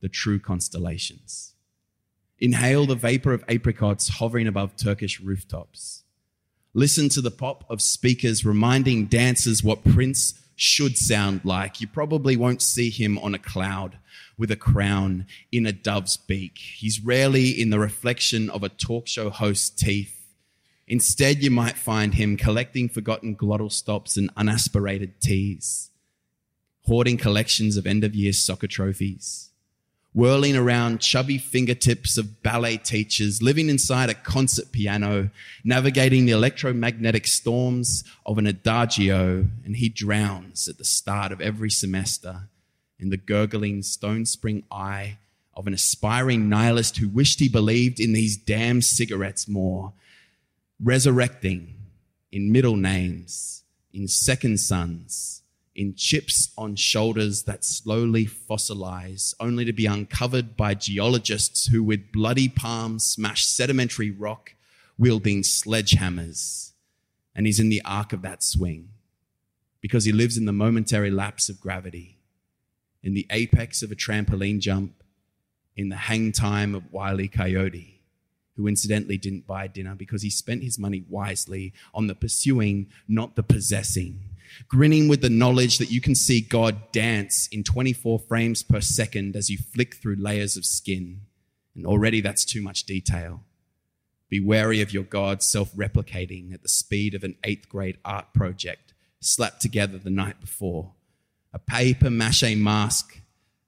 the 0.00 0.08
true 0.08 0.38
constellations. 0.38 1.54
Inhale 2.38 2.86
the 2.86 2.94
vapor 2.94 3.32
of 3.32 3.44
apricots 3.48 4.06
hovering 4.06 4.46
above 4.46 4.76
Turkish 4.76 5.20
rooftops. 5.20 6.04
Listen 6.74 7.08
to 7.08 7.20
the 7.20 7.32
pop 7.32 7.64
of 7.68 7.82
speakers 7.82 8.44
reminding 8.44 9.06
dancers 9.06 9.64
what 9.64 9.82
Prince 9.82 10.34
should 10.54 10.96
sound 10.96 11.40
like. 11.42 11.80
You 11.80 11.88
probably 11.88 12.36
won't 12.36 12.62
see 12.62 12.90
him 12.90 13.18
on 13.18 13.34
a 13.34 13.38
cloud 13.38 13.98
with 14.38 14.52
a 14.52 14.56
crown 14.56 15.26
in 15.50 15.66
a 15.66 15.72
dove's 15.72 16.16
beak. 16.16 16.56
He's 16.56 17.04
rarely 17.04 17.48
in 17.50 17.70
the 17.70 17.80
reflection 17.80 18.48
of 18.48 18.62
a 18.62 18.68
talk 18.68 19.08
show 19.08 19.28
host's 19.28 19.70
teeth. 19.70 20.19
Instead, 20.90 21.40
you 21.40 21.52
might 21.52 21.78
find 21.78 22.14
him 22.14 22.36
collecting 22.36 22.88
forgotten 22.88 23.36
glottal 23.36 23.70
stops 23.70 24.16
and 24.16 24.28
unaspirated 24.34 25.12
teas, 25.20 25.88
hoarding 26.82 27.16
collections 27.16 27.76
of 27.76 27.86
end 27.86 28.02
of 28.02 28.12
year 28.12 28.32
soccer 28.32 28.66
trophies, 28.66 29.50
whirling 30.12 30.56
around 30.56 31.00
chubby 31.00 31.38
fingertips 31.38 32.18
of 32.18 32.42
ballet 32.42 32.76
teachers, 32.76 33.40
living 33.40 33.68
inside 33.68 34.10
a 34.10 34.14
concert 34.14 34.72
piano, 34.72 35.30
navigating 35.62 36.26
the 36.26 36.32
electromagnetic 36.32 37.24
storms 37.24 38.02
of 38.26 38.36
an 38.36 38.48
adagio, 38.48 39.46
and 39.64 39.76
he 39.76 39.88
drowns 39.88 40.66
at 40.66 40.76
the 40.76 40.84
start 40.84 41.30
of 41.30 41.40
every 41.40 41.70
semester 41.70 42.48
in 42.98 43.10
the 43.10 43.16
gurgling 43.16 43.80
stone 43.84 44.26
spring 44.26 44.64
eye 44.72 45.18
of 45.54 45.68
an 45.68 45.74
aspiring 45.74 46.48
nihilist 46.48 46.96
who 46.96 47.08
wished 47.08 47.38
he 47.38 47.48
believed 47.48 48.00
in 48.00 48.12
these 48.12 48.36
damn 48.36 48.82
cigarettes 48.82 49.46
more 49.46 49.92
resurrecting 50.82 51.74
in 52.32 52.52
middle 52.52 52.76
names, 52.76 53.64
in 53.92 54.08
second 54.08 54.58
sons, 54.58 55.42
in 55.74 55.94
chips 55.94 56.50
on 56.56 56.76
shoulders 56.76 57.44
that 57.44 57.64
slowly 57.64 58.26
fossilize, 58.26 59.34
only 59.40 59.64
to 59.64 59.72
be 59.72 59.86
uncovered 59.86 60.56
by 60.56 60.74
geologists 60.74 61.66
who, 61.68 61.82
with 61.82 62.12
bloody 62.12 62.48
palms, 62.48 63.04
smash 63.04 63.44
sedimentary 63.46 64.10
rock, 64.10 64.54
wielding 64.98 65.42
sledgehammers. 65.42 66.72
And 67.34 67.46
he's 67.46 67.60
in 67.60 67.68
the 67.68 67.82
arc 67.84 68.12
of 68.12 68.22
that 68.22 68.42
swing 68.42 68.90
because 69.80 70.04
he 70.04 70.12
lives 70.12 70.36
in 70.36 70.44
the 70.44 70.52
momentary 70.52 71.10
lapse 71.10 71.48
of 71.48 71.60
gravity, 71.60 72.18
in 73.02 73.14
the 73.14 73.26
apex 73.30 73.82
of 73.82 73.90
a 73.90 73.96
trampoline 73.96 74.58
jump, 74.58 75.02
in 75.76 75.88
the 75.88 75.96
hang 75.96 76.32
time 76.32 76.74
of 76.74 76.92
Wile 76.92 77.20
E. 77.20 77.28
Coyote 77.28 77.99
who 78.60 78.68
incidentally 78.68 79.16
didn't 79.16 79.46
buy 79.46 79.66
dinner 79.66 79.94
because 79.94 80.20
he 80.20 80.28
spent 80.28 80.62
his 80.62 80.78
money 80.78 81.02
wisely 81.08 81.72
on 81.94 82.06
the 82.06 82.14
pursuing, 82.14 82.86
not 83.08 83.36
the 83.36 83.42
possessing. 83.42 84.20
Grinning 84.68 85.08
with 85.08 85.22
the 85.22 85.30
knowledge 85.30 85.78
that 85.78 85.90
you 85.90 86.00
can 86.00 86.14
see 86.14 86.42
God 86.42 86.92
dance 86.92 87.48
in 87.48 87.64
24 87.64 88.18
frames 88.18 88.62
per 88.62 88.82
second 88.82 89.34
as 89.34 89.48
you 89.48 89.56
flick 89.56 89.94
through 89.94 90.16
layers 90.16 90.58
of 90.58 90.66
skin. 90.66 91.22
And 91.74 91.86
already 91.86 92.20
that's 92.20 92.44
too 92.44 92.60
much 92.60 92.84
detail. 92.84 93.44
Be 94.28 94.40
wary 94.40 94.82
of 94.82 94.92
your 94.92 95.04
God 95.04 95.42
self 95.42 95.72
replicating 95.72 96.52
at 96.52 96.62
the 96.62 96.68
speed 96.68 97.14
of 97.14 97.24
an 97.24 97.36
eighth 97.44 97.68
grade 97.68 97.96
art 98.04 98.34
project 98.34 98.92
slapped 99.20 99.62
together 99.62 99.96
the 99.96 100.10
night 100.10 100.38
before. 100.38 100.92
A 101.54 101.58
paper 101.58 102.10
mache 102.10 102.54
mask 102.56 103.22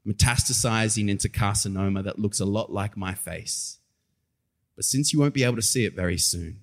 metastasizing 0.07 1.09
into 1.09 1.28
carcinoma 1.28 2.05
that 2.05 2.18
looks 2.18 2.40
a 2.40 2.45
lot 2.45 2.70
like 2.70 2.97
my 2.97 3.14
face. 3.14 3.78
But 4.83 4.87
since 4.87 5.12
you 5.12 5.20
won't 5.20 5.33
be 5.33 5.45
able 5.45 5.55
to 5.55 5.62
see 5.62 5.85
it 5.85 5.95
very 5.95 6.18
soon, 6.18 6.59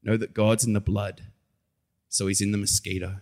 know 0.00 0.16
that 0.16 0.32
God's 0.32 0.64
in 0.64 0.74
the 0.74 0.80
blood, 0.80 1.22
so 2.08 2.28
he's 2.28 2.40
in 2.40 2.52
the 2.52 2.56
mosquito. 2.56 3.16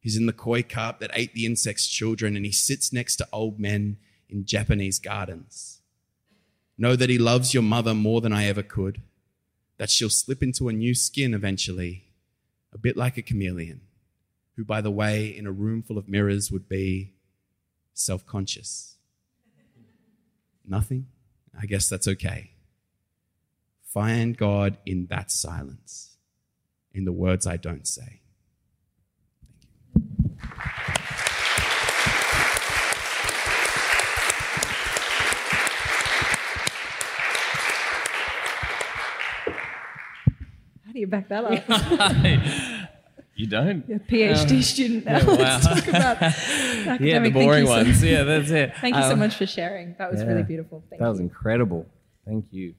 He's 0.00 0.16
in 0.16 0.26
the 0.26 0.32
koi 0.32 0.64
carp 0.64 0.98
that 0.98 1.12
ate 1.14 1.32
the 1.32 1.46
insect's 1.46 1.86
children, 1.86 2.34
and 2.34 2.44
he 2.44 2.50
sits 2.50 2.92
next 2.92 3.14
to 3.18 3.28
old 3.32 3.60
men 3.60 3.98
in 4.28 4.44
Japanese 4.44 4.98
gardens. 4.98 5.80
Know 6.76 6.96
that 6.96 7.08
he 7.08 7.18
loves 7.18 7.54
your 7.54 7.62
mother 7.62 7.94
more 7.94 8.20
than 8.20 8.32
I 8.32 8.46
ever 8.46 8.64
could, 8.64 9.00
that 9.76 9.90
she'll 9.90 10.10
slip 10.10 10.42
into 10.42 10.68
a 10.68 10.72
new 10.72 10.92
skin 10.92 11.34
eventually, 11.34 12.02
a 12.72 12.78
bit 12.78 12.96
like 12.96 13.16
a 13.16 13.22
chameleon, 13.22 13.80
who, 14.56 14.64
by 14.64 14.80
the 14.80 14.90
way, 14.90 15.28
in 15.28 15.46
a 15.46 15.52
room 15.52 15.84
full 15.84 15.98
of 15.98 16.08
mirrors 16.08 16.50
would 16.50 16.68
be 16.68 17.12
self 17.94 18.26
conscious? 18.26 18.96
Nothing? 20.66 21.06
I 21.56 21.66
guess 21.66 21.88
that's 21.88 22.08
okay. 22.08 22.50
Find 23.92 24.36
God 24.36 24.78
in 24.84 25.06
that 25.06 25.30
silence, 25.30 26.16
in 26.92 27.04
the 27.04 27.12
words 27.12 27.46
I 27.46 27.56
don't 27.56 27.86
say. 27.86 28.20
How 40.86 40.92
do 40.92 40.98
you 40.98 41.06
back 41.06 41.28
that 41.28 41.44
up? 41.44 42.84
You 43.38 43.46
don't? 43.46 43.84
You're 43.88 43.98
A 43.98 44.00
PhD 44.00 44.64
student 44.64 45.04
now. 45.04 45.24
wow. 45.24 45.32
Let's 45.38 45.64
talk 45.64 45.86
about 45.86 46.20
Yeah, 46.20 46.30
the 46.32 46.90
academic 46.90 47.34
boring 47.34 47.66
thinking. 47.66 47.86
ones. 47.86 48.02
Yeah, 48.02 48.24
that's 48.24 48.50
it. 48.50 48.72
Thank 48.80 48.96
you 48.96 49.02
so 49.02 49.12
Um, 49.12 49.20
much 49.20 49.36
for 49.36 49.46
sharing. 49.46 49.94
That 49.96 50.10
was 50.10 50.20
yeah. 50.22 50.26
really 50.26 50.42
beautiful. 50.42 50.82
Thank 50.90 51.00
That 51.00 51.06
was 51.08 51.20
incredible. 51.20 51.86
Thank 52.26 52.46
you. 52.50 52.74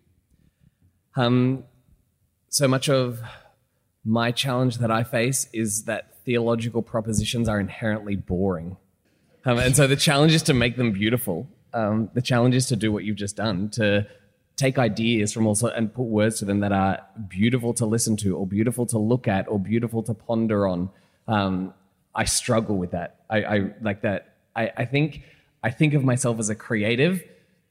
Um, 1.15 1.63
so 2.49 2.67
much 2.67 2.89
of 2.89 3.21
my 4.03 4.31
challenge 4.31 4.77
that 4.77 4.91
I 4.91 5.03
face 5.03 5.47
is 5.53 5.83
that 5.83 6.23
theological 6.25 6.81
propositions 6.81 7.47
are 7.49 7.59
inherently 7.59 8.15
boring. 8.15 8.77
Um, 9.45 9.59
and 9.59 9.75
so 9.75 9.87
the 9.87 9.95
challenge 9.95 10.33
is 10.33 10.43
to 10.43 10.53
make 10.53 10.77
them 10.77 10.91
beautiful. 10.91 11.47
Um, 11.73 12.09
the 12.13 12.21
challenge 12.21 12.55
is 12.55 12.67
to 12.67 12.75
do 12.75 12.91
what 12.91 13.03
you've 13.03 13.17
just 13.17 13.35
done, 13.35 13.69
to 13.71 14.07
take 14.55 14.77
ideas 14.77 15.31
from 15.31 15.47
also 15.47 15.67
and 15.67 15.93
put 15.93 16.03
words 16.03 16.39
to 16.39 16.45
them 16.45 16.59
that 16.59 16.71
are 16.71 16.99
beautiful 17.27 17.73
to 17.75 17.85
listen 17.85 18.17
to, 18.17 18.35
or 18.35 18.45
beautiful 18.45 18.85
to 18.87 18.97
look 18.97 19.27
at, 19.27 19.47
or 19.47 19.59
beautiful 19.59 20.03
to 20.03 20.13
ponder 20.13 20.67
on. 20.67 20.89
Um, 21.27 21.73
I 22.13 22.25
struggle 22.25 22.77
with 22.77 22.91
that. 22.91 23.21
I, 23.29 23.43
I 23.43 23.71
like 23.81 24.01
that. 24.01 24.33
I, 24.55 24.71
I 24.75 24.85
think 24.85 25.21
I 25.63 25.71
think 25.71 25.93
of 25.93 26.03
myself 26.03 26.39
as 26.39 26.49
a 26.49 26.55
creative, 26.55 27.23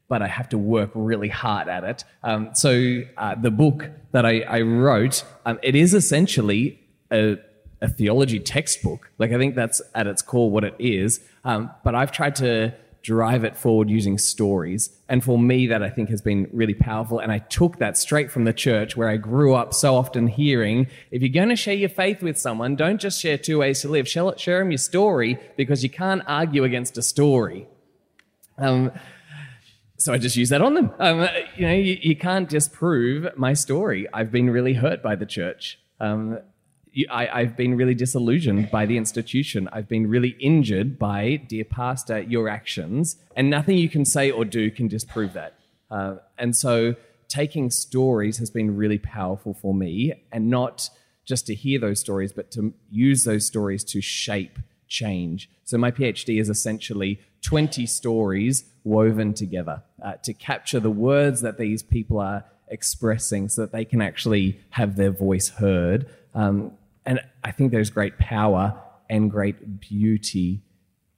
but 0.09 0.23
I 0.23 0.27
have 0.27 0.49
to 0.51 0.59
work 0.59 0.91
really 0.95 1.29
hard 1.29 1.69
at 1.69 1.85
it. 1.85 2.05
Um, 2.23 2.51
so 2.55 3.03
uh, 3.17 3.35
the 3.35 3.51
book 3.51 3.91
that 4.13 4.25
I, 4.25 4.41
I 4.41 4.61
wrote, 4.63 5.25
um, 5.45 5.59
it 5.63 5.75
is 5.75 5.95
essentially 5.95 6.81
a, 7.13 7.37
a 7.81 7.89
theology 7.89 8.41
textbook. 8.41 9.11
Like 9.19 9.33
I 9.33 9.39
think 9.39 9.55
that's 9.55 9.83
at 9.95 10.07
its 10.07 10.23
core 10.23 10.51
what 10.51 10.65
it 10.65 10.75
is. 10.79 11.21
Um, 11.45 11.71
but 11.85 11.95
I've 11.95 12.11
tried 12.11 12.37
to 12.37 12.75
drive 13.03 13.45
it 13.45 13.57
forward 13.57 13.89
using 13.89 14.19
stories. 14.19 14.91
And 15.09 15.23
for 15.23 15.39
me, 15.39 15.69
that 15.69 15.83
I 15.83 15.89
think 15.89 16.11
has 16.11 16.21
been 16.21 16.49
really 16.53 16.75
powerful. 16.75 17.21
And 17.21 17.31
I 17.31 17.39
took 17.39 17.79
that 17.79 17.97
straight 17.97 18.31
from 18.31 18.45
the 18.45 18.53
church 18.53 18.97
where 18.97 19.09
I 19.09 19.17
grew 19.17 19.55
up 19.55 19.73
so 19.73 19.95
often 19.95 20.27
hearing, 20.27 20.89
if 21.11 21.23
you're 21.23 21.29
going 21.31 21.49
to 21.49 21.57
share 21.57 21.75
your 21.75 21.89
faith 21.89 22.23
with 22.23 22.39
someone, 22.39 22.77
don't 22.77 23.01
just 23.01 23.21
share 23.21 23.39
two 23.39 23.59
ways 23.59 23.81
to 23.83 23.89
live. 23.89 24.09
Share, 24.09 24.37
share 24.37 24.59
them 24.59 24.71
your 24.71 24.79
story 24.79 25.39
because 25.57 25.83
you 25.83 25.91
can't 25.91 26.23
argue 26.27 26.65
against 26.65 26.99
a 26.99 27.03
story. 27.03 27.67
Um, 28.59 28.91
so 29.99 30.13
I 30.13 30.19
just 30.19 30.37
use 30.37 30.49
that 30.51 30.63
on 30.63 30.75
them. 30.75 30.93
Um, 30.99 31.29
you 31.57 31.67
know, 31.67 31.75
you, 31.75 31.99
you 32.01 32.17
can't 32.17 32.49
disprove 32.49 33.37
my 33.37 33.53
story. 33.53 34.07
I've 34.13 34.31
been 34.31 34.49
really 34.49 34.75
hurt 34.75 35.03
by 35.03 35.17
the 35.17 35.27
church. 35.27 35.79
Um, 35.99 36.39
you, 36.93 37.07
I, 37.11 37.41
I've 37.41 37.57
been 37.57 37.77
really 37.77 37.95
disillusioned 37.95 38.71
by 38.71 38.87
the 38.87 38.97
institution. 38.97 39.69
I've 39.73 39.89
been 39.89 40.09
really 40.09 40.37
injured 40.41 40.99
by, 40.99 41.37
dear 41.49 41.65
pastor, 41.65 42.21
your 42.21 42.49
actions, 42.49 43.17
and 43.37 43.51
nothing 43.51 43.77
you 43.77 43.89
can 43.89 44.05
say 44.05 44.31
or 44.31 44.45
do 44.45 44.71
can 44.71 44.87
disprove 44.87 45.33
that. 45.33 45.55
Uh, 45.91 46.17
and 46.39 46.57
so 46.57 46.95
taking 47.29 47.71
stories 47.71 48.39
has 48.39 48.51
been 48.51 48.77
really 48.77 48.99
powerful 48.99 49.53
for 49.53 49.75
me, 49.75 50.15
and 50.33 50.49
not 50.49 50.91
just 51.25 51.47
to 51.47 51.55
hear 51.55 51.79
those 51.79 52.01
stories, 52.01 52.33
but 52.33 52.51
to 52.53 52.73
use 52.91 53.25
those 53.25 53.47
stories 53.47 53.85
to 53.85 54.01
shape 54.01 54.59
change. 54.89 55.51
So 55.64 55.78
my 55.78 55.91
PhD 55.91 56.41
is 56.41 56.49
essentially 56.49 57.20
20 57.43 57.86
stories 57.86 58.64
woven 58.84 59.34
together 59.34 59.82
uh, 60.03 60.14
to 60.22 60.32
capture 60.32 60.80
the 60.80 60.91
words 60.91 61.41
that 61.43 61.59
these 61.59 61.82
people 61.82 62.18
are 62.18 62.45
expressing 62.68 63.49
so 63.49 63.62
that 63.62 63.72
they 63.72 63.84
can 63.84 64.01
actually 64.01 64.61
have 64.70 64.97
their 64.97 65.11
voice 65.11 65.49
heard. 65.49 66.09
Um, 66.34 66.72
and 67.07 67.20
I 67.45 67.53
think 67.53 67.72
there's 67.72 67.91
great 67.91 68.18
power 68.18 68.78
and 69.09 69.30
great 69.30 69.80
beauty 69.80 70.62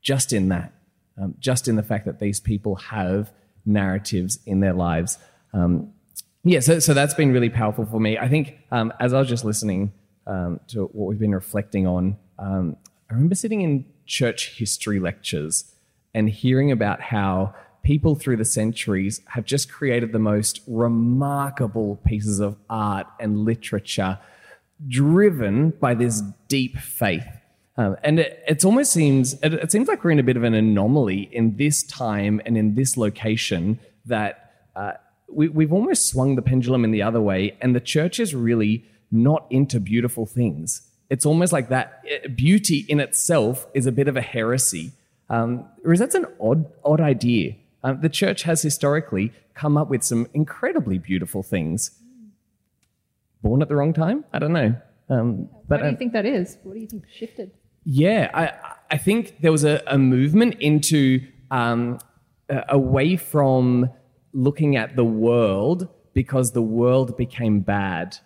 just 0.03 0.33
in 0.33 0.49
that, 0.49 0.73
um, 1.21 1.35
just 1.41 1.69
in 1.69 1.77
the 1.77 1.83
fact 1.83 2.07
that 2.07 2.21
these 2.21 2.41
people 2.41 2.77
have 2.77 3.33
narratives 3.67 4.39
in 4.47 4.61
their 4.61 4.73
lives. 4.73 5.19
Um, 5.53 5.93
yeah, 6.45 6.61
so, 6.61 6.79
so 6.79 6.95
that's 6.95 7.15
been 7.15 7.33
really 7.33 7.51
powerful 7.51 7.85
for 7.85 8.01
me. 8.01 8.17
I 8.17 8.29
think 8.29 8.59
um, 8.71 8.93
as 8.99 9.13
I 9.13 9.19
was 9.19 9.29
just 9.29 9.45
listening 9.45 9.93
um, 10.27 10.61
to 10.69 10.85
what 10.85 11.09
we've 11.09 11.19
been 11.19 11.35
reflecting 11.35 11.87
on, 11.87 12.17
um, 12.39 12.77
I 13.11 13.15
remember 13.15 13.35
sitting 13.35 13.63
in 13.63 13.87
church 14.07 14.57
history 14.57 15.01
lectures 15.01 15.75
and 16.15 16.31
hearing 16.31 16.71
about 16.71 17.01
how 17.01 17.55
people 17.83 18.15
through 18.15 18.37
the 18.37 18.45
centuries 18.45 19.21
have 19.27 19.45
just 19.45 19.71
created 19.71 20.13
the 20.13 20.21
most 20.21 20.61
remarkable 20.69 21.97
pieces 22.07 22.39
of 22.39 22.57
art 22.69 23.09
and 23.19 23.45
literature 23.45 24.19
driven 24.87 25.71
by 25.71 25.95
this 25.95 26.23
deep 26.47 26.79
faith. 26.79 27.27
Um, 27.77 27.97
and 28.05 28.21
it 28.21 28.65
almost 28.65 28.93
seems 28.93 29.35
it, 29.43 29.55
it 29.55 29.73
seems 29.73 29.89
like 29.89 30.05
we're 30.05 30.11
in 30.13 30.21
a 30.21 30.25
bit 30.25 30.37
of 30.37 30.45
an 30.45 30.55
anomaly 30.55 31.29
in 31.33 31.57
this 31.57 31.83
time 31.83 32.41
and 32.47 32.57
in 32.57 32.77
this 32.77 32.97
location 32.97 33.81
that 34.05 34.69
uh, 34.77 34.93
we, 35.29 35.49
we've 35.49 35.73
almost 35.73 36.07
swung 36.07 36.37
the 36.37 36.43
pendulum 36.43 36.85
in 36.85 36.93
the 36.93 37.03
other 37.03 37.21
way, 37.21 37.57
and 37.61 37.75
the 37.75 37.81
church 37.81 38.21
is 38.21 38.35
really 38.35 38.85
not 39.11 39.47
into 39.51 39.81
beautiful 39.81 40.27
things. 40.27 40.90
It's 41.11 41.27
almost 41.27 41.53
like 41.53 41.69
that 41.69 42.03
uh, 42.07 42.29
beauty 42.29 42.87
in 42.89 43.01
itself 43.01 43.67
is 43.75 43.87
a 43.87 43.93
bit 43.93 44.09
of 44.09 44.17
a 44.17 44.21
heresy. 44.21 44.93
Um, 45.29 45.67
whereas 45.83 45.99
that's 45.99 46.15
an 46.15 46.27
odd, 46.41 46.67
odd 46.85 47.01
idea. 47.01 47.57
Um, 47.83 48.01
the 48.01 48.09
church 48.09 48.45
has 48.45 48.63
historically 48.63 49.33
come 49.55 49.77
up 49.77 49.89
with 49.91 50.03
some 50.03 50.27
incredibly 50.33 50.99
beautiful 50.99 51.43
things. 51.43 51.91
Born 53.43 53.61
at 53.63 53.69
the 53.69 53.77
wrong 53.77 53.93
time? 53.93 54.25
I 54.33 54.39
don't 54.39 54.53
know. 54.53 54.75
Um, 55.09 55.49
Why 55.51 55.63
but 55.69 55.77
do 55.79 55.87
you 55.87 55.93
uh, 55.93 55.97
think 55.97 56.13
that 56.13 56.27
is? 56.27 56.57
What 56.63 56.75
do 56.75 56.81
you 56.81 56.87
think 56.87 57.05
shifted? 57.09 57.51
yeah, 57.85 58.31
I, 58.35 58.75
I 58.95 58.99
think 58.99 59.41
there 59.41 59.53
was 59.53 59.65
a, 59.65 59.83
a 59.87 59.99
movement 59.99 60.57
into 60.61 61.27
um, 61.51 61.99
a- 62.49 62.65
away 62.69 63.17
from 63.17 63.91
looking 64.33 64.77
at 64.77 64.97
the 64.97 65.05
world 65.05 65.89
because 66.13 66.53
the 66.53 66.63
world 66.63 67.17
became 67.17 67.61
bad, 67.61 68.19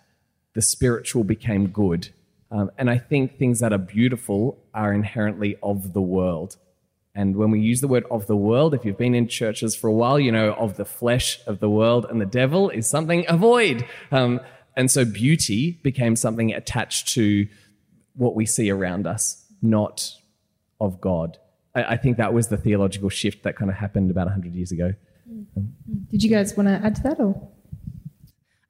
the 0.53 0.61
spiritual 0.61 1.23
became 1.23 1.67
good. 1.67 2.09
Um, 2.55 2.71
and 2.77 2.89
I 2.89 2.97
think 2.97 3.37
things 3.37 3.59
that 3.59 3.73
are 3.73 3.77
beautiful 3.77 4.63
are 4.73 4.93
inherently 4.93 5.57
of 5.61 5.91
the 5.91 6.01
world. 6.01 6.55
And 7.13 7.35
when 7.35 7.51
we 7.51 7.59
use 7.59 7.81
the 7.81 7.87
word 7.89 8.05
of 8.09 8.27
the 8.27 8.35
world, 8.37 8.73
if 8.73 8.85
you've 8.85 8.97
been 8.97 9.13
in 9.13 9.27
churches 9.27 9.75
for 9.75 9.89
a 9.89 9.93
while, 9.93 10.17
you 10.17 10.31
know 10.31 10.53
of 10.53 10.77
the 10.77 10.85
flesh 10.85 11.39
of 11.47 11.59
the 11.59 11.69
world 11.69 12.05
and 12.09 12.21
the 12.21 12.25
devil 12.25 12.69
is 12.69 12.89
something 12.89 13.25
avoid. 13.27 13.85
Um, 14.09 14.39
and 14.77 14.89
so 14.89 15.03
beauty 15.03 15.79
became 15.83 16.15
something 16.15 16.53
attached 16.53 17.09
to 17.09 17.45
what 18.15 18.35
we 18.35 18.45
see 18.45 18.69
around 18.69 19.05
us, 19.05 19.45
not 19.61 20.11
of 20.79 21.01
God. 21.01 21.37
I, 21.73 21.83
I 21.83 21.97
think 21.97 22.15
that 22.15 22.33
was 22.33 22.47
the 22.47 22.57
theological 22.57 23.09
shift 23.09 23.43
that 23.43 23.57
kind 23.57 23.69
of 23.69 23.75
happened 23.75 24.11
about 24.11 24.27
100 24.27 24.55
years 24.55 24.71
ago. 24.71 24.93
Did 26.09 26.23
you 26.23 26.29
guys 26.29 26.55
want 26.55 26.69
to 26.69 26.75
add 26.75 26.95
to 26.95 27.03
that 27.03 27.19
or? 27.19 27.49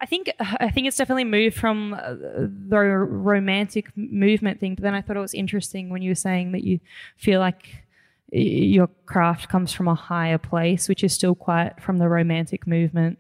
I 0.02 0.06
think 0.06 0.32
I 0.40 0.70
think 0.70 0.88
it's 0.88 0.98
definitely 0.98 1.24
moved 1.24 1.56
from 1.56 1.94
uh, 1.94 2.16
the 2.16 2.80
romantic 2.80 3.96
movement 3.96 4.60
thing. 4.60 4.76
But 4.76 4.84
then 4.84 4.94
I 4.94 5.02
thought 5.02 5.18
it 5.18 5.22
was 5.22 5.34
interesting 5.34 5.90
when 5.90 6.02
you 6.02 6.12
were 6.12 6.16
saying 6.16 6.52
that 6.52 6.64
you 6.64 6.80
feel 7.18 7.40
like 7.40 7.86
your 8.32 8.90
craft 9.06 9.50
comes 9.50 9.72
from 9.72 9.88
a 9.88 9.96
higher 9.96 10.38
place, 10.38 10.90
which 10.90 11.04
is 11.04 11.14
still 11.14 11.36
quite 11.36 11.82
from 11.82 11.98
the 11.98 12.10
romantic 12.10 12.68
movement. 12.68 13.20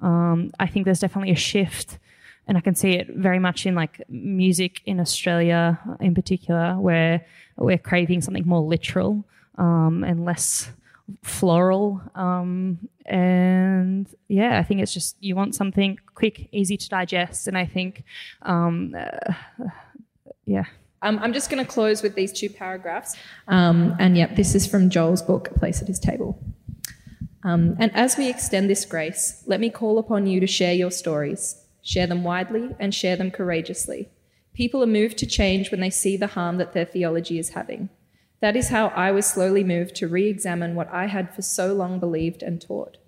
Um, 0.00 0.52
I 0.60 0.66
think 0.66 0.84
there's 0.84 1.00
definitely 1.00 1.32
a 1.32 1.36
shift, 1.36 1.98
and 2.46 2.56
I 2.56 2.60
can 2.60 2.74
see 2.74 2.92
it 2.92 3.08
very 3.08 3.38
much 3.38 3.66
in 3.66 3.74
like 3.74 4.02
music 4.08 4.82
in 4.86 5.00
Australia, 5.00 5.80
in 6.00 6.14
particular, 6.14 6.74
where 6.78 7.26
we're 7.56 7.78
craving 7.78 8.20
something 8.20 8.46
more 8.46 8.62
literal 8.62 9.24
um, 9.58 10.04
and 10.04 10.24
less 10.24 10.70
floral. 11.22 12.00
Um, 12.14 12.78
and 13.06 14.06
yeah, 14.28 14.58
I 14.58 14.62
think 14.62 14.80
it's 14.80 14.94
just 14.94 15.16
you 15.20 15.34
want 15.34 15.54
something 15.54 15.98
quick, 16.22 16.48
easy 16.52 16.76
to 16.76 16.88
digest, 16.88 17.48
and 17.48 17.58
I 17.58 17.66
think, 17.66 18.04
um, 18.42 18.94
uh, 18.96 19.32
yeah. 20.46 20.66
Um, 21.02 21.18
I'm 21.18 21.32
just 21.32 21.50
going 21.50 21.64
to 21.66 21.68
close 21.68 22.00
with 22.00 22.14
these 22.14 22.32
two 22.32 22.48
paragraphs. 22.48 23.16
Um, 23.48 23.96
and 23.98 24.16
yep, 24.16 24.36
this 24.36 24.54
is 24.54 24.64
from 24.64 24.88
Joel's 24.88 25.20
book, 25.20 25.48
A 25.50 25.58
Place 25.58 25.82
at 25.82 25.88
His 25.88 25.98
Table. 25.98 26.40
Um, 27.42 27.74
and 27.80 27.90
as 27.96 28.16
we 28.16 28.30
extend 28.30 28.70
this 28.70 28.84
grace, 28.84 29.42
let 29.48 29.58
me 29.58 29.68
call 29.68 29.98
upon 29.98 30.28
you 30.28 30.38
to 30.38 30.46
share 30.46 30.74
your 30.74 30.92
stories. 30.92 31.60
Share 31.82 32.06
them 32.06 32.22
widely 32.22 32.70
and 32.78 32.94
share 32.94 33.16
them 33.16 33.32
courageously. 33.32 34.08
People 34.54 34.80
are 34.80 34.98
moved 35.00 35.18
to 35.18 35.26
change 35.26 35.72
when 35.72 35.80
they 35.80 35.90
see 35.90 36.16
the 36.16 36.34
harm 36.38 36.56
that 36.58 36.72
their 36.72 36.84
theology 36.84 37.40
is 37.40 37.48
having. 37.48 37.88
That 38.40 38.54
is 38.54 38.68
how 38.68 38.92
I 38.94 39.10
was 39.10 39.26
slowly 39.26 39.64
moved 39.64 39.96
to 39.96 40.06
re 40.06 40.28
examine 40.28 40.76
what 40.76 40.92
I 40.92 41.06
had 41.06 41.34
for 41.34 41.42
so 41.42 41.74
long 41.74 41.98
believed 41.98 42.44
and 42.44 42.62
taught. 42.62 42.98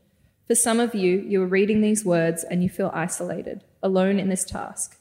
For 0.47 0.55
some 0.55 0.79
of 0.79 0.95
you, 0.95 1.21
you 1.21 1.43
are 1.43 1.47
reading 1.47 1.81
these 1.81 2.05
words 2.05 2.45
and 2.45 2.63
you 2.63 2.69
feel 2.69 2.91
isolated, 2.93 3.65
alone 3.83 4.19
in 4.19 4.29
this 4.29 4.45
task. 4.45 4.99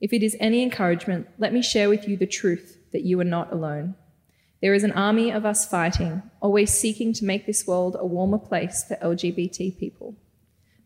If 0.00 0.12
it 0.12 0.22
is 0.22 0.36
any 0.38 0.62
encouragement, 0.62 1.28
let 1.38 1.52
me 1.52 1.60
share 1.60 1.88
with 1.88 2.06
you 2.06 2.16
the 2.16 2.26
truth 2.26 2.78
that 2.92 3.02
you 3.02 3.18
are 3.18 3.24
not 3.24 3.52
alone. 3.52 3.96
There 4.62 4.74
is 4.74 4.84
an 4.84 4.92
army 4.92 5.30
of 5.32 5.44
us 5.44 5.68
fighting, 5.68 6.22
always 6.40 6.72
seeking 6.72 7.12
to 7.14 7.24
make 7.24 7.46
this 7.46 7.66
world 7.66 7.96
a 7.98 8.06
warmer 8.06 8.38
place 8.38 8.84
for 8.84 8.96
LGBT 8.96 9.76
people. 9.76 10.14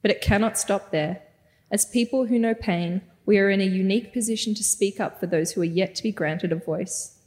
But 0.01 0.11
it 0.11 0.22
cannot 0.22 0.57
stop 0.57 0.90
there. 0.90 1.22
As 1.70 1.84
people 1.84 2.26
who 2.26 2.38
know 2.38 2.55
pain, 2.55 3.03
we 3.26 3.38
are 3.38 3.51
in 3.51 3.61
a 3.61 3.64
unique 3.64 4.12
position 4.12 4.55
to 4.55 4.64
speak 4.64 4.98
up 4.98 5.20
for 5.20 5.26
those 5.26 5.53
who 5.53 5.61
are 5.61 5.64
yet 5.64 5.94
to 5.96 6.03
be 6.03 6.11
granted 6.11 6.53
a 6.53 6.57
voice. 6.57 7.18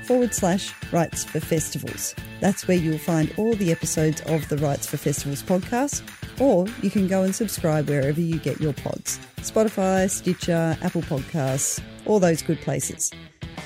forward 0.08 0.34
slash 0.34 0.72
Writes 0.90 1.24
for 1.24 1.38
Festivals. 1.38 2.14
That's 2.40 2.66
where 2.66 2.78
you'll 2.78 2.96
find 2.96 3.30
all 3.36 3.54
the 3.56 3.70
episodes 3.70 4.22
of 4.22 4.48
the 4.48 4.56
Writes 4.56 4.86
for 4.86 4.96
Festivals 4.96 5.42
podcast, 5.42 6.00
or 6.40 6.66
you 6.82 6.88
can 6.88 7.06
go 7.06 7.24
and 7.24 7.34
subscribe 7.34 7.90
wherever 7.90 8.18
you 8.18 8.38
get 8.38 8.58
your 8.58 8.72
pods 8.72 9.18
Spotify, 9.36 10.08
Stitcher, 10.08 10.78
Apple 10.80 11.02
Podcasts, 11.02 11.82
all 12.06 12.18
those 12.18 12.40
good 12.40 12.58
places. 12.62 13.10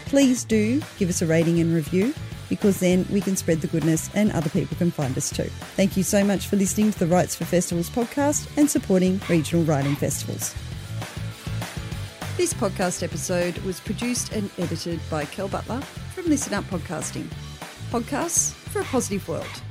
Please 0.06 0.42
do 0.42 0.82
give 0.98 1.08
us 1.08 1.22
a 1.22 1.26
rating 1.26 1.60
and 1.60 1.72
review 1.72 2.12
because 2.48 2.80
then 2.80 3.06
we 3.08 3.20
can 3.20 3.36
spread 3.36 3.60
the 3.60 3.68
goodness 3.68 4.10
and 4.14 4.32
other 4.32 4.50
people 4.50 4.76
can 4.76 4.90
find 4.90 5.16
us 5.16 5.30
too. 5.30 5.48
Thank 5.76 5.96
you 5.96 6.02
so 6.02 6.24
much 6.24 6.48
for 6.48 6.56
listening 6.56 6.90
to 6.90 6.98
the 6.98 7.06
Writes 7.06 7.36
for 7.36 7.44
Festivals 7.44 7.88
podcast 7.88 8.48
and 8.58 8.68
supporting 8.68 9.20
regional 9.28 9.64
writing 9.64 9.94
festivals. 9.94 10.56
This 12.34 12.54
podcast 12.54 13.02
episode 13.02 13.58
was 13.58 13.78
produced 13.78 14.32
and 14.32 14.50
edited 14.56 14.98
by 15.10 15.26
Kel 15.26 15.48
Butler 15.48 15.82
from 16.14 16.24
Listen 16.24 16.54
Up 16.54 16.64
Podcasting. 16.64 17.26
Podcasts 17.90 18.52
for 18.52 18.80
a 18.80 18.84
positive 18.84 19.28
world. 19.28 19.62